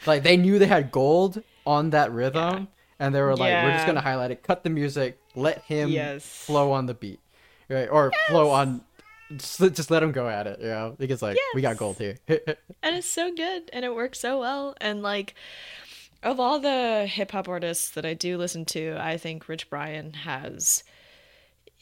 [0.05, 2.67] like they knew they had gold on that rhythm,
[2.99, 6.25] and they were like, we're just gonna highlight it, cut the music, let him Yes.
[6.25, 7.21] flow on the beat,
[7.69, 8.81] right, or flow on
[9.37, 11.97] just, let- just let him go at it, you know, because like we got gold
[11.97, 12.17] here.
[12.27, 14.75] and it's so good and it works so well.
[14.81, 15.33] And like
[16.21, 20.13] of all the hip hop artists that I do listen to, I think Rich Brian
[20.13, 20.83] has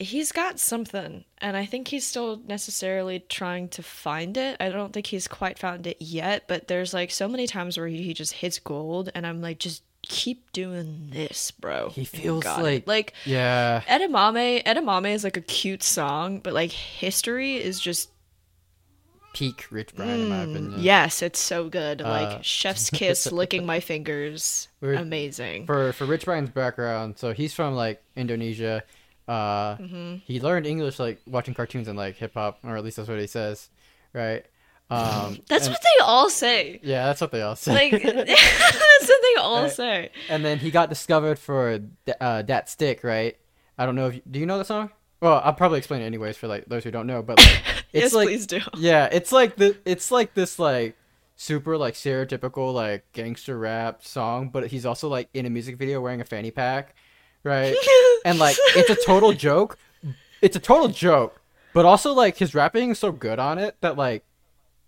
[0.02, 4.56] he's got something and I think he's still necessarily trying to find it.
[4.60, 7.86] I don't think he's quite found it yet, but there's like so many times where
[7.88, 11.88] he, he just hits gold and I'm like just keep doing this, bro.
[11.90, 12.62] He feels got it.
[12.62, 18.10] like- like yeah, Edamame, Edamame is like a cute song, but like history is just
[19.34, 20.74] peak Rich Brian in my opinion.
[20.78, 22.00] Yes, it's so good.
[22.02, 24.68] Like Uh, chef's kiss, licking my fingers.
[24.82, 25.66] Amazing.
[25.66, 28.82] For for Rich Brian's background, so he's from like Indonesia.
[29.28, 30.16] Uh, Mm-hmm.
[30.24, 33.18] he learned English like watching cartoons and like hip hop, or at least that's what
[33.20, 33.70] he says,
[34.12, 34.44] right?
[34.90, 36.78] Um, That's and- what they all say.
[36.82, 37.72] Yeah, that's what they all say.
[37.90, 39.72] Like that's what they all Right.
[39.72, 40.10] say.
[40.28, 41.80] and then he got discovered for
[42.20, 43.36] uh, that stick, right?
[43.78, 44.90] I don't know if you, do you know the song?
[45.20, 47.22] Well, I'll probably explain it anyways for like those who don't know.
[47.22, 47.62] But like,
[47.92, 48.60] it's yes, like please do.
[48.76, 50.96] yeah, it's like the it's like this like
[51.36, 56.00] super like stereotypical like gangster rap song, but he's also like in a music video
[56.02, 56.94] wearing a fanny pack,
[57.44, 57.74] right?
[58.24, 59.78] and like it's a total joke.
[60.40, 61.40] It's a total joke,
[61.72, 64.24] but also like his rapping is so good on it that like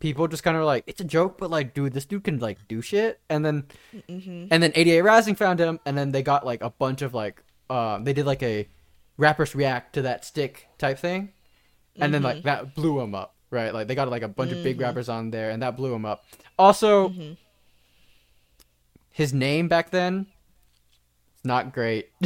[0.01, 2.59] people just kind of like it's a joke, but like dude, this dude can like
[2.68, 3.20] do shit.
[3.28, 3.64] And then
[4.09, 4.47] Mm-hmm.
[4.51, 7.43] and then 88 Rising found him, and then they got like a bunch of like
[7.70, 8.68] um they did like a
[9.16, 11.32] rappers react to that stick type thing,
[11.97, 13.72] and then like that blew him up, right?
[13.72, 16.05] Like they got like a bunch of big rappers on there, and that blew him
[16.05, 16.24] up.
[16.59, 17.12] Also,
[19.10, 20.26] his name back then,
[21.45, 22.11] not great.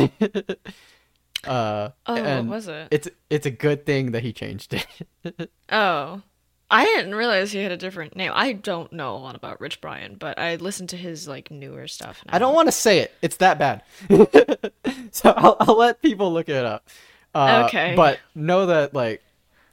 [1.46, 2.88] uh, Oh, what was it?
[2.90, 5.50] It's it's a good thing that he changed it.
[5.70, 6.22] Oh.
[6.70, 8.30] I didn't realize he had a different name.
[8.34, 11.88] I don't know a lot about Rich Brian, but I listened to his like newer
[11.88, 12.22] stuff.
[12.28, 13.14] I don't want to say it.
[13.22, 13.82] It's that bad.
[15.12, 16.86] so I'll, I'll let people look it up.
[17.34, 17.94] Uh, Okay.
[17.96, 19.22] But know that like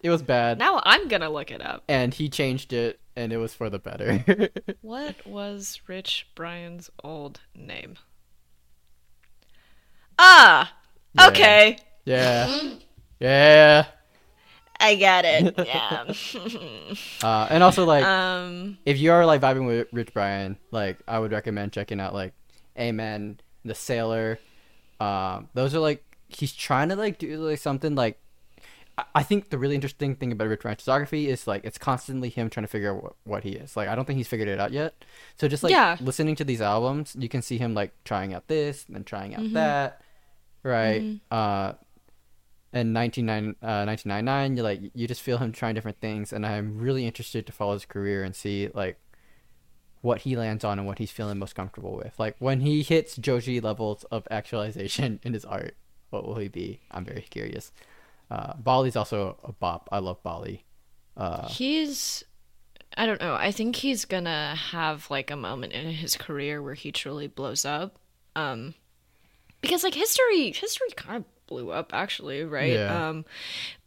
[0.01, 1.83] it was bad, Now I'm gonna look it up.
[1.89, 4.49] and he changed it, and it was for the better.
[4.81, 7.95] What was Rich Brian's old name?
[10.19, 10.73] Ah,
[11.13, 11.27] Yeah.
[11.27, 12.69] okay, yeah,
[13.19, 13.85] yeah.
[14.79, 15.55] I got it.
[15.67, 16.03] Yeah.
[17.23, 18.77] Uh, and also like um.
[18.85, 22.33] if you are like vibing with Rich Brian, like I would recommend checking out like
[22.77, 24.37] Amen, The Sailor.
[24.99, 28.19] Um, those are like he's trying to like do like something like.
[28.97, 32.29] I- I think the really interesting thing about Rich Brian's discography is like it's constantly
[32.29, 33.75] him trying to figure out what, what he is.
[33.75, 34.93] Like I don't think he's figured it out yet.
[35.39, 35.97] So just like Yeah.
[35.99, 39.35] listening to these albums, you can see him like trying out this and then trying
[39.35, 40.01] out that,
[40.65, 41.19] right?
[41.31, 41.73] Uh,
[42.73, 46.77] in 1999, uh, 1999 you like you just feel him trying different things and i'm
[46.77, 48.99] really interested to follow his career and see like
[50.01, 53.15] what he lands on and what he's feeling most comfortable with like when he hits
[53.15, 55.77] joji levels of actualization in his art
[56.09, 57.71] what will he be i'm very curious
[58.29, 60.65] uh bali's also a bop i love bali
[61.15, 62.25] uh He's
[62.97, 63.33] I don't know.
[63.35, 67.65] I think he's gonna have like a moment in his career where he truly blows
[67.65, 67.99] up.
[68.35, 68.73] Um
[69.65, 72.73] because like history history kind of blew up actually, right?
[72.73, 73.09] Yeah.
[73.09, 73.25] Um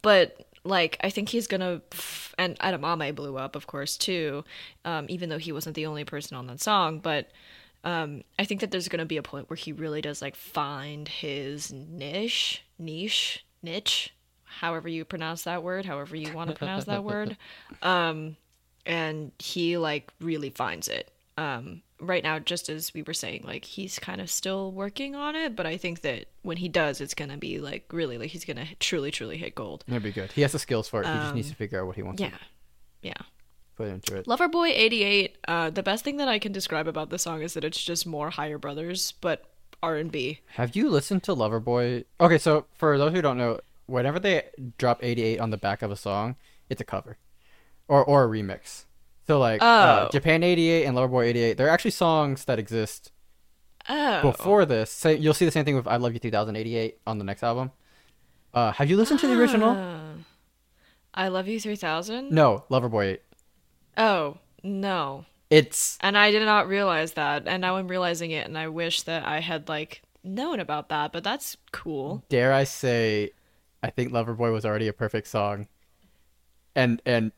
[0.01, 1.81] but like I think he's gonna
[2.37, 4.43] and Edamame blew up of course too.
[4.85, 7.29] Um even though he wasn't the only person on that song, but
[7.83, 11.07] um I think that there's gonna be a point where he really does like find
[11.07, 17.03] his niche, niche, niche, however you pronounce that word, however you want to pronounce that
[17.03, 17.37] word.
[17.81, 18.35] Um
[18.85, 21.11] and he like really finds it.
[21.39, 25.35] Um right now just as we were saying like he's kind of still working on
[25.35, 28.45] it, but I think that when he does it's to be like really like he's
[28.57, 29.83] to truly truly hit gold.
[29.87, 31.87] that'd be good he has the skills for it he just needs to figure out
[31.87, 32.29] what he wants Yeah.
[32.29, 32.39] to
[33.01, 33.21] Yeah.
[33.75, 37.19] put into it Loverboy 88 uh the best thing that I can describe about the
[37.19, 39.45] song is that it's just more Higher Brothers but
[39.81, 40.39] R&B.
[40.55, 42.03] Have you listened to Loverboy?
[42.19, 44.43] Okay, so for those who don't know, whenever they
[44.77, 46.35] drop 88 on the back of a song,
[46.69, 47.17] it's a cover
[47.87, 48.83] or or a remix.
[49.29, 50.09] So like uh, Oh.
[50.11, 53.11] Japan 88 and Loverboy 88, they're actually songs that exist
[53.87, 54.23] Oh.
[54.23, 54.89] before this.
[54.89, 57.69] Say you'll see the same thing with I Love You 2088 on the next album.
[58.55, 59.75] Uh, have you listened to the original?
[59.77, 60.13] Ah.
[61.13, 62.31] I Love You 3000?
[62.31, 63.21] No, Loverboy 8.
[63.97, 65.25] Oh, no.
[65.51, 69.03] It's And I did not realize that, and now I'm realizing it, and I wish
[69.03, 71.11] that I had like known about that.
[71.11, 72.23] But that's cool.
[72.29, 73.29] dare I say,
[73.83, 75.67] I think Loverboy was already a perfect song,
[76.75, 77.31] and and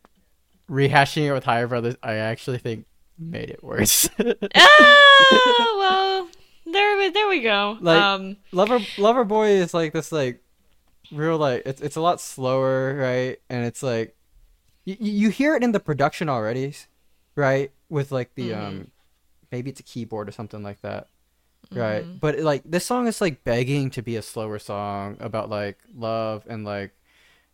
[0.72, 2.86] rehashing it with Higher Brothers, I actually think
[3.20, 4.10] made it worse.
[4.56, 6.30] ah, well,
[6.66, 7.78] there, we- there we go.
[7.82, 8.38] Like- um,
[8.98, 10.42] Lover Boy is like this like
[11.12, 13.38] real like it's it's a lot slower, right?
[13.50, 14.16] And it's like
[14.86, 16.74] you you hear it in the production already,
[17.36, 17.72] right?
[17.90, 18.92] With like the um
[19.52, 21.08] maybe it's a keyboard or something like that.
[21.74, 22.04] Right.
[22.20, 26.46] But like this song is like begging to be a slower song about like love
[26.50, 26.92] and like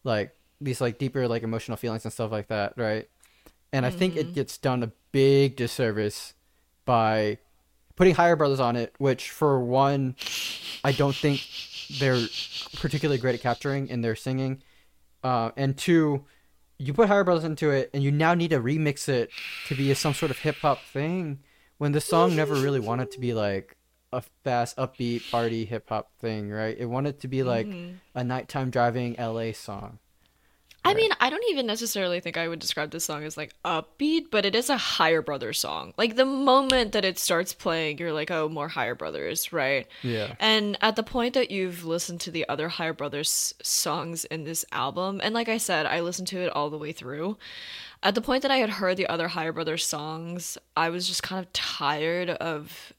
[0.03, 3.07] like these like deeper like emotional feelings and stuff like that, right?
[3.73, 6.33] And I think it gets done a big disservice
[6.85, 7.37] by
[7.95, 10.15] putting Higher Brothers on it, which for one,
[10.83, 11.45] I don't think
[11.99, 12.25] they're
[12.75, 14.61] particularly great at capturing in their singing,
[15.23, 16.25] uh, and two,
[16.77, 19.31] you put Higher Brothers into it, and you now need to remix it
[19.67, 21.39] to be some sort of hip hop thing,
[21.77, 23.75] when the song never really wanted to be like
[24.13, 26.75] a fast, upbeat party hip hop thing, right?
[26.77, 27.67] It wanted to be like
[28.15, 29.99] a nighttime driving LA song.
[30.87, 34.31] I mean, I don't even necessarily think I would describe this song as like upbeat,
[34.31, 35.93] but it is a Higher Brothers song.
[35.97, 39.87] Like the moment that it starts playing, you're like, oh, more Higher Brothers, right?
[40.01, 40.35] Yeah.
[40.39, 44.65] And at the point that you've listened to the other Higher Brothers songs in this
[44.71, 47.37] album, and like I said, I listened to it all the way through.
[48.03, 51.23] At the point that I had heard the other Higher Brothers songs, I was just
[51.23, 52.93] kind of tired of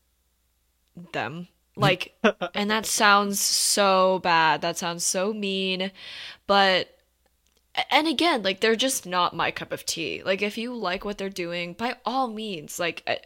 [1.13, 1.49] them.
[1.79, 2.13] Like,
[2.57, 4.63] and that sounds so bad.
[4.63, 5.93] That sounds so mean.
[6.49, 6.98] But
[7.91, 10.23] and again like they're just not my cup of tea.
[10.23, 13.19] Like if you like what they're doing by all means like I,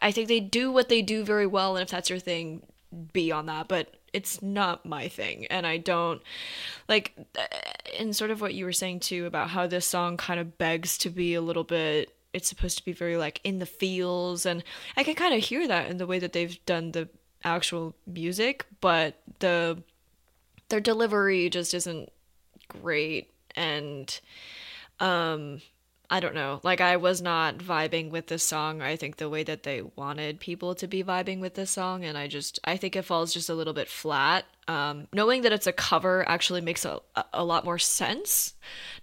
[0.00, 2.62] I think they do what they do very well and if that's your thing
[3.12, 6.20] be on that but it's not my thing and i don't
[6.88, 7.46] like uh,
[7.98, 10.98] and sort of what you were saying too about how this song kind of begs
[10.98, 14.62] to be a little bit it's supposed to be very like in the feels and
[14.96, 17.08] i can kind of hear that in the way that they've done the
[17.44, 19.82] actual music but the
[20.68, 22.10] their delivery just isn't
[22.68, 24.20] great and
[25.00, 25.60] um
[26.10, 26.60] I don't know.
[26.62, 28.82] Like I was not vibing with this song.
[28.82, 32.18] I think the way that they wanted people to be vibing with this song and
[32.18, 34.44] I just I think it falls just a little bit flat.
[34.68, 37.00] Um knowing that it's a cover actually makes a
[37.32, 38.54] a lot more sense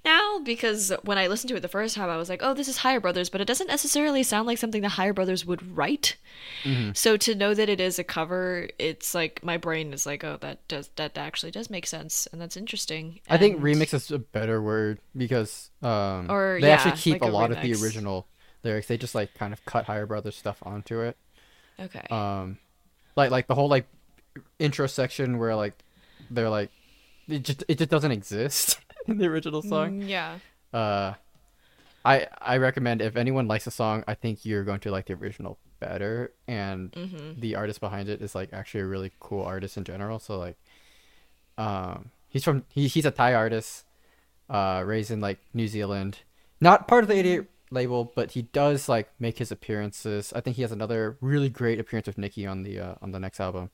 [0.05, 2.67] now because when I listened to it the first time I was like, "Oh, this
[2.67, 6.15] is Higher Brothers," but it doesn't necessarily sound like something the Higher Brothers would write.
[6.93, 10.37] So to know that it is a cover, it's like my brain is like, "Oh,
[10.41, 14.19] that does that actually does make sense and that's interesting." I think remix is a
[14.19, 18.27] better word because um, Or, they actually keep like a a lot of the original
[18.63, 18.87] lyrics.
[18.87, 21.17] They just like kind of cut Higher Brothers stuff onto it.
[21.79, 22.05] Okay.
[22.09, 22.57] Um,
[23.15, 23.87] like like the whole like
[24.59, 25.73] intro section where like
[26.29, 26.71] they're like
[27.27, 30.01] it just it just doesn't exist in the original song.
[30.01, 30.39] Mm, yeah.
[30.73, 31.13] Uh,
[32.05, 35.13] I I recommend if anyone likes a song, I think you're going to like the
[35.13, 37.39] original better, and Mm-hmm.
[37.39, 40.19] the artist behind it is like actually a really cool artist in general.
[40.19, 40.57] So like,
[41.57, 43.85] um, he's from he, he's a Thai artist,
[44.49, 46.19] uh, raised in like New Zealand,
[46.61, 50.33] not part of the 88 label, but he does like make his appearances.
[50.35, 53.19] I think he has another really great appearance with Niki on the uh, on the
[53.19, 53.69] next album.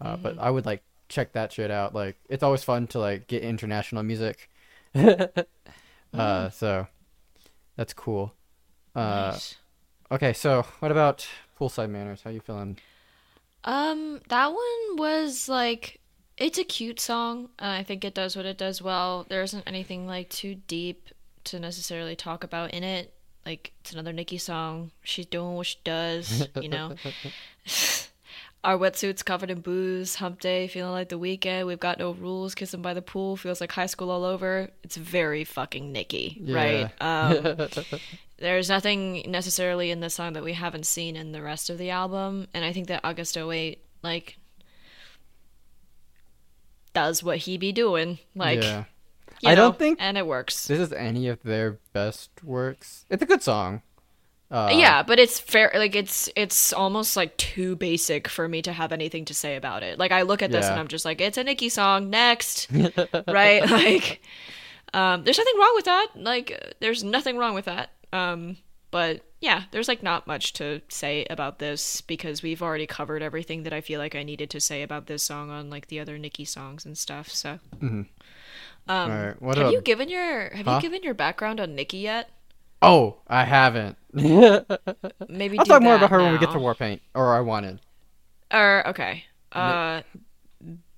[0.00, 1.94] Uh, But I would like check that shit out.
[1.94, 4.48] Like it's always fun to like get international music.
[4.94, 6.86] uh, so
[7.76, 8.34] that's cool.
[8.94, 9.56] Uh, Nice.
[10.10, 11.26] okay, so what about
[11.58, 12.22] poolside manners?
[12.22, 12.78] How you feeling?
[13.64, 16.00] Um, that one was like
[16.36, 19.26] it's a cute song, and I think it does what it does well.
[19.28, 21.10] There isn't anything like too deep
[21.44, 23.12] to necessarily talk about in it.
[23.44, 24.90] Like it's another Niki song.
[25.02, 26.94] She's doing what she does, you know.
[28.62, 31.66] Our wetsuits covered in booze, hump day, feeling like the weekend.
[31.66, 34.68] We've got no rules, kissing by the pool, feels like high school all over.
[34.82, 36.90] It's very fucking Niki, right?
[37.00, 37.68] Um,
[38.38, 41.90] there's nothing necessarily in this song that we haven't seen in the rest of the
[41.90, 44.38] album and i think that august 08 like
[46.94, 48.84] does what he be doing like yeah.
[49.44, 53.06] I don't think and it works this is any of their best works.
[53.08, 53.82] It's a good song.
[54.50, 58.72] Uh, yeah but it's fair like it's it's almost like too basic for me to
[58.72, 59.96] have anything to say about it.
[59.98, 60.72] Like i look at this Yeah.
[60.72, 62.68] and i'm just like it's a Niki song next.
[63.28, 63.62] Right?
[63.70, 64.20] Like
[64.92, 66.08] um there's nothing wrong with that.
[66.16, 67.90] Like there's nothing wrong with that.
[68.12, 68.56] Um
[68.90, 73.62] but yeah there's like not much to say about this because we've already covered everything
[73.62, 76.18] that i feel like i needed to say about this song on like the other
[76.18, 77.60] Niki songs and stuff so.
[78.88, 79.40] All right.
[79.40, 80.74] What have you given your have Huh?
[80.76, 82.30] you given your background on Niki yet
[82.82, 83.96] Oh, I haven't.
[84.12, 86.64] Maybe I'll talk more about her when we get to now.
[86.64, 87.80] Warpaint, or I wanted.
[88.52, 89.24] Or okay.
[89.52, 90.02] Uh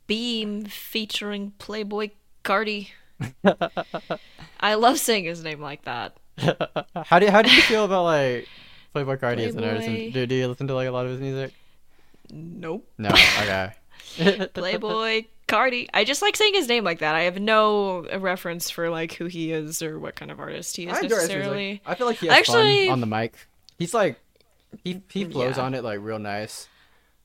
[0.07, 2.11] Beam featuring Playboy
[2.43, 2.91] Cardi.
[4.61, 6.17] I love saying his name like that.
[7.07, 8.49] How do how do you feel about like
[8.93, 9.87] Playboy Cardi as an artist?
[9.87, 10.13] Playboy.
[10.13, 11.53] Do, do you listen to like a lot of his music?
[12.31, 12.89] Nope.
[12.97, 13.11] No.
[13.11, 13.73] Okay.
[14.55, 15.89] Playboy Cardi.
[15.93, 17.15] I just like saying his name like that.
[17.15, 20.87] I have no reference for like who he is or what kind of artist he
[20.87, 21.65] is I necessarily.
[21.66, 21.83] music.
[21.87, 23.35] I feel like he has Actually- fun on the mic.
[23.79, 24.19] He's like,
[24.85, 25.65] he he flows Yeah.
[25.65, 26.69] on it like real nice.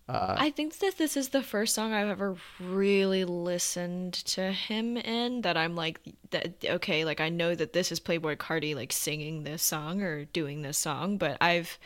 [0.10, 4.96] Uh, I think that this is the first song I've ever really listened to him
[4.96, 6.00] in that I'm like
[6.32, 10.24] that okay, like I know that this is Playboy Cardi like singing this song or
[10.26, 11.78] doing this song, but I've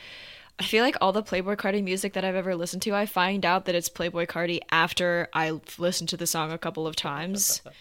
[0.58, 3.44] I feel like all the Playboy Cardi music that I've ever listened to, I find
[3.44, 7.62] out that it's Playboy Cardi after I've listened to the song a couple of times.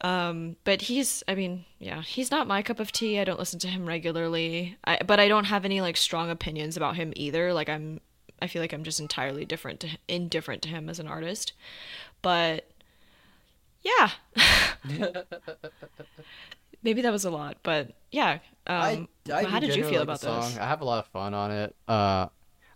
[0.00, 3.18] Um, but he's, I mean, yeah, he's not my cup of tea.
[3.18, 4.76] I don't listen to him regularly.
[4.84, 7.54] I, but I don't have any like strong opinions about him either.
[7.54, 8.02] Like I'm,
[8.42, 11.54] I feel like I'm just entirely different to indifferent to him as an artist.
[12.20, 12.68] But
[13.82, 14.10] yeah,
[16.84, 18.38] maybe that was a lot, but yeah.
[18.66, 20.56] Um, how did you feel like about this?
[20.58, 21.74] I have a lot of fun on it.
[21.88, 22.28] Uh,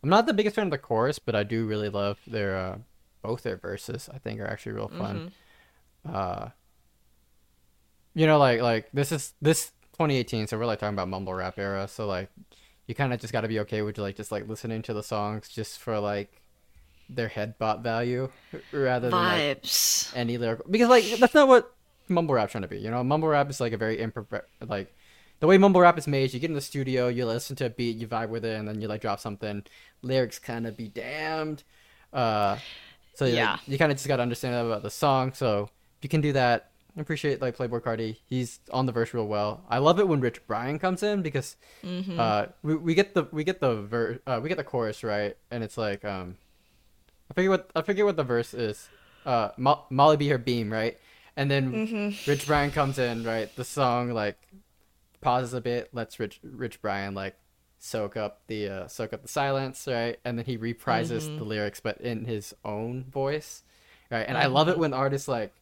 [0.02, 2.78] I'm not the biggest fan of the chorus, but I do really love their uh,
[3.22, 4.08] both their verses.
[4.12, 5.32] I think are actually real fun.
[6.06, 6.16] Mm-hmm.
[6.16, 6.48] Uh,
[8.14, 11.58] you know, like like this is this 2018, so we're like talking about mumble rap
[11.58, 11.88] era.
[11.88, 12.30] So like,
[12.86, 15.02] you kind of just got to be okay with like just like listening to the
[15.02, 16.42] songs just for like
[17.08, 18.28] their headbot value
[18.70, 20.12] rather than like, Vibes.
[20.14, 21.74] any lyrical because like that's not what
[22.10, 22.78] mumble rap trying to be.
[22.78, 24.94] You know, mumble rap is like a very imperfect like
[25.40, 26.24] the way mumble rap is made.
[26.24, 28.58] is You get in the studio, you listen to a beat, you vibe with it,
[28.58, 29.62] and then you like drop something.
[30.02, 31.62] Lyrics kind of be damned.
[32.12, 32.58] Uh,
[33.14, 33.58] so yeah, Yeah.
[33.66, 35.32] you kind of just got to understand that about the song.
[35.34, 35.64] So
[35.98, 38.20] if you can do that, I appreciate like Playboy Cardi.
[38.26, 39.62] He's on the verse real well.
[39.68, 42.18] I love it when Rich Brian comes in because Mm-hmm.
[42.18, 45.36] uh, we, we get the we get the ver- uh, we get the chorus right,
[45.52, 46.36] and it's like um,
[47.30, 48.88] I forget what I forget what the verse is.
[49.24, 50.98] Uh, Mo- Molly be her beam, right?
[51.38, 52.10] And then Mm-hmm.
[52.26, 53.54] Rich Brian comes in, right?
[53.56, 54.48] The song like
[55.20, 57.36] pauses a bit, lets Rich Rich Brian like
[57.78, 60.18] soak up the uh, soak up the silence, right?
[60.24, 61.36] And then he reprises Mm-hmm.
[61.36, 63.62] the lyrics, but in his own voice,
[64.10, 64.26] right?
[64.28, 65.54] And I love it when artists like,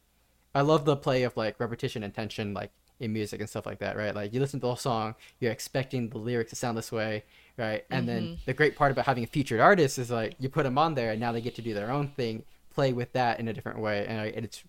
[0.55, 3.79] I love the play of like repetition and tension, like in music and stuff like
[3.79, 4.15] that, right?
[4.15, 7.25] Like you listen to the whole song, you're expecting the lyrics to sound this way,
[7.57, 7.85] right?
[7.91, 10.77] And then the great part about having a featured artist is like you put them
[10.77, 12.43] on there, and now they get to do their own thing,
[12.73, 14.63] play with that in a different way, and, and it's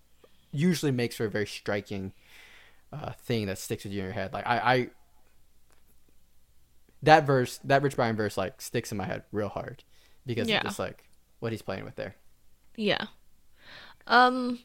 [0.51, 2.13] usually makes for a very striking
[2.91, 4.33] uh, thing that sticks with you in your head.
[4.33, 4.89] Like I, I
[7.03, 9.83] that verse, that Rich Brian verse, like sticks in my head real hard
[10.25, 10.57] because Yeah.
[10.57, 11.03] of just like
[11.39, 12.15] what he's playing with there.
[12.75, 13.05] Yeah.
[14.07, 14.59] Um,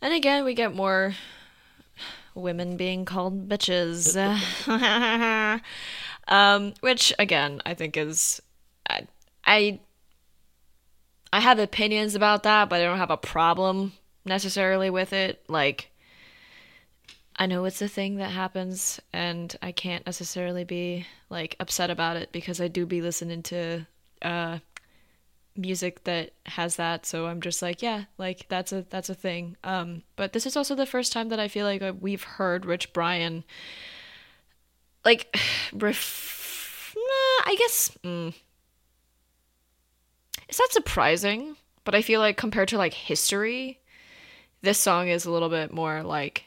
[0.00, 1.14] and again, we get more
[2.34, 4.16] women being called bitches.
[6.28, 8.42] um, which again, I think is,
[8.88, 9.06] I,
[9.44, 9.80] I,
[11.32, 13.92] I have opinions about that, but I don't have a problem
[14.24, 15.44] necessarily with it.
[15.48, 15.90] Like,
[17.36, 22.16] I know it's a thing that happens, and I can't necessarily be like upset about
[22.16, 23.86] it because I do be listening to
[24.22, 24.58] uh
[25.56, 27.06] music that has that.
[27.06, 29.56] So i'm just like yeah like that's a that's a thing.
[29.64, 32.66] Um but this is also the first time that i feel like uh, we've heard
[32.66, 33.44] rich brian
[35.04, 35.36] like
[35.72, 38.34] ref- nah, i guess mm,
[40.48, 43.80] it's not surprising but i feel like compared to like history
[44.64, 46.44] this song is a little bit more like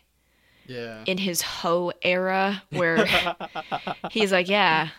[0.66, 1.04] Yeah.
[1.06, 3.06] in his hoe era where
[4.12, 4.90] he's like, yeah.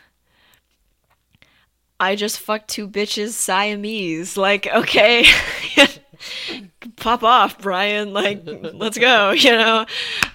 [2.01, 4.37] I just fucked two bitches Siamese.
[4.37, 5.25] Like, okay.
[6.97, 8.13] Pop off, Brian.
[8.13, 9.85] Like, let's go, you know?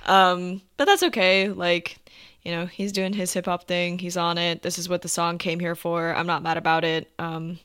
[0.05, 1.49] Um, but that's okay.
[1.49, 1.97] Like,
[2.43, 3.97] you know, he's doing his hip hop thing.
[3.99, 4.61] He's on it.
[4.61, 6.13] This is what the song came here for.
[6.13, 7.09] I'm not mad about it.
[7.17, 7.59] Um,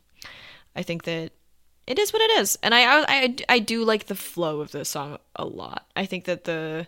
[0.76, 1.32] I think that
[1.88, 4.70] it is what it is, and I, I I I do like the flow of
[4.72, 5.86] this song a lot.
[5.96, 6.86] I think that the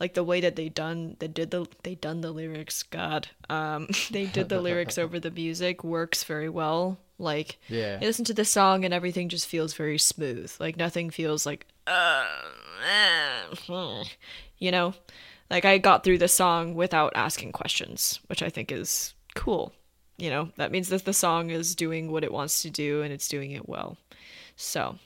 [0.00, 2.82] like the way that they done they did the they done the lyrics.
[2.82, 6.98] God, um, they did the lyrics over the music works very well.
[7.18, 8.00] Like Yeah.
[8.00, 10.50] you listen to the song and everything just feels very smooth.
[10.58, 12.26] Like nothing feels like uh,
[14.58, 14.94] you know,
[15.50, 19.72] like I got through the song without asking questions, which I think is cool.
[20.16, 23.12] You know, that means that the song is doing what it wants to do and
[23.12, 23.96] it's doing it well.
[24.60, 24.98] So,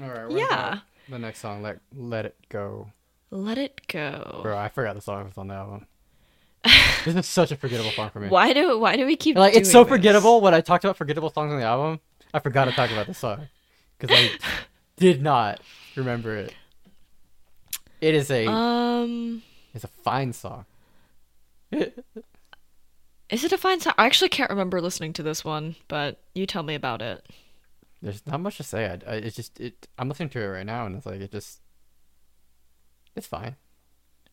[0.00, 0.30] All right.
[0.30, 0.78] Yeah.
[1.08, 2.92] The next song, let let it go,
[3.32, 4.38] let it go.
[4.44, 4.56] bro.
[4.56, 5.86] I forgot the song was on the album.
[7.04, 8.28] this is such a forgettable song for me.
[8.28, 9.90] Why do why do we keep Like it's so this?
[9.90, 10.40] forgettable.
[10.40, 11.98] When I talked about forgettable songs on the album,
[12.32, 13.48] I forgot to talk about this song
[13.98, 14.30] because I
[14.96, 15.60] did not
[15.96, 16.54] remember it.
[18.00, 19.42] It is a Um,
[19.74, 20.66] it's a fine song.
[21.72, 23.94] is it a fine song?
[23.98, 27.26] I actually can't remember listening to this one, but you tell me about it.
[28.02, 28.86] There's not much to say.
[28.86, 29.88] I, I it's just it.
[29.98, 31.60] I'm listening to it right now, and it's like it just
[33.14, 33.56] it's fine.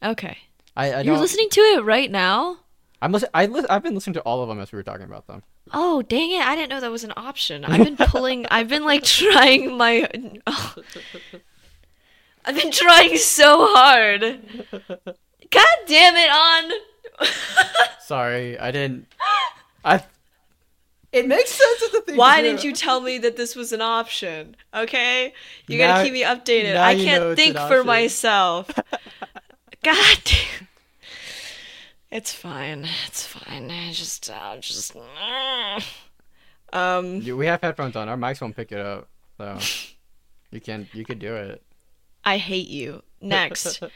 [0.01, 0.37] Okay.
[0.75, 2.59] I, I You're listening to it right now?
[3.01, 3.31] I'm listening.
[3.33, 5.43] I li- I've been listening to all of them as we were talking about them.
[5.73, 6.45] Oh, dang it.
[6.45, 7.65] I didn't know that was an option.
[7.65, 10.07] I've been pulling, I've been like trying my.
[10.47, 10.75] oh.
[12.45, 14.21] I've been trying so hard.
[14.21, 17.29] God damn it, Anh.
[17.99, 19.07] Sorry, I didn't.
[19.83, 20.03] I.
[21.17, 22.17] It makes sense as a thing.
[22.17, 24.55] Why didn't you tell me that this was an option?
[24.73, 25.33] Okay?
[25.67, 26.75] You Now- gotta keep me updated.
[26.77, 28.69] I can't think for myself.
[29.83, 30.67] God damn.
[32.09, 32.87] It's fine.
[33.07, 33.69] It's fine.
[33.69, 34.95] I just, uh, just.
[36.73, 37.15] Um.
[37.21, 38.09] You- We have headphones on.
[38.09, 39.07] Our mics won't pick it up,
[39.37, 39.57] so
[40.51, 41.61] you can you could do it.
[42.23, 43.03] I hate you.
[43.21, 43.81] Next.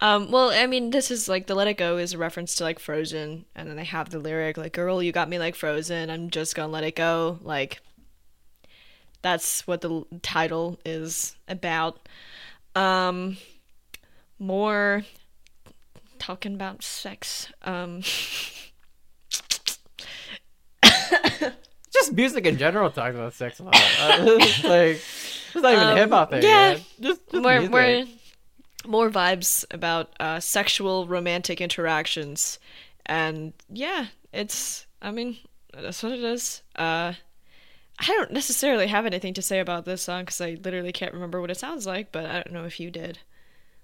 [0.00, 2.64] Um, well, I mean, this is like the "Let It Go" is a reference to
[2.64, 6.10] like Frozen, and then they have the lyric like "Girl, you got me like Frozen.
[6.10, 7.80] I'm just gonna let it go." Like,
[9.22, 12.08] that's what the title is about.
[12.74, 13.38] Um,
[14.38, 15.04] more
[16.18, 17.48] talking about sex.
[17.62, 18.02] Um,
[21.92, 23.74] Just music in general talking about sex a lot.
[23.98, 24.26] Uh,
[24.64, 26.42] like, it's not even Um, hip hop thing.
[26.42, 26.72] yeah.
[26.74, 26.80] man.
[27.00, 27.70] Just, just more music.
[27.70, 28.04] more
[28.88, 32.58] more vibes about uh, sexual romantic interactions,
[33.04, 34.86] and yeah, it's.
[35.02, 35.36] I mean,
[35.72, 36.62] that's what it is.
[36.74, 37.12] Uh,
[37.98, 41.40] I don't necessarily have anything to say about this song because I literally can't remember
[41.40, 43.18] what it sounds like, but I don't know if you did.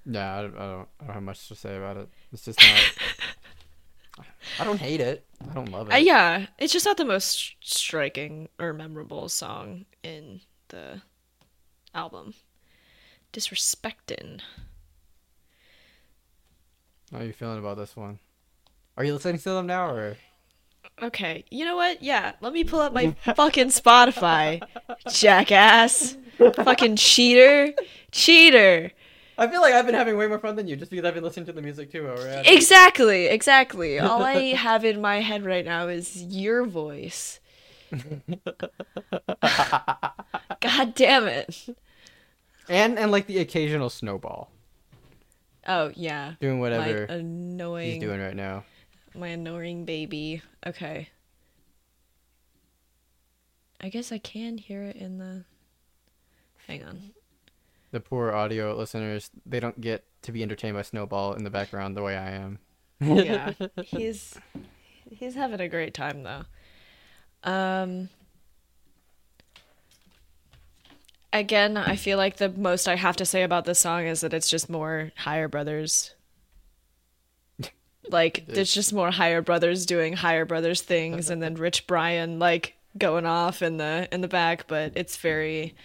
[0.04, 0.88] Yeah, I don't, I don't.
[1.00, 2.08] I don't have much to say about it.
[2.32, 4.26] It's just not.
[4.60, 5.24] I don't hate it.
[5.50, 5.94] I don't love it.
[5.94, 11.02] Uh, yeah, it's just not the most striking or memorable song in the
[11.94, 12.34] album.
[13.32, 14.40] Disrespectin'.
[17.12, 18.18] How are you feeling about this one?
[18.96, 20.16] Are you listening to them now, or
[21.02, 22.02] Okay, you know what?
[22.02, 24.62] Yeah, let me pull up my fucking Spotify,
[25.10, 26.16] jackass.
[26.56, 27.72] fucking cheater.
[28.12, 28.92] Cheater.
[29.38, 31.24] I feel like I've been having way more fun than you, just because I've been
[31.24, 32.06] listening to the music too.
[32.08, 32.48] Already.
[32.48, 33.98] Exactly, exactly.
[34.00, 37.40] All I have in my head right now is your voice.
[40.60, 41.76] God damn it.
[42.68, 44.50] and and like the occasional snowball
[45.66, 46.34] Oh, yeah.
[46.40, 48.64] doing My whatever annoying he's doing right now.
[49.14, 50.42] my annoying baby.
[50.66, 51.08] Okay.
[53.80, 55.44] I guess I can hear it in the
[56.66, 57.12] Hang on.
[57.90, 61.96] The poor audio listeners, they don't get to be entertained by snowball in the background
[61.96, 62.58] the way I am.
[63.00, 63.52] yeah
[63.84, 64.38] he's
[65.10, 66.44] he's having a great time though
[67.42, 68.08] um
[71.32, 74.34] again i feel like the most i have to say about this song is that
[74.34, 76.14] it's just more higher brothers.
[78.08, 82.74] Like it's just more higher brothers doing higher brothers things and then rich brian like
[82.98, 85.76] going off in the in the back but it's very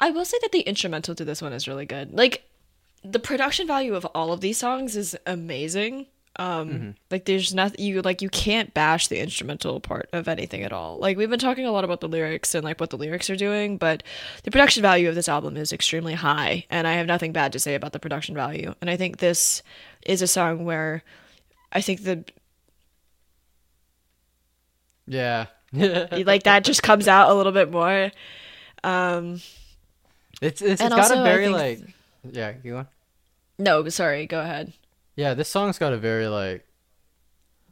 [0.00, 2.12] i will say that the instrumental to this one is really good.
[2.12, 2.42] Like
[3.04, 6.06] the production value of all of these songs is amazing.
[6.40, 10.72] Um, like there's nothing you like you can't bash the instrumental part of anything at
[10.72, 10.98] all.
[10.98, 13.34] Like we've been talking a lot about the lyrics and like what the lyrics are
[13.34, 14.04] doing, but
[14.44, 17.58] the production value of this album is extremely high, and I have nothing bad to
[17.58, 18.72] say about the production value.
[18.80, 19.64] And I think this
[20.06, 21.02] is a song where
[21.72, 22.24] I think the
[25.06, 25.46] Yeah.
[25.72, 28.10] like that just comes out a little bit more.
[28.84, 29.40] Um,
[30.40, 31.80] It's it's, it's got also, a very think- like
[32.32, 32.88] yeah, you want
[33.58, 34.72] no, sorry, go ahead.
[35.18, 36.64] Yeah, this song's got a very like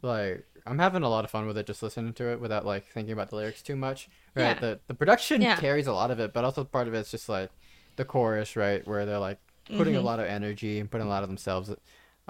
[0.01, 2.85] like I'm having a lot of fun with it just listening to it without like
[2.87, 4.09] thinking about the lyrics too much.
[4.35, 4.43] Right.
[4.43, 4.59] Yeah.
[4.59, 5.55] The the production Yeah.
[5.55, 7.49] carries a lot of it, but also part of it's just like
[7.95, 9.39] the chorus, right, where they're like
[9.77, 10.01] putting Mm-hmm.
[10.03, 11.77] a lot of energy and putting a lot of themselves or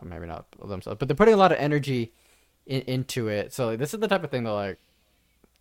[0.07, 2.13] maybe not themselves, but they're putting a lot of energy
[2.67, 3.53] in, into it.
[3.53, 4.77] So like, this is the type of thing that like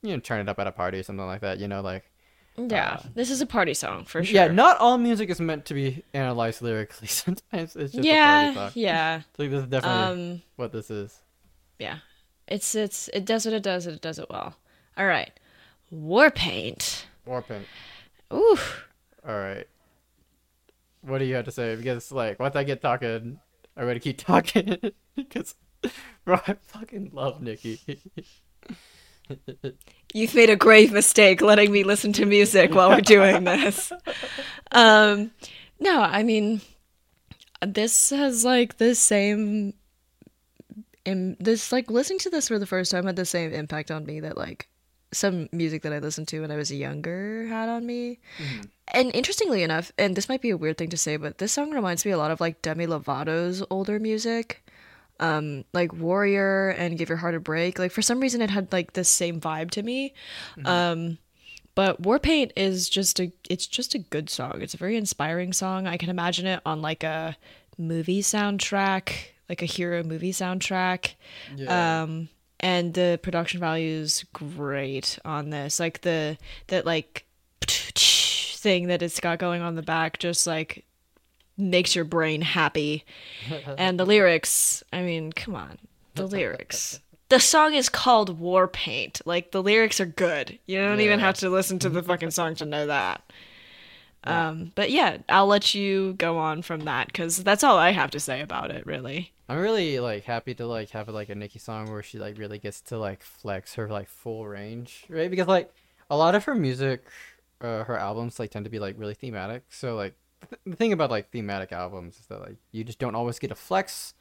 [0.03, 2.05] you know turn it up at a party or something like that, you know, like
[2.59, 4.35] Yeah, this is a party song for sure.
[4.35, 7.07] yeah, not all music is meant to be analyzed lyrically.
[7.09, 9.21] Sometimes it's just a party yeah, yeah.
[9.35, 11.21] Think this is definitely Um, what this is.
[11.79, 11.99] yeah.
[12.49, 14.55] It's it's it does what it does and it does it well.
[14.97, 15.33] All right,
[15.93, 17.05] Warpaint.
[17.27, 17.63] Warpin.
[18.33, 18.57] Ooh,
[19.27, 19.67] All right.
[21.03, 21.75] What do you have to say?
[21.77, 23.41] Because like once I get talking,
[23.77, 24.79] I'm gonna keep talking
[25.17, 25.57] because
[26.25, 27.99] bro, I fucking love Niki.
[30.13, 33.93] You've made a grave mistake letting me listen to music while we're doing this.
[34.73, 35.31] Um,
[35.79, 36.61] no, I mean,
[37.65, 39.75] this has like the same.
[41.05, 44.05] Im- this like listening to this for the first time had the same impact on
[44.05, 44.69] me that like
[45.13, 48.19] some music that I listened to when I was younger had on me.
[48.89, 51.71] And interestingly enough, and this might be a weird thing to say, but this song
[51.71, 54.66] reminds me a lot of like Demi Lovato's older music.
[55.19, 57.79] Um, like Warrior and Give Your Heart a Break.
[57.79, 60.13] Like for some reason it had like the same vibe to me.
[60.65, 61.19] Um
[61.75, 64.61] but Warpaint is just a it's just a good song.
[64.63, 65.87] It's a very inspiring song.
[65.87, 67.37] I can imagine it on like a
[67.79, 69.13] movie soundtrack,
[69.49, 71.15] like a hero movie soundtrack.
[71.55, 72.03] yeah.
[72.03, 72.29] Um
[72.61, 75.79] and the production value is great on this.
[75.79, 76.39] Like the
[76.69, 77.27] that like
[77.67, 80.85] thing that it's got going on the back just like
[81.57, 83.05] makes your brain happy.
[83.79, 85.79] and the lyrics, I mean, come on.
[86.15, 87.01] The lyrics.
[87.29, 89.21] The song is called War Paint.
[89.25, 90.59] Like the lyrics are good.
[90.67, 93.23] You don't even have to listen to the fucking song to know that.
[94.25, 98.11] Um, but yeah, I'll let you go on from that because that's all I have
[98.13, 99.33] to say about it, really.
[99.49, 102.59] I'm really like happy to like have like a Niki song where she like really
[102.59, 105.31] gets to like flex her like full range, right?
[105.31, 105.73] Because like
[106.11, 107.05] a lot of her music,
[107.61, 109.63] uh, her albums like tend to be like really thematic.
[109.69, 110.15] So like
[110.65, 113.55] the thing about like thematic albums is that like you just don't always get to
[113.55, 114.15] flex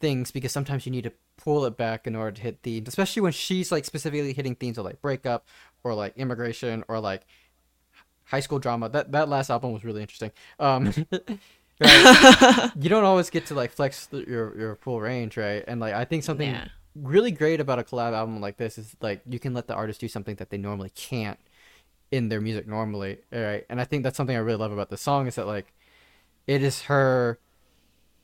[0.00, 3.22] things because sometimes you need to pull it back in order to hit themes, especially
[3.22, 5.46] when she's like specifically hitting themes of like breakup
[5.84, 7.26] or like immigration or like
[8.24, 8.88] high school drama.
[8.88, 10.32] That that last album was really interesting.
[10.58, 10.92] Um,
[11.80, 12.70] right?
[12.80, 15.64] you don't always get to like flex the, your your full range, right?
[15.66, 16.68] And like I think something Yeah.
[16.94, 20.00] really great about a collab album like this is like you can let the artist
[20.00, 21.38] do something that they normally can't
[22.10, 23.64] in their music normally, right?
[23.68, 25.72] And I think that's something I really love about the song is that like
[26.46, 27.38] it is her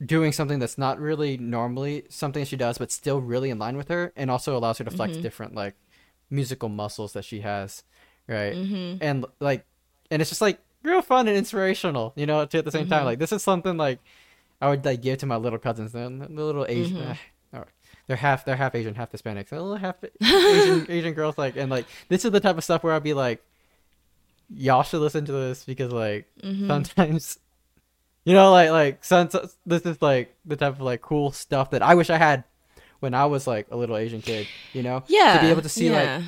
[0.03, 3.89] doing something that's not really normally something she does, but still really in line with
[3.89, 5.75] her, and also allows her to flex different like
[6.29, 7.83] musical muscles that she has,
[8.27, 8.53] right?
[8.53, 8.97] Mm-hmm.
[9.01, 9.65] And like,
[10.09, 12.45] and it's just like real fun and inspirational, you know.
[12.45, 12.89] To at the same Mm-hmm.
[12.91, 13.99] time, like this is something like
[14.61, 16.97] I would like give to my little cousins, the little Asian.
[16.97, 17.13] Mm-hmm.
[18.07, 19.47] they're half they're half Asian, half Hispanic.
[19.47, 22.83] So little half Asian Asian girls like and like this is the type of stuff
[22.83, 23.43] where I'd be like,
[24.49, 26.67] y'all should listen to this because like Mm-hmm.
[26.67, 27.39] sometimes
[28.25, 29.29] you know like like some,
[29.65, 32.43] this is like the type of like cool stuff that I wish I had
[32.99, 35.03] when I was like a little Asian kid, you know?
[35.07, 35.35] Yeah.
[35.35, 36.17] To be able to see yeah.
[36.17, 36.25] like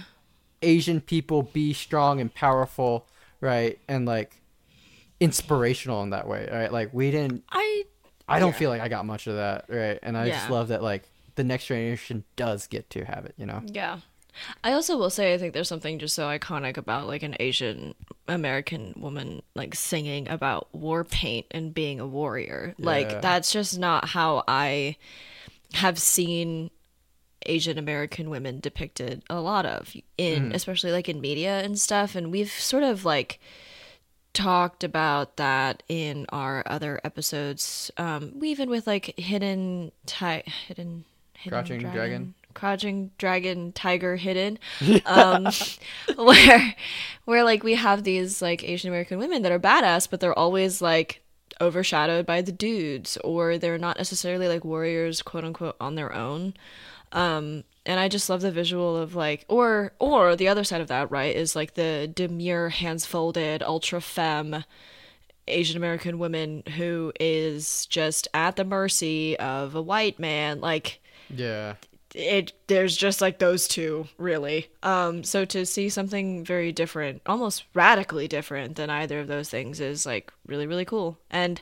[0.61, 3.07] Asian people be strong and powerful,
[3.39, 3.79] right?
[3.87, 4.41] And like
[5.19, 6.71] inspirational in that way, right?
[6.71, 7.83] Like we didn't I
[8.27, 8.57] I don't Yeah.
[8.57, 9.99] feel like I got much of that, right?
[10.01, 11.03] And I just love that like
[11.35, 13.61] the next generation does get to have it, you know?
[13.67, 13.99] Yeah.
[14.63, 17.95] I also will say I think there's something just so iconic about like an Asian
[18.27, 22.75] American woman like singing about war paint and being a warrior.
[22.77, 22.85] Yeah.
[22.85, 24.97] Like that's just not how I
[25.73, 26.71] have seen
[27.45, 32.31] Asian American women depicted a lot of in especially like in media and stuff and
[32.31, 33.39] we've sort of like
[34.33, 41.05] talked about that in our other episodes um we even with like hidden ti- hidden
[41.37, 42.33] hidden Crouching Dragon?
[42.55, 44.57] Crouching dragon tiger hidden
[45.05, 45.47] um
[46.15, 46.75] where
[47.25, 50.81] where like we have these like asian american women that are badass but they're always
[50.81, 51.21] like
[51.61, 56.53] overshadowed by the dudes or they're not necessarily like warriors quote unquote on their own
[57.11, 60.87] um and i just love the visual of like or or the other side of
[60.87, 64.65] that right is like the demure hands folded ultra femme
[65.47, 70.99] asian american woman who is just at the mercy of a white man like
[71.29, 71.75] Yeah.
[72.15, 74.69] It there's just like those two really.
[74.83, 79.79] Um so to see something very different almost radically different than either of those things
[79.79, 81.17] is like really really cool.
[81.29, 81.61] And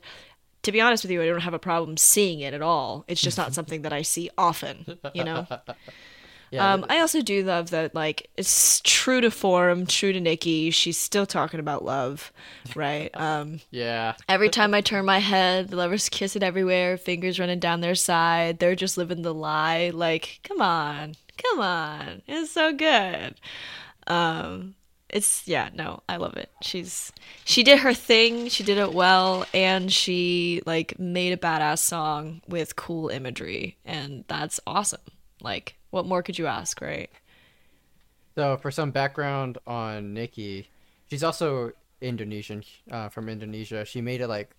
[0.62, 3.04] to be honest with you i don't have a problem seeing it at all.
[3.08, 5.48] It's just not something that i see often you know
[6.54, 6.72] Yeah.
[6.72, 10.72] um, I also do love that, like, it's true to form, true to Niki.
[10.72, 12.32] She's still talking about love,
[12.76, 13.10] right?
[13.16, 14.14] Um, yeah.
[14.30, 18.60] Every time I turn my head, the lovers kissing everywhere, fingers running down their side.
[18.60, 19.90] They're just living the lie.
[19.92, 23.34] Like, come on, come on, it's so good.
[24.06, 24.76] Um,
[25.10, 26.52] it's yeah, no, I love it.
[26.62, 27.12] She's
[27.46, 32.42] she did her thing, she did it well, and she like made a badass song
[32.48, 35.02] with cool imagery, and that's awesome.
[35.42, 37.12] Like, what more could you ask, right?
[38.34, 40.66] So for some background on Niki,
[41.08, 43.86] she's also Indonesian, uh, from Indonesia.
[43.86, 44.56] She made it like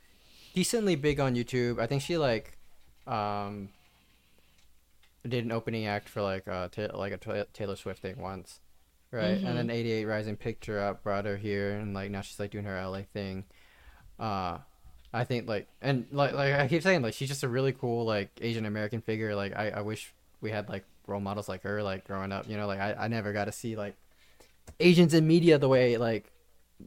[0.55, 1.81] decently big on YouTube.
[1.81, 2.57] I think she like
[3.09, 3.71] um
[5.29, 8.61] did an opening act for like uh ta- like a Taylor Swift thing once,
[9.11, 9.37] right?
[9.43, 12.53] And then 88 Rising picked her up, brought her here, and like now she's like
[12.53, 13.43] doing her LA thing.
[14.21, 14.59] Uh,
[15.13, 18.05] I think like and like like I keep saying like she's just a really cool
[18.05, 19.35] like Asian American figure.
[19.35, 22.49] Like I I wish we had like role models like her like growing up.
[22.49, 23.95] You know, like I I never got to see like
[24.81, 26.31] Asians in media the way like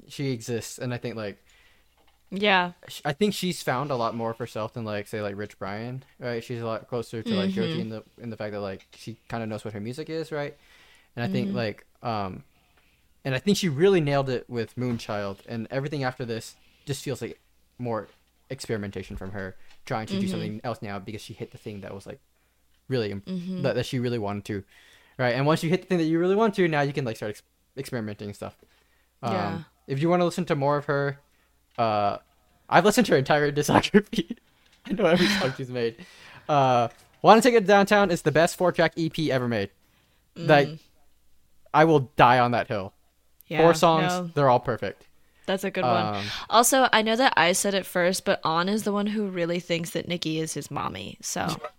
[0.08, 1.38] she exists, and I think like
[2.30, 2.74] Yeah,
[3.06, 6.04] I think she's found a lot more of herself than like say like Rich Brian,
[6.20, 6.44] right?
[6.44, 7.62] She's a lot closer to like mm-hmm.
[7.62, 10.10] Joji in the in the fact that like she kind of knows what her music
[10.10, 10.56] is, right?
[11.16, 11.58] And I think mm-hmm.
[11.58, 12.44] like um,
[13.24, 17.22] and I think she really nailed it with Moonchild, and everything after this just feels
[17.22, 17.40] like
[17.80, 18.08] more
[18.50, 20.32] experimentation from her, trying to do mm-hmm.
[20.32, 22.20] something else now because she hit the thing that was like
[22.88, 23.26] really imp-
[23.64, 24.64] that, that she really wanted to,
[25.18, 25.36] right?
[25.36, 27.16] And once you hit the thing that you really want to, now you can like
[27.18, 27.44] start ex-
[27.78, 28.56] experimenting and stuff.
[29.22, 29.60] Um, Yeah.
[29.88, 31.18] If you want to listen to more of her,
[31.78, 32.18] uh,
[32.70, 34.38] I've listened to her entire discography.
[34.86, 35.96] I know every song she's made.
[36.50, 36.90] Uh,
[37.22, 39.70] Want to Take It Downtown is the best four track EP ever made.
[40.36, 40.70] Like,
[41.74, 42.94] I will die on that hill.
[43.48, 43.62] yeah.
[43.62, 45.08] Four songs, no, they're all perfect.
[45.46, 46.16] that's a good one.
[46.18, 49.28] Um, Also, I know that I said it first, but Anh is the one who
[49.30, 51.18] really thinks that Niki is his mommy.
[51.22, 51.48] So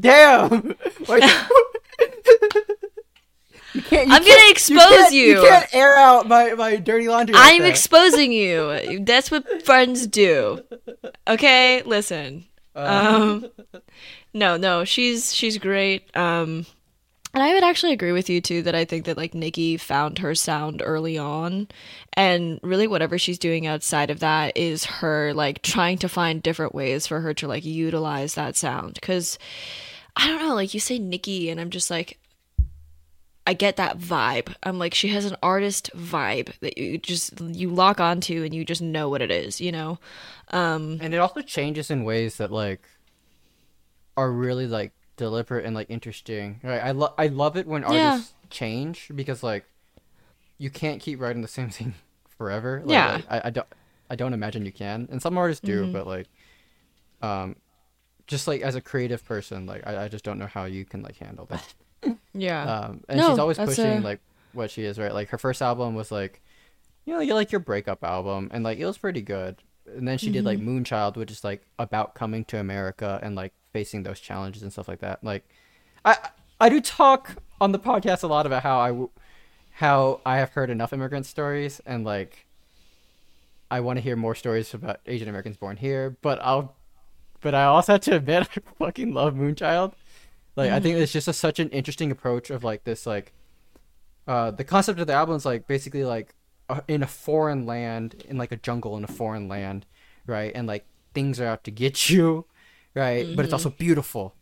[0.00, 0.74] Damn!
[3.74, 5.26] You can't, you I'm gonna expose can't- you.
[5.26, 7.34] You can't air out my, my dirty laundry.
[7.34, 7.68] like I'm that.
[7.68, 9.00] exposing you.
[9.04, 10.62] That's what friends do.
[11.28, 12.46] Okay, listen.
[12.74, 13.46] Uh, Um,
[14.32, 16.08] no, no, she's she's great.
[16.16, 16.64] Um,
[17.34, 20.18] And I would actually agree with you too that I think that like Niki found
[20.18, 21.68] her sound early on
[22.14, 26.74] and really whatever she's doing outside of that is her like trying to find different
[26.74, 29.38] ways for her to like utilize that sound cuz
[30.16, 32.18] I don't know like you say Niki and I'm just like
[33.46, 34.54] I get that vibe.
[34.62, 38.62] I'm like she has an artist vibe that you just you lock onto and you
[38.64, 39.98] just know what it is, you know.
[40.48, 42.86] Um and it also changes in ways that like
[44.16, 46.60] are really like deliberate and like interesting.
[46.62, 46.82] Right?
[46.82, 48.12] I love I love it when Yeah.
[48.12, 49.64] artists change because like
[50.56, 51.92] you can't keep writing the same thing
[52.38, 52.80] forever.
[52.84, 53.20] Like, Yeah.
[53.28, 53.66] I, I don't
[54.10, 55.92] I don't imagine you can, and some artists do, Mm-hmm.
[55.92, 56.28] but like,
[57.20, 57.56] um,
[58.26, 61.02] just like as a creative person, like I, I just don't know how you can
[61.02, 61.74] like handle that.
[62.32, 62.62] yeah.
[62.64, 64.20] Um, and No, she's always pushing a- like
[64.52, 65.12] what she is, right?
[65.12, 66.40] Like her first album was like,
[67.04, 69.56] you know, you like your breakup album, and like it was pretty good.
[69.86, 70.78] And then she did like Mm-hmm.
[70.84, 74.88] Moonchild, which is like about coming to America and like facing those challenges and stuff
[74.88, 75.22] like that.
[75.22, 75.48] Like,
[76.04, 76.16] I
[76.60, 79.06] I do talk on the podcast a lot about how I
[79.72, 82.46] how I have heard enough immigrant stories and like
[83.70, 86.74] I want to hear more stories about Asian Americans born here, but I'll
[87.40, 89.92] but I also have to admit I fucking love Moonchild.
[90.56, 93.32] Like I think it's just a, such an interesting approach of like this like
[94.26, 96.34] uh the concept of the album is like basically like
[96.86, 99.86] in a foreign land in like a jungle in a foreign land,
[100.26, 100.52] right?
[100.54, 100.84] And like
[101.14, 102.46] things are out to get you,
[102.94, 103.26] right?
[103.36, 104.34] But it's also beautiful,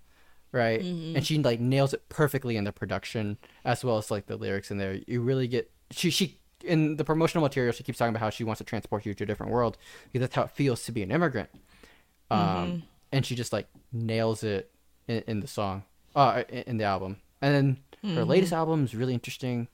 [0.52, 0.80] right?
[1.16, 4.70] And she like nails it perfectly in the production as well as like the lyrics
[4.70, 4.98] in there.
[5.06, 8.42] You really get she she in the promotional material she keeps talking about how she
[8.42, 11.02] wants to transport you to a different world because that's how it feels to be
[11.02, 11.50] an immigrant.
[12.30, 12.82] Um
[13.12, 14.70] and she just like nails it
[15.06, 15.84] in, in the song
[16.16, 17.18] uh in, in the album.
[17.40, 19.68] And then her latest album is really interesting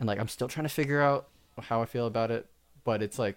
[0.00, 1.28] and like I'm still trying to figure out
[1.60, 2.46] how I feel about it,
[2.84, 3.36] but it's like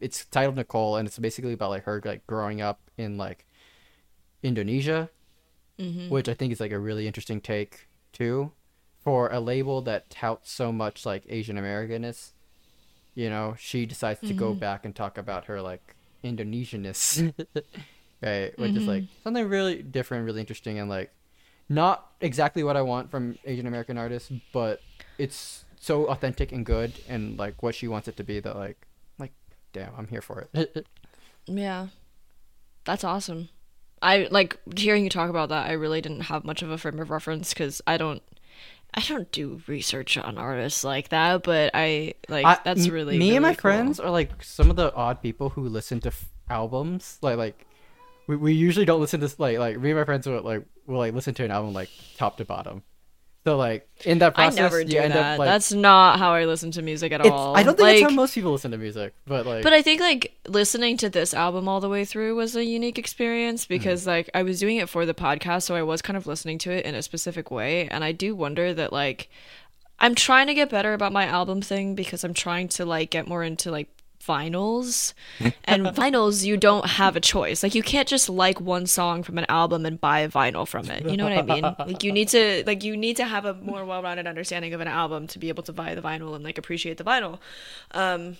[0.00, 3.44] it's titled Nicole and it's basically about like her like growing up in like
[4.42, 5.10] Indonesia,
[5.78, 6.08] mm-hmm.
[6.08, 8.52] which I think is like a really interesting take too
[9.02, 12.32] for a label that touts so much like Asian Americanness.
[13.14, 14.60] You know, she decides to go mm-hmm.
[14.60, 17.32] back and talk about her like Indonesianness,
[18.22, 18.56] right?
[18.58, 19.22] Which is like mm-hmm.
[19.24, 21.12] something really different, really interesting, and like
[21.68, 24.80] not exactly what I want from Asian American artists, but
[25.18, 28.38] it's so authentic and good, and like what she wants it to be.
[28.38, 28.86] That like,
[29.18, 29.32] like,
[29.72, 30.86] damn, I'm here for it.
[31.48, 31.88] Yeah.
[32.84, 33.48] That's awesome.
[34.02, 35.66] I like hearing you talk about that.
[35.68, 38.22] I really didn't have much of a frame of reference cuz I don't
[38.94, 43.36] I don't do research on artists like that, but I like I- that's really me
[43.36, 43.60] and my cool.
[43.60, 47.18] friends are like some of the odd people who listen to f- albums.
[47.22, 47.66] Like like
[48.26, 50.98] we, we usually don't listen to like like me and my friends will like will
[50.98, 52.82] like listen to an album like top to bottom.
[53.48, 55.32] So like in that I process, never do you end that.
[55.34, 57.56] up like That's not how I listen to music at all.
[57.56, 59.80] I don't think like, that's how most people listen to music, but like But I
[59.80, 63.74] think like listening to this album all the way through was a unique experience Mm-hmm.
[63.74, 66.58] because like I was doing it for the podcast, so I was kind of listening
[66.58, 69.30] to it in a specific way, and I do wonder that like
[69.98, 73.26] I'm trying to get better about my album thing because I'm trying to like get
[73.26, 73.88] more into like
[74.24, 75.14] vinyls
[75.64, 77.62] and vinyls you don't have a choice.
[77.62, 80.90] Like you can't just like one song from an album and buy a vinyl from
[80.90, 81.08] it.
[81.08, 81.64] You know what i mean?
[81.78, 84.88] Like you need to like you need to have a more well-rounded understanding of an
[84.88, 87.38] album to be able to buy the vinyl and like appreciate the vinyl.
[87.92, 88.36] Um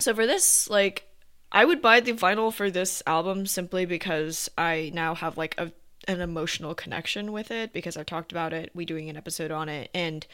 [0.00, 1.06] so for this, like,
[1.52, 5.72] I would buy the vinyl for this album simply because I now have like a
[6.08, 9.68] an emotional connection with it because I've talked about it, we doing an episode on
[9.68, 10.26] it, and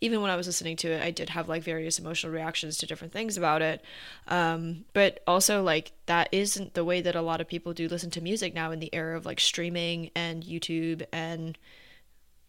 [0.00, 2.86] even when I was listening to it, I did have like various emotional reactions to
[2.86, 3.82] different things about it.
[4.28, 8.10] Um, but also like that isn't the way that a lot of people do listen
[8.10, 11.56] to music now in the era of like streaming and YouTube and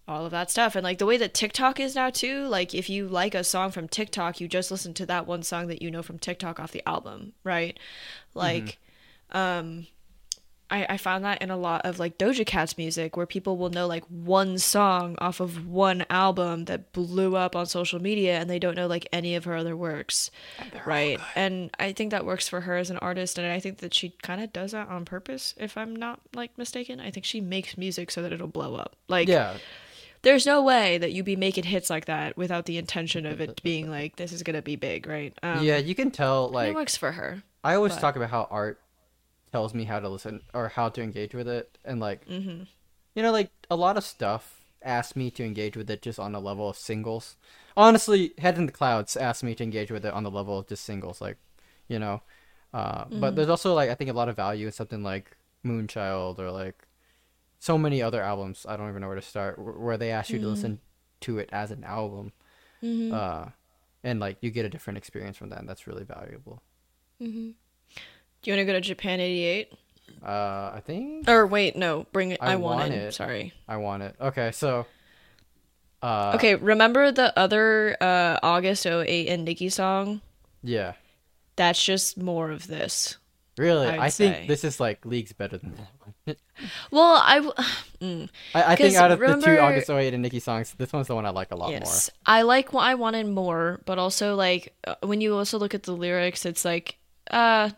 [0.07, 0.75] all of that stuff.
[0.75, 3.71] And like the way that TikTok is now too like if you like a song
[3.71, 6.71] from TikTok you just listen to that one song that you know from TikTok off
[6.71, 7.77] the album right?
[8.33, 8.77] Like
[9.31, 9.87] um
[10.69, 13.69] I, I found that in a lot of like Doja Cat's music where people will
[13.69, 18.49] know like one song off of one album that blew up on social media and
[18.49, 20.29] they don't know like any of her other works.
[20.85, 21.19] Right.
[21.35, 24.09] and I think that works for her as an artist and I think that she
[24.21, 26.99] kind of does that on purpose if I'm not like mistaken.
[26.99, 28.95] I think she makes music so that it'll blow up.
[29.07, 29.57] Like yeah,
[30.21, 33.61] there's no way that you'd be making hits like that without the intention of it
[33.63, 35.37] being like this is gonna be big, right?
[35.43, 37.43] Um, yeah, you can tell like it works for her.
[37.63, 38.79] I always but- talk about how art
[39.51, 42.63] tells me how to listen or how to engage with it, and like, Mm-hmm.
[43.15, 46.35] you know, like a lot of stuff asks me to engage with it just on
[46.35, 47.35] a level of singles.
[47.75, 50.67] Honestly, Head in the Clouds asked me to engage with it on the level of
[50.67, 51.37] just singles, like,
[51.87, 52.21] you know.
[52.73, 53.19] Uh, Mm-hmm.
[53.21, 56.51] But there's also like I think a lot of value in something like Moonchild or
[56.51, 56.87] like
[57.59, 58.65] so many other albums.
[58.67, 60.45] I don't even know where to start where they ask you Mm-hmm.
[60.45, 60.79] to listen
[61.21, 62.33] to it as an album,
[63.13, 63.45] uh,
[64.03, 65.59] and like you get a different experience from that.
[65.59, 66.61] And that's really valuable.
[68.47, 69.73] You want to go to Japan '88?
[70.25, 72.39] Uh, I think Or wait, no, bring it.
[72.41, 73.07] I I, want, Want it.
[73.09, 73.13] It.
[73.13, 73.51] Sorry.
[73.67, 74.15] I want it.
[74.21, 74.85] Okay, so
[76.01, 80.21] Uh, Okay, remember the other uh, August 08 and Niki song?
[80.63, 80.93] Yeah.
[81.57, 83.17] That's just more of this.
[83.57, 86.35] Really, I'd I think this is like leagues better than that one.
[86.91, 87.51] Well, I.
[88.55, 91.15] I think out of the two remember- August 08 and Niki songs, this one's the
[91.15, 91.79] one I like a lot more.
[91.79, 95.73] yes, I like what I wanted more, but also like uh, when you also look
[95.75, 96.97] at the lyrics, it's like
[97.29, 97.71] uh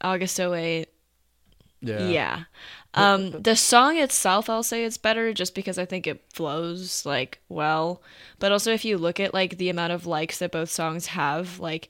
[0.00, 0.88] August 08,
[1.80, 1.98] more.
[1.98, 2.44] yeah.
[2.94, 7.40] Um, the song itself, I'll say it's better just because I think it flows like
[7.48, 8.02] well.
[8.38, 11.58] But also, if you look at like the amount of likes that both songs have,
[11.58, 11.88] like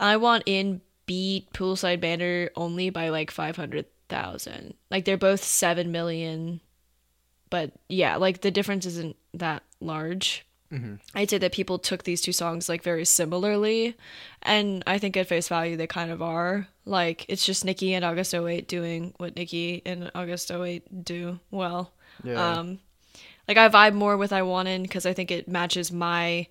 [0.00, 4.74] I want in beat poolside manners only by like five hundred thousand.
[4.90, 6.60] Like they're both seven million,
[7.48, 10.44] but yeah, like the difference isn't that large.
[11.14, 13.96] I'd say that people took these two songs like very similarly,
[14.42, 16.68] and I think at face value they kind of are.
[16.84, 21.92] Like it's just Niki and August 08 doing what Niki and August 08 do well.
[22.22, 22.52] Yeah.
[22.58, 22.78] Um,
[23.48, 26.46] like I vibe more with I Wanted because I think it matches my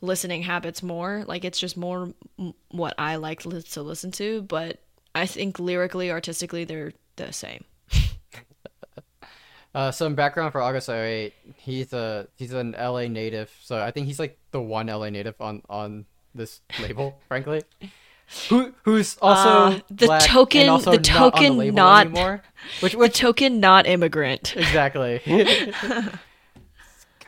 [0.00, 1.24] listening habits more.
[1.26, 4.80] Like it's just more m- what I like li- to listen to, but
[5.14, 7.64] I think lyrically, artistically, they're the same.
[9.74, 11.32] Uh, some background for August 08.
[11.56, 15.34] He's a he's an LA native, so I think he's like the one LA native
[15.40, 17.62] on on this label, frankly.
[18.48, 22.42] Who who's also Uh, the token- also the not token the label not- anymore.
[22.80, 24.56] Which The which token not immigrant.
[24.56, 25.20] exactly.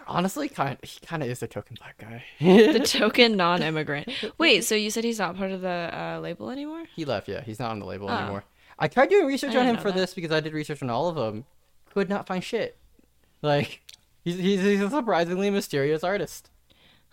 [0.09, 2.23] Honestly, kind he kind of is a token black guy.
[2.41, 4.09] the token non-immigrant.
[4.39, 6.85] Wait, so you said he's not part of the uh, label anymore?
[6.95, 7.41] he left, yeah.
[7.43, 8.17] He's not on the label Oh.
[8.17, 8.45] anymore.
[8.79, 9.97] I tried doing research I on him for that.
[9.99, 11.45] this because I did research on all of them.
[11.97, 12.77] Could not find shit.
[13.41, 13.81] Like
[14.23, 16.51] he's he's, he's a surprisingly mysterious artist.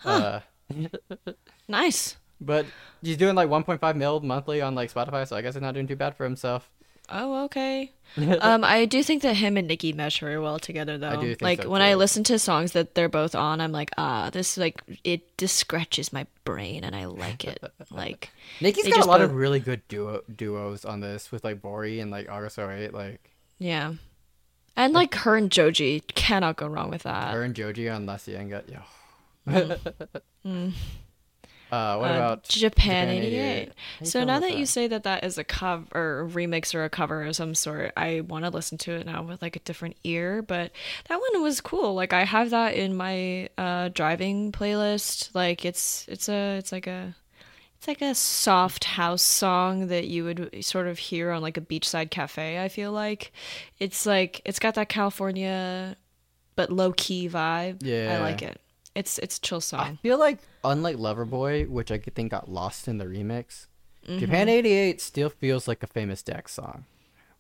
[0.03, 0.41] Uh,
[1.69, 2.17] Nice.
[2.41, 2.65] But
[3.01, 5.87] he's doing like 1.5 mil monthly on like Spotify, so I guess he's not doing
[5.87, 6.69] too bad for himself.
[7.07, 7.93] Oh, okay.
[8.41, 11.21] um, I do think that him and Niki mesh very well together, though.
[11.21, 13.91] do think like so, when I listen to songs that they're both on, I'm like,
[13.97, 17.63] ah, this like it just scratches my brain, and I like it.
[17.89, 22.01] like, Niki's got a lot of really good duo duos on this with like Vory
[22.01, 22.93] and like August 08.
[22.93, 23.93] Like yeah,
[24.75, 27.33] and like her and Joji cannot go wrong with that.
[27.33, 28.63] her and Joji on La Cienega.
[28.67, 28.79] Yo.
[31.71, 33.61] Uh, what Uh, about Japan, Japan 88?
[34.01, 34.07] 88?
[34.07, 36.83] So now about that you say that that is a cover or a remix or
[36.83, 39.59] a cover of some sort, I want to listen to it now with like a
[39.59, 40.43] different ear.
[40.43, 40.71] But
[41.09, 41.95] that one was cool.
[41.95, 45.33] Like I have that in my uh, driving playlist.
[45.33, 47.15] Like it's it's a it's like a
[47.83, 51.61] it's like a soft house song that you would sort of hear on like a
[51.61, 52.63] beachside cafe.
[52.63, 53.33] I feel like
[53.77, 55.97] it's like it's got that California
[56.55, 57.79] but low key vibe.
[57.81, 58.15] Yeah.
[58.17, 58.61] I like it.
[58.95, 59.79] It's it's a chill song.
[59.81, 63.67] I feel like unlike Loverboy, which I think got lost in the remix,
[64.07, 64.19] Mm-hmm.
[64.19, 66.83] Japan '88 still feels like a famous Dex song.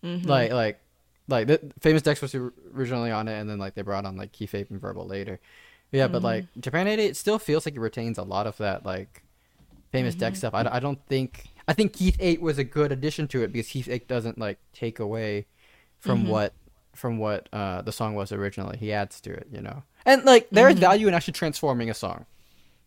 [0.03, 0.27] Mm-hmm.
[0.29, 0.79] Like like
[1.27, 2.33] like the famous Dex was
[2.73, 5.39] originally on it, and then like they brought on like Keith Ape and Verbal later.
[5.91, 6.59] Yeah, but like Mm-hmm.
[6.61, 9.22] Japan '88 still feels like it retains a lot of that like
[9.93, 10.19] famous Mm-hmm.
[10.19, 10.53] Dex stuff.
[10.53, 13.69] I, I don't think I think Keith Ape was a good addition to it because
[13.69, 15.45] Keith Ape doesn't like take away
[15.99, 16.31] from Mm-hmm.
[16.31, 16.53] what
[16.93, 18.77] from what uh the song was originally.
[18.77, 19.83] He adds to it, you know.
[20.05, 20.73] And like there Mm-hmm.
[20.73, 22.25] is value in actually transforming a song.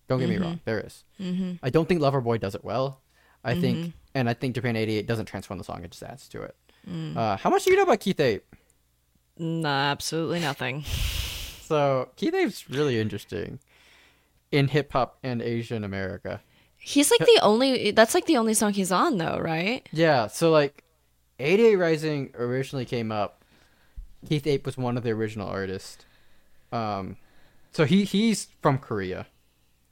[0.09, 1.05] Don't get me wrong, there is.
[1.19, 1.53] Mm-hmm.
[1.63, 3.01] I don't think Loverboy does it well.
[3.43, 6.43] I think, and I think Japan '88 doesn't transform the song; it just adds to
[6.43, 6.55] it.
[6.89, 7.17] Mm.
[7.17, 8.45] Uh, how much do you know about Keith Ape?
[9.39, 10.85] Nah, absolutely nothing.
[11.67, 13.59] So Keith Ape's really interesting
[14.53, 16.41] in hip hop and Asian America.
[16.89, 17.91] He's like the only.
[17.91, 19.85] That's like the only song he's on, though, right?
[19.91, 20.85] Yeah, so like
[21.41, 23.43] 88 Rising originally came up.
[24.29, 26.05] Keith Ape was one of the original artists.
[26.71, 27.17] Um,
[27.73, 29.27] so he he's from Korea,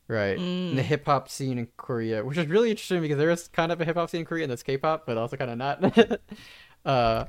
[0.07, 0.39] right?
[0.39, 3.73] In the hip hop scene in Korea, which is really interesting because there is kind
[3.73, 6.21] of a hip hop scene in Korea that's K-pop, but also kind of not.
[6.85, 7.25] uh,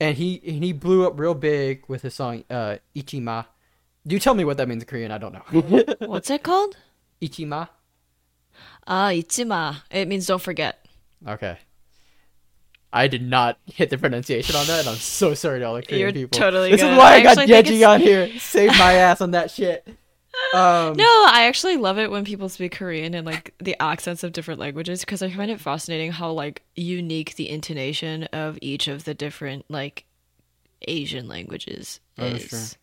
[0.00, 3.46] and he and he blew up real big with his song uh, Ichima.
[4.04, 5.12] You tell me what that means in Korean.
[5.12, 5.96] I don't know.
[6.00, 6.76] What's it called?
[7.22, 7.68] Ichima.
[8.86, 9.82] Ah, ichima.
[9.90, 10.84] It means don't forget.
[11.26, 11.58] Okay.
[12.92, 15.82] I did not hit the pronunciation on that, and I'm so sorry to all the
[15.82, 16.38] Korean You're people.
[16.38, 16.92] totally This good.
[16.92, 18.38] is why I, I got actually think Yeji it's- on here.
[18.38, 19.86] Save my ass on that shit.
[20.54, 24.32] Um, No, I actually love it when people speak Korean and like the accents of
[24.32, 29.04] different languages because I find it fascinating how like unique the intonation of each of
[29.04, 30.06] the different like
[30.88, 32.78] Asian languages Oh, is.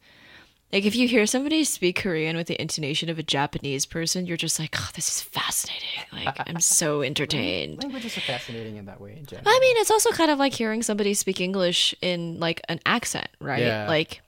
[0.72, 4.38] Like if you hear somebody speak Korean with the intonation of a Japanese person, you're
[4.38, 7.82] just like, "Oh, this is fascinating." Like I'm so entertained.
[7.82, 9.50] languages are fascinating in that way in general.
[9.50, 13.30] I mean, it's also kind of like hearing somebody speak English in like an accent,
[13.40, 13.64] right?
[13.64, 13.88] Yeah.
[13.88, 14.22] Like,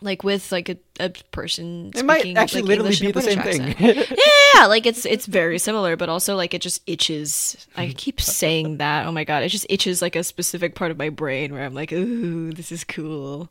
[0.00, 1.90] like with like a, a person.
[1.92, 3.74] it might speaking, actually like, literally English be the same thing.
[3.96, 7.66] yeah, yeah, yeah, like it's it's very similar, but also like it just itches.
[7.76, 9.06] I keep saying that.
[9.06, 11.74] Oh my god, it just itches like a specific part of my brain where I'm
[11.74, 13.50] like, ooh, this is cool.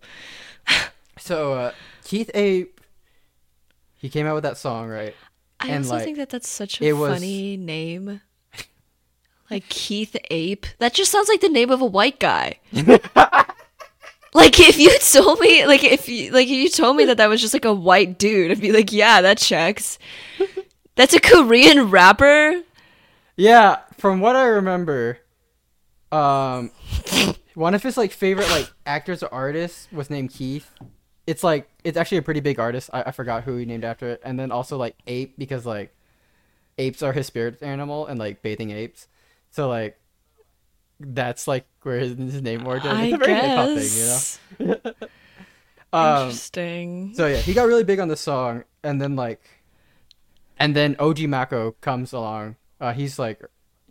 [1.17, 1.71] so uh,
[2.13, 2.79] Keith Ape
[3.95, 5.15] he came out with that song, right?
[5.59, 8.21] I And, also like, think that that's such a it was- funny name.
[9.49, 10.67] Like Keith Ape.
[10.77, 12.59] That just sounds like the name of a white guy.
[14.33, 17.29] like if you told me, like if you, like if you told me that that
[17.29, 19.97] was just like a white dude, I'd be like, yeah, that checks.
[20.95, 22.61] That's a Korean rapper.
[23.37, 25.17] Yeah, from what I remember,
[26.11, 26.69] um,
[27.55, 30.69] one of his like favorite like actors or artists was named Keith.
[31.25, 32.89] It's like it's actually a pretty big artist.
[32.93, 35.93] I, I forgot who he named after it, and then also like ape because like
[36.77, 39.07] apes are his spirit animal and like bathing apes.
[39.51, 39.99] So like
[40.99, 42.91] that's like where his, his name origin.
[42.97, 45.07] It's a very hip hop thing, you know.
[45.93, 47.13] Um, Interesting.
[47.13, 49.43] so yeah, he got really big on the song, and then like,
[50.57, 52.55] and then OG Maco comes along.
[52.81, 53.39] Uh, he's like,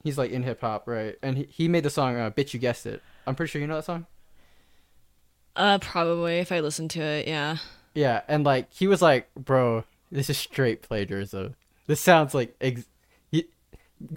[0.03, 1.15] he's like in hip hop, right?
[1.23, 3.69] And he, he made the song uh, "Bitch You Guessed It." I'm pretty sure you
[3.69, 4.07] know that song.
[5.55, 7.59] Uh, probably if I listen to it, yeah.
[7.95, 11.55] Yeah, and like he was like, "Bro, this is straight plagiarism.
[11.87, 12.87] This sounds like ex-
[13.31, 13.47] he,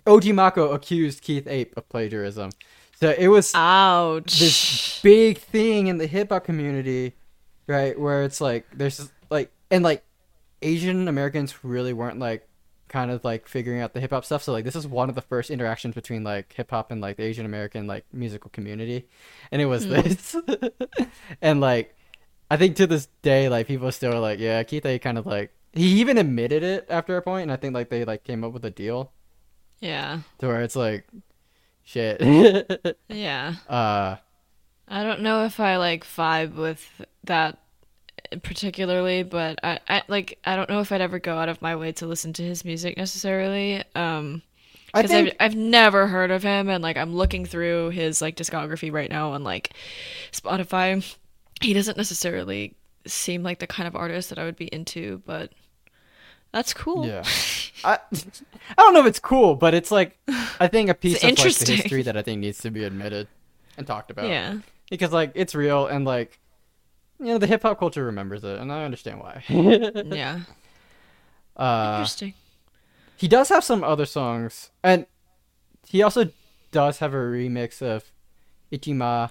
[0.07, 2.52] OG Maco accused Keith Ape of plagiarism."
[2.99, 4.40] So it was Ouch.
[4.40, 7.14] this big thing in the hip hop community,
[7.68, 7.99] right?
[7.99, 10.03] Where it's like there's like and like
[10.62, 12.48] Asian Americans really weren't like
[12.88, 14.44] kind of like figuring out the hip hop stuff.
[14.44, 17.18] So like this is one of the first interactions between like hip hop and like
[17.18, 19.07] the Asian American like musical community,
[19.52, 20.36] and it was this,
[21.41, 21.95] and like
[22.49, 25.26] I think to this day like people still are like yeah Keith A kind of
[25.26, 28.44] like he even admitted it after a point, and I think like they like came
[28.44, 29.12] up with a deal
[29.80, 30.20] yeah.
[30.40, 31.06] to where it's like
[31.84, 32.22] shit.
[33.10, 33.56] Yeah.
[33.70, 34.18] uh
[34.88, 37.60] I don't know if I like vibe with that
[38.43, 41.76] particularly, but I, I like I don't know if I'd ever go out of my
[41.76, 43.84] way to listen to his music necessarily.
[43.95, 44.41] Um
[44.93, 48.22] I because think I've, I've never heard of him and like I'm looking through his
[48.22, 49.72] like discography right now on like
[50.31, 51.15] Spotify.
[51.61, 52.76] He doesn't necessarily
[53.06, 55.52] seem like the kind of artist that I would be into, but
[56.52, 57.06] that's cool.
[57.06, 57.23] Yeah.
[57.84, 60.18] I I don't know if it's cool, but it's like
[60.60, 63.27] I think a piece of like the history that I think needs to be admitted
[63.77, 64.27] and talked about.
[64.30, 64.60] Yeah.
[64.89, 66.39] Because like it's real and like
[67.20, 69.44] you know the hip hop culture remembers it and I understand why.
[69.50, 70.40] Yeah.
[71.56, 72.34] uh Interesting.
[73.18, 75.06] he does have some other songs and
[75.88, 76.30] he also
[76.72, 78.12] does have a remix of
[78.72, 79.30] It G Ma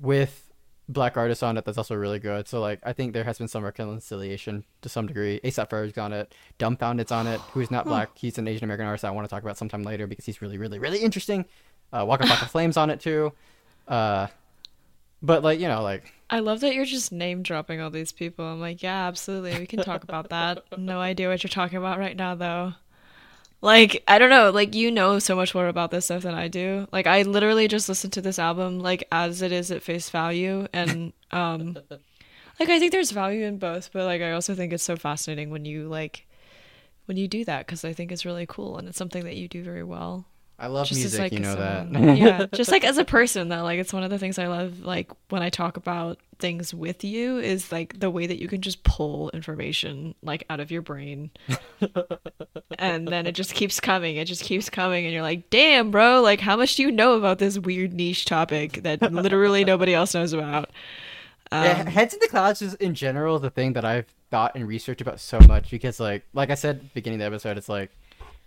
[0.00, 0.46] with
[0.88, 2.48] black artists on it that's also really good.
[2.48, 5.40] So like I think there has been some reconciliation to some degree.
[5.44, 6.34] ASAP Ferg's on it.
[6.58, 8.10] Dumbfoundead's on it, who's not black.
[8.16, 10.58] He's an Asian American artist I want to talk about sometime later because he's really,
[10.58, 11.44] really, really interesting.
[11.92, 13.32] Uh Waka Flocka Flame's on it too.
[13.86, 14.28] Uh
[15.22, 18.44] but like, you know, like I love that you're just name dropping all these people.
[18.44, 19.58] I'm like, yeah, absolutely.
[19.58, 20.62] We can talk about that.
[20.78, 22.74] No idea what you're talking about right now, though.
[23.60, 24.50] Like, I don't know.
[24.50, 26.86] Like, you know so much more about this stuff than I do.
[26.92, 30.68] Like, I literally just listened to this album, like, as it is at face value.
[30.72, 31.76] And, um,
[32.60, 35.50] like, I think there's value in both, but, like, I also think it's so fascinating
[35.50, 36.26] when you, like,
[37.06, 39.48] when you do that, because I think it's really cool and it's something that you
[39.48, 40.26] do very well
[40.60, 42.18] I love just music, like you know someone- that.
[42.18, 44.80] yeah just like as a person though like it's one of the things i love
[44.80, 48.60] like when i talk about things with you is like the way that you can
[48.60, 51.30] just pull information like out of your brain
[52.78, 56.20] and then it just keeps coming it just keeps coming and you're like damn bro
[56.20, 60.14] like how much do you know about this weird niche topic that literally nobody else
[60.14, 60.70] knows about
[61.52, 64.68] yeah, um, heads in the clouds is in general the thing that I've thought and
[64.68, 67.90] researched about so much because like like I said beginning of the episode, it's like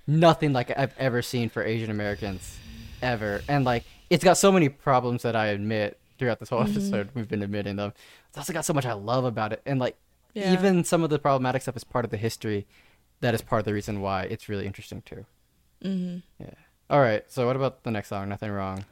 [0.08, 2.58] nothing like I've ever seen for Asian Americans
[3.02, 3.42] ever.
[3.48, 6.72] And like it's got so many problems that I admit throughout this whole Mm-hmm.
[6.72, 7.10] episode.
[7.14, 7.94] We've been admitting them.
[8.30, 9.62] It's also got so much I love about it.
[9.66, 9.98] And like
[10.34, 10.54] Yeah.
[10.54, 12.66] even some of the problematic stuff is part of the history
[13.22, 15.26] that is part of the reason why it's really interesting too.
[15.84, 16.44] Mm-hmm.
[16.44, 16.54] Yeah.
[16.90, 17.24] All right.
[17.32, 18.30] So what about the next song?
[18.30, 18.86] Nothing wrong.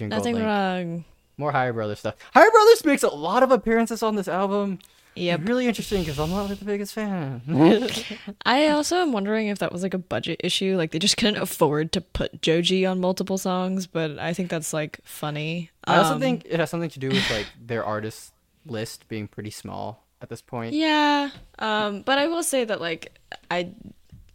[0.00, 1.04] Nothing wrong
[1.36, 2.14] More Higher Brothers stuff.
[2.34, 4.78] Higher Brothers makes a lot of appearances on this album.
[5.14, 7.42] Yep Really interesting because I'm not like the biggest fan.
[8.46, 10.76] I also am wondering if that was like a budget issue.
[10.76, 14.72] Like they just couldn't afford to put Joji on multiple songs, but I think that's
[14.72, 15.70] like funny.
[15.84, 18.32] I also Um, think it has something to do with like their artist
[18.66, 20.74] list being pretty small at this point.
[20.74, 21.30] Yeah.
[21.58, 23.18] Um, but I will say that like
[23.50, 23.70] I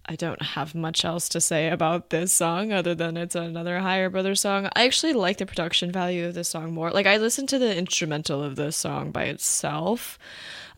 [0.08, 4.10] I don't have much else to say about this song other than it's another Higher
[4.10, 4.70] Brother song.
[4.76, 6.92] I actually like the production value of this song more.
[6.92, 10.20] Like I listened to the instrumental of this song by itself.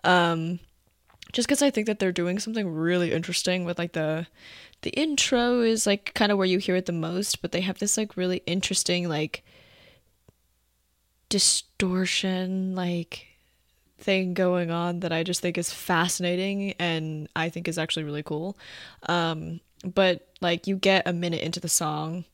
[0.07, 0.59] Um
[1.33, 4.27] just cuz I think that they're doing something really interesting with like the
[4.81, 7.79] the intro is like kind of where you hear it the most, but they have
[7.79, 9.43] this like really interesting like
[11.29, 13.27] distortion like
[13.99, 18.23] thing going on that I just think is fascinating and I think is actually really
[18.23, 18.57] cool.
[19.09, 22.25] Um, but like you get a minute into the song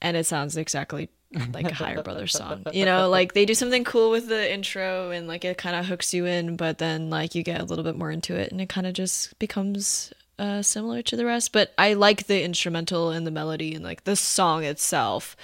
[0.00, 1.08] and it sounds exactly
[1.52, 2.64] like a Higher Brothers song.
[2.72, 5.86] You know, like they do something cool with the intro and like it kind of
[5.86, 8.60] hooks you in, but then like you get a little bit more into it and
[8.60, 11.52] it kind of just becomes uh, similar to the rest.
[11.52, 15.36] But I like the instrumental and the melody and like the song itself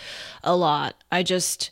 [0.42, 1.02] a lot.
[1.12, 1.70] I just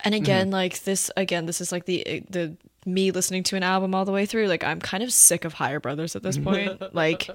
[0.00, 0.54] and again mm-hmm.
[0.54, 2.56] like this again this is like the the
[2.86, 5.54] me listening to an album all the way through like i'm kind of sick of
[5.54, 6.80] higher brothers at this point.
[6.94, 7.28] Like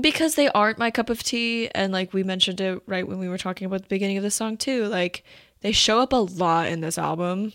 [0.00, 3.28] because they aren't my cup of tea and like we mentioned it right when we
[3.28, 4.86] were talking about the beginning of the song too.
[4.86, 5.24] Like
[5.60, 7.52] they show up a lot in this album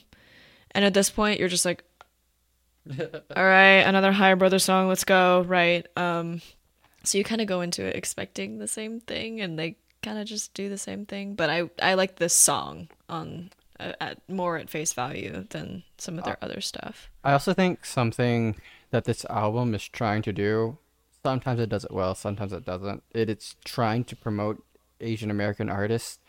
[0.71, 1.83] and at this point you're just like
[2.99, 5.87] all right another higher brother song let's go right?
[5.97, 6.41] Um
[7.03, 10.27] so you kind of go into it expecting the same thing and they kind of
[10.27, 13.49] just do the same thing but i i like this song on
[13.79, 17.09] at more at face value than some of their uh, other stuff.
[17.23, 18.55] I also think something
[18.91, 20.77] that this album is trying to do.
[21.23, 23.03] Sometimes it does it well, sometimes it doesn't.
[23.11, 24.63] It, it's trying to promote
[25.01, 26.19] Asian American artists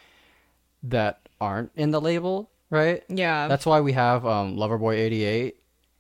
[0.83, 3.05] that aren't in the label, right?
[3.09, 3.49] Yeah.
[3.49, 5.57] That's why we have um, Loverboy 88,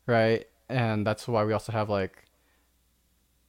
[0.06, 0.46] right?
[0.68, 2.24] And that's why we also have like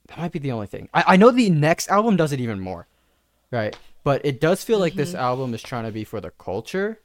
[0.07, 0.89] that might be the only thing.
[0.93, 2.87] I, I know the next album does it even more,
[3.51, 3.77] right?
[4.03, 4.81] But it does feel mm-hmm.
[4.81, 5.19] like this mm-hmm.
[5.19, 6.99] album is trying to be for the culture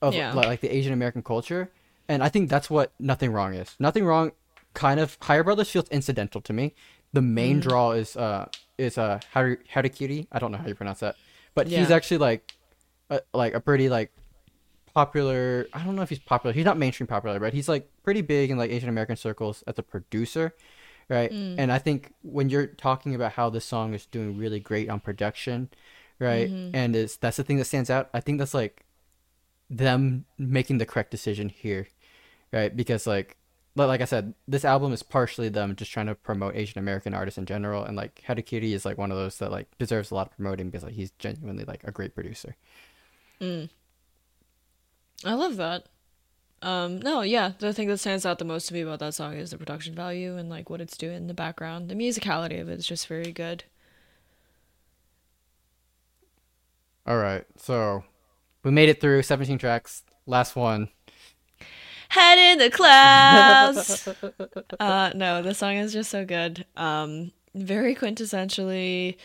[0.00, 0.32] of yeah.
[0.32, 1.70] like, like the Asian American culture,
[2.08, 3.76] and I think that's what Nothing Wrong is.
[3.78, 4.32] Nothing Wrong,
[4.74, 6.74] kind of Higher Brothers feels incidental to me.
[7.12, 7.62] The main mm.
[7.62, 10.26] draw is uh is uh Harikiri.
[10.30, 11.16] I don't know how you pronounce that,
[11.54, 11.80] but yeah.
[11.80, 12.54] he's actually like
[13.10, 14.12] a, like a pretty like
[14.94, 15.66] popular.
[15.72, 16.52] I don't know if he's popular.
[16.52, 19.78] He's not mainstream popular, but he's like pretty big in like Asian American circles as
[19.78, 20.54] a producer,
[21.08, 21.30] right?
[21.30, 21.56] Mm.
[21.58, 25.00] And I think when you're talking about how this song is doing really great on
[25.00, 25.70] production,
[26.18, 26.74] right, mm-hmm.
[26.74, 28.10] and is that's the thing that stands out.
[28.12, 28.84] I think that's like
[29.70, 31.88] them making the correct decision here,
[32.52, 32.74] right?
[32.74, 33.36] Because like
[33.86, 37.38] like I said, this album is partially them just trying to promote Asian American artists
[37.38, 40.28] in general, and like Harikiri is like one of those that like deserves a lot
[40.28, 42.56] of promoting because like he's genuinely like a great producer.
[43.40, 43.68] Mm.
[45.24, 45.86] I love that.
[46.60, 49.34] Um, no, yeah, the thing that stands out the most to me about that song
[49.34, 51.88] is the production value and like what it's doing in the background.
[51.88, 53.64] The musicality of it is just very good.
[57.06, 58.04] All right, so
[58.68, 60.02] we made it through 17 tracks.
[60.26, 60.90] Last one.
[62.10, 64.06] Head in the clouds.
[64.78, 66.66] uh, no, the song is just so good.
[66.76, 69.16] Um, very quintessentially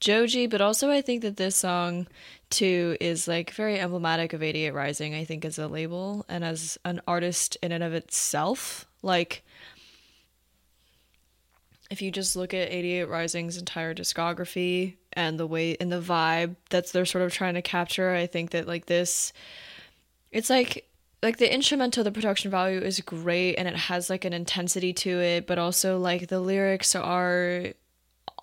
[0.00, 2.08] Joji, but also I think that this song
[2.50, 6.76] too is like very emblematic of 88 Rising, I think, as a label and as
[6.84, 8.84] an artist in and of itself.
[9.00, 9.44] Like,
[11.88, 16.54] if you just look at 88 Rising's entire discography and the way and the vibe
[16.70, 19.32] that's they're sort of trying to capture, I think that like this
[20.30, 20.88] it's like
[21.22, 25.20] like the instrumental the production value is great and it has like an intensity to
[25.20, 27.66] it, but also like the lyrics are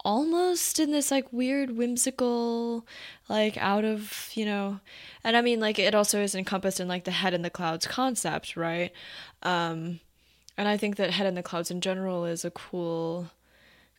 [0.03, 2.85] almost in this like weird whimsical
[3.27, 4.80] like out of you know
[5.23, 7.88] and i mean like it also is encompassed in like the head in the clouds
[7.88, 8.91] concept right?
[9.41, 9.99] Um
[10.57, 13.30] and I think that Head in the Clouds in general is a cool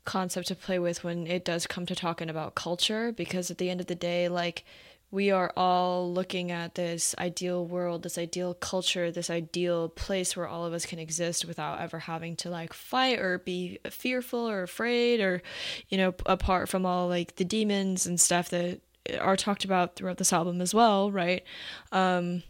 [0.06, 3.68] concept to play with when it does come to talking about culture because at the
[3.68, 4.64] end of the day like
[5.10, 10.48] we are all looking at this ideal world, this ideal culture, this ideal place where
[10.48, 14.62] all of us can exist without ever having to like fight or be fearful or
[14.64, 15.42] afraid or,
[15.88, 18.80] you know, apart from all like the demons and stuff that
[19.20, 21.44] are talked about throughout this album as well, right?
[21.92, 22.42] Um,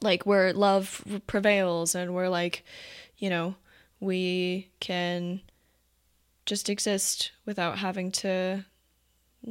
[0.00, 2.64] like where love prevails and where like
[3.18, 3.54] you know,
[4.00, 5.40] we can
[6.50, 8.64] just exist without having to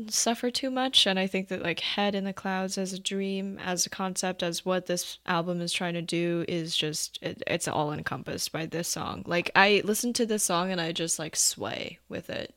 [0.09, 1.07] suffer too much.
[1.07, 4.43] And i think that like head in the clouds as a dream as a concept
[4.43, 8.65] as what this album is trying to do is just it, it's all encompassed by
[8.65, 9.23] this song.
[9.25, 12.53] Like i listen to this song and i just like sway with it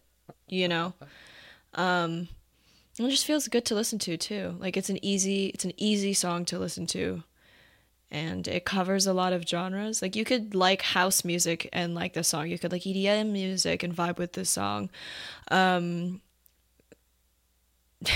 [0.49, 0.93] you know?
[1.75, 2.29] Um
[2.99, 4.57] it just feels good to listen to too.
[4.59, 7.23] Like it's an easy it's an easy song to listen to
[8.13, 10.03] and it covers a lot of genres.
[10.03, 12.49] Like you could like house music and like the song.
[12.49, 14.91] You could like EDM music and vibe with this song.
[15.51, 16.21] Um,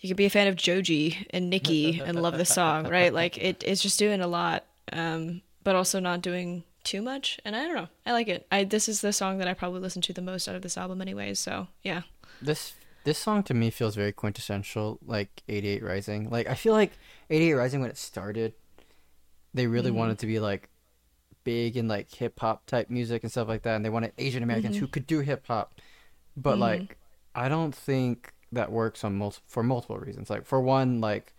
[0.00, 3.12] you could be a fan of Joji and Niki and love the song, right?
[3.12, 7.38] Like it, it's just doing a lot, um, but also not doing too much.
[7.44, 8.46] And I don't know, I like it.
[8.50, 10.78] I this is the song that I probably listen to the most out of this
[10.78, 11.38] album, anyways.
[11.38, 12.02] So yeah.
[12.40, 12.72] This
[13.04, 16.30] this song to me feels very quintessential, like 88 Rising.
[16.30, 16.92] Like I feel like
[17.28, 18.54] 88 Rising when it started
[19.54, 19.98] they really mm-hmm.
[19.98, 20.68] wanted to be like
[21.44, 24.42] big in like hip hop type music and stuff like that, and they wanted Asian
[24.42, 24.84] Americans mm-hmm.
[24.84, 25.80] who could do hip hop.
[26.36, 26.60] But mm-hmm.
[26.60, 26.98] like,
[27.34, 30.30] I don't think that works on most for multiple reasons.
[30.30, 31.34] Like for one, like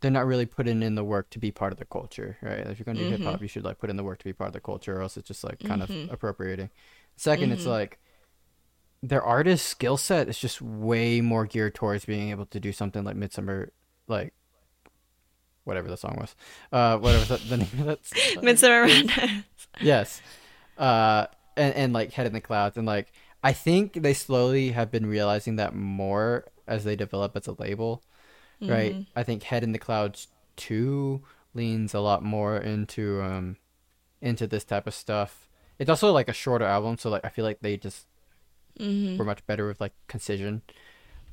[0.00, 2.58] they're not really putting in the work to be part of the culture, right?
[2.58, 3.44] If you're gonna do hip hop, mm-hmm.
[3.44, 5.16] you should like put in the work to be part of the culture, or else
[5.16, 6.12] it's just like kind of mm-hmm.
[6.12, 6.70] appropriating.
[7.18, 7.70] 2nd it's mm-hmm.
[7.70, 7.98] like
[9.02, 13.04] their artist skill set is just way more geared towards being able to do something
[13.04, 13.72] like Midsummer,
[14.06, 14.32] like
[15.64, 16.34] whatever the song was.
[16.72, 18.04] Uh, whatever the, the name of that.
[18.06, 18.42] song.
[18.44, 19.44] Midsummer Madness.
[19.80, 20.20] yes.
[20.78, 21.26] Uh,
[21.56, 23.12] and and like Head in the Clouds, and like
[23.42, 28.02] I think they slowly have been realizing that more as they develop as a label,
[28.60, 28.92] right?
[28.94, 29.02] Mm-hmm.
[29.18, 31.22] I think Head in the Clouds two
[31.54, 33.56] leans a lot more into um
[34.20, 35.48] into this type of stuff.
[35.78, 38.06] It's also like a shorter album, so like I feel like they just
[38.80, 39.18] Mm-hmm.
[39.18, 40.62] were much better with like concision.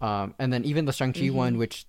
[0.01, 1.35] Um, and then even the Shang Chi Mm-hmm.
[1.37, 1.85] one, which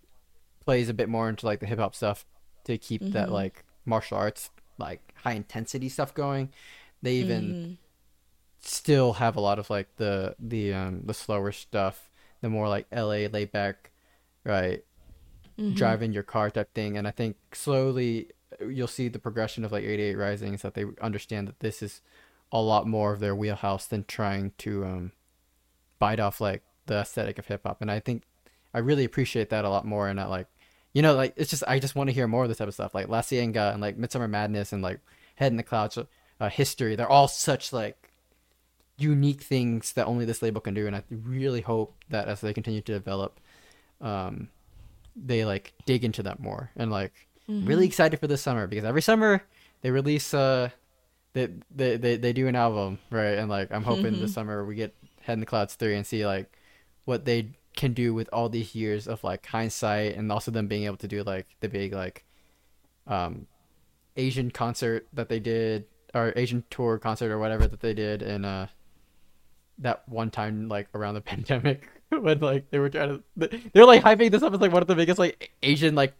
[0.64, 2.24] plays a bit more into like the hip hop stuff
[2.64, 3.32] to keep that Mm-hmm.
[3.32, 6.50] like martial arts like high intensity stuff going.
[7.02, 7.72] They even Mm-hmm.
[8.60, 12.10] still have a lot of like the the um the slower stuff,
[12.40, 13.90] the more like LA laid back,
[14.44, 14.84] right?
[15.58, 15.74] Mm-hmm.
[15.74, 18.30] Driving your car type thing, and I think slowly
[18.60, 21.82] uh, you'll see the progression of like 88 Rising is that they understand that this
[21.82, 22.00] is
[22.52, 25.12] a lot more of their wheelhouse than trying to um
[25.98, 28.22] bite off like the aesthetic of hip hop, and I think
[28.72, 30.08] I really appreciate that a lot more.
[30.08, 30.46] And I, like,
[30.92, 32.74] you know, like it's just I just want to hear more of this type of
[32.74, 35.00] stuff, like La Cienega and like Midsummer Madness and like
[35.36, 35.98] Head in the Clouds,
[36.40, 36.96] uh, History.
[36.96, 38.10] They're all such like
[38.98, 42.52] unique things that only this label can do, and I really hope that as they
[42.52, 43.40] continue to develop,
[44.00, 44.48] um,
[45.16, 46.70] they like dig into that more.
[46.76, 47.12] And like,
[47.66, 49.42] really excited for this summer because every summer
[49.82, 50.68] they release uh
[51.32, 54.76] they they they, they do an album right and like i'm hoping this summer we
[54.76, 56.56] get head in the clouds 3 and see like
[57.06, 60.84] what they can do with all these years of like hindsight and also them being
[60.84, 62.24] able to do like the big like
[63.06, 63.46] um
[64.16, 68.44] asian concert that they did or asian tour concert or whatever that they did in
[68.44, 68.66] uh
[69.78, 74.02] that one time like around the pandemic when like they were trying to they're like
[74.02, 76.12] hyping this up as like one of the biggest like asian like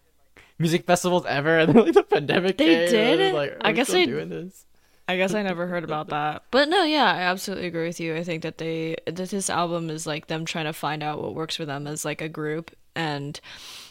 [0.59, 3.35] music festivals ever and then like the pandemic They came, and did?
[3.35, 4.67] was like, I guess they- doing this
[5.11, 6.43] I guess I never heard about that.
[6.51, 8.17] But no, yeah, I absolutely agree with you.
[8.17, 11.35] I think that they that this album is like them trying to find out what
[11.35, 13.39] works for them as like a group and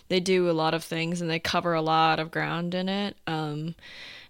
[0.10, 3.16] they do a lot of things and they cover a lot of ground in it.
[3.28, 3.76] Um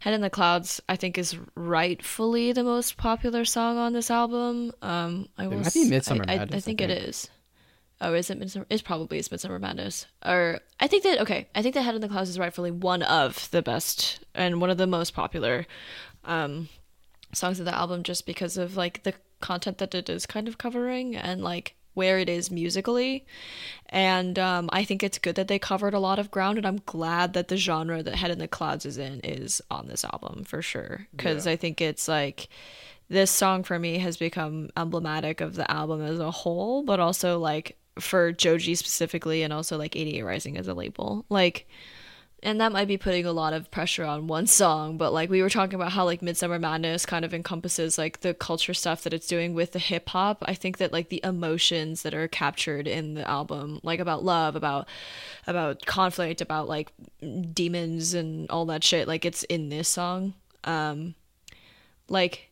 [0.02, 4.72] Head in the Clouds I think is rightfully the most popular song on this album.
[4.82, 7.08] Um I will might be Midsummer I, I- Madness, I I think it think.
[7.10, 7.30] is.
[8.02, 8.66] Oh, is it Midsummer?
[8.70, 10.06] It's probably it's Midsummer Madness.
[10.26, 13.02] Or I think that okay, I think that Head in the Clouds is rightfully one
[13.04, 15.66] of the best and one of the most popular
[16.26, 16.70] um
[17.34, 20.58] songs of the album just because of like the content that it is kind of
[20.58, 23.26] covering and like where it is musically.
[23.88, 26.82] And um, i think it's good that they covered a lot of ground and i'm
[26.86, 30.44] glad that the genre that head in the clouds is in is on this album
[30.44, 31.08] for sure.
[31.16, 31.54] Because Yeah.
[31.54, 32.48] i think it's like
[33.10, 37.40] this song for me has become emblematic of the album as a whole but also
[37.40, 41.26] like for joji specifically and also like 88 rising as a label.
[41.30, 41.68] Like
[42.42, 45.42] and that might be putting a lot of pressure on one song but like we
[45.42, 49.14] were talking about how like midsummer madness kind of encompasses like the culture stuff that
[49.14, 52.88] it's doing with the hip hop i think that like the emotions that are captured
[52.88, 54.88] in the album like about love about
[55.48, 56.92] about conflict about like
[57.54, 60.34] demons and all that shit like it's in this song.
[60.64, 61.16] Um
[62.08, 62.52] like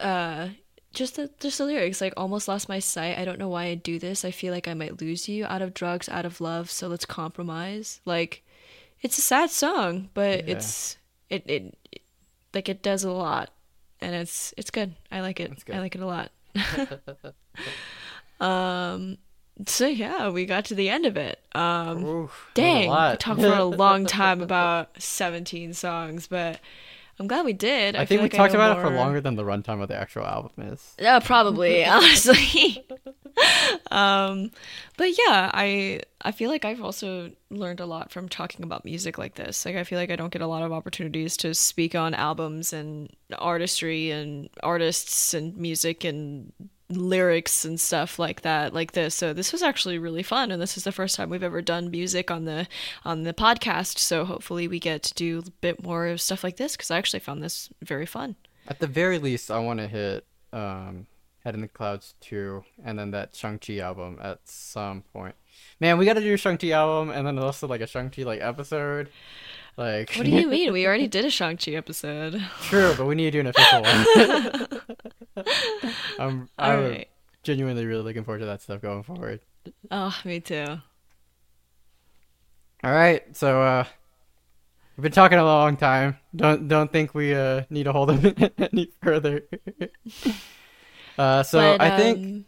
[0.00, 0.48] uh
[0.92, 3.18] just the just the lyrics like almost lost my sight.
[3.18, 4.24] I don't know why i do this.
[4.24, 7.04] I feel like i might lose you out of drugs out of love so let's
[7.04, 8.00] compromise.
[8.04, 8.42] Like
[9.02, 10.54] it's a sad song but Yeah.
[10.56, 10.96] it's
[11.28, 12.02] it, it it
[12.54, 13.50] like it does a lot
[14.00, 14.94] and it's it's good.
[15.12, 15.52] I like it.
[15.72, 16.30] I like it a lot.
[18.40, 19.18] Um
[19.66, 21.38] so yeah we got to the end of it.
[21.54, 26.60] Um Oof, dang we talked for a long time about 17 songs but
[27.20, 29.36] i'm glad we did I, feel think we like talked about it for longer than
[29.36, 30.94] the runtime of the actual album is.
[30.98, 32.84] yeah, probably, honestly.
[33.90, 34.50] um,
[34.96, 39.18] but yeah, I I feel like I've also learned a lot from talking about music
[39.18, 39.64] like this.
[39.64, 42.72] Like I feel like I don't get a lot of opportunities to speak on albums
[42.72, 46.52] and artistry and artists and music and
[46.90, 50.76] lyrics and stuff like that like this so this was actually really fun and this
[50.76, 52.66] is the first time we've ever done music on the
[53.04, 56.56] on the podcast so hopefully we get to do a bit more of stuff like
[56.56, 58.34] this because i actually found this very fun
[58.68, 61.06] At the very least, I want to hit um,
[61.44, 65.34] Head in the Clouds 2 and then that Shang-Chi album at some point.
[65.80, 68.40] Man, we got to do a Shang-Chi album and then also like a Shang-Chi like
[68.42, 69.08] episode.
[69.80, 73.30] Like what do you mean we already did a shang-chi episode True, but we need
[73.30, 75.46] to do an official one.
[76.18, 77.08] I'm, I'm right
[77.42, 79.40] genuinely really looking forward to that stuff going forward.
[79.90, 80.66] Oh, me too.
[82.84, 83.84] All right, so uh,
[84.96, 86.18] we've been talking a long time.
[86.36, 89.42] Don't don't think we uh need to hold them any further.
[91.18, 92.44] uh, so But, I think um,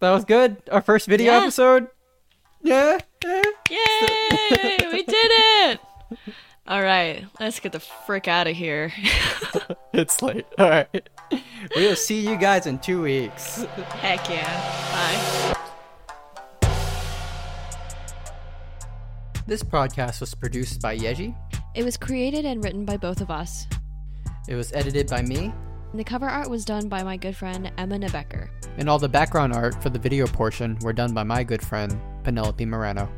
[0.00, 0.58] that was good.
[0.70, 1.38] Our first video Yeah.
[1.40, 1.88] episode.
[2.62, 2.98] Yeah.
[3.24, 3.42] yeah.
[3.70, 4.76] Yay!
[4.92, 5.80] we did it!
[6.68, 8.92] All right, let's get the frick out of here.
[9.92, 10.44] It's late.
[10.58, 11.08] All right.
[11.74, 13.62] We will see you guys in two weeks.
[14.02, 14.44] Heck yeah.
[14.92, 16.76] Bye.
[19.46, 21.34] This podcast was produced by Yeji.
[21.74, 23.66] It was created and written by both of us.
[24.48, 25.50] It was edited by me,
[25.92, 28.50] And the cover art was done by my good friend Emma Nebecker.
[28.76, 31.98] and all the background art for the video portion were done by my good friend
[32.22, 33.08] Penelope Morano.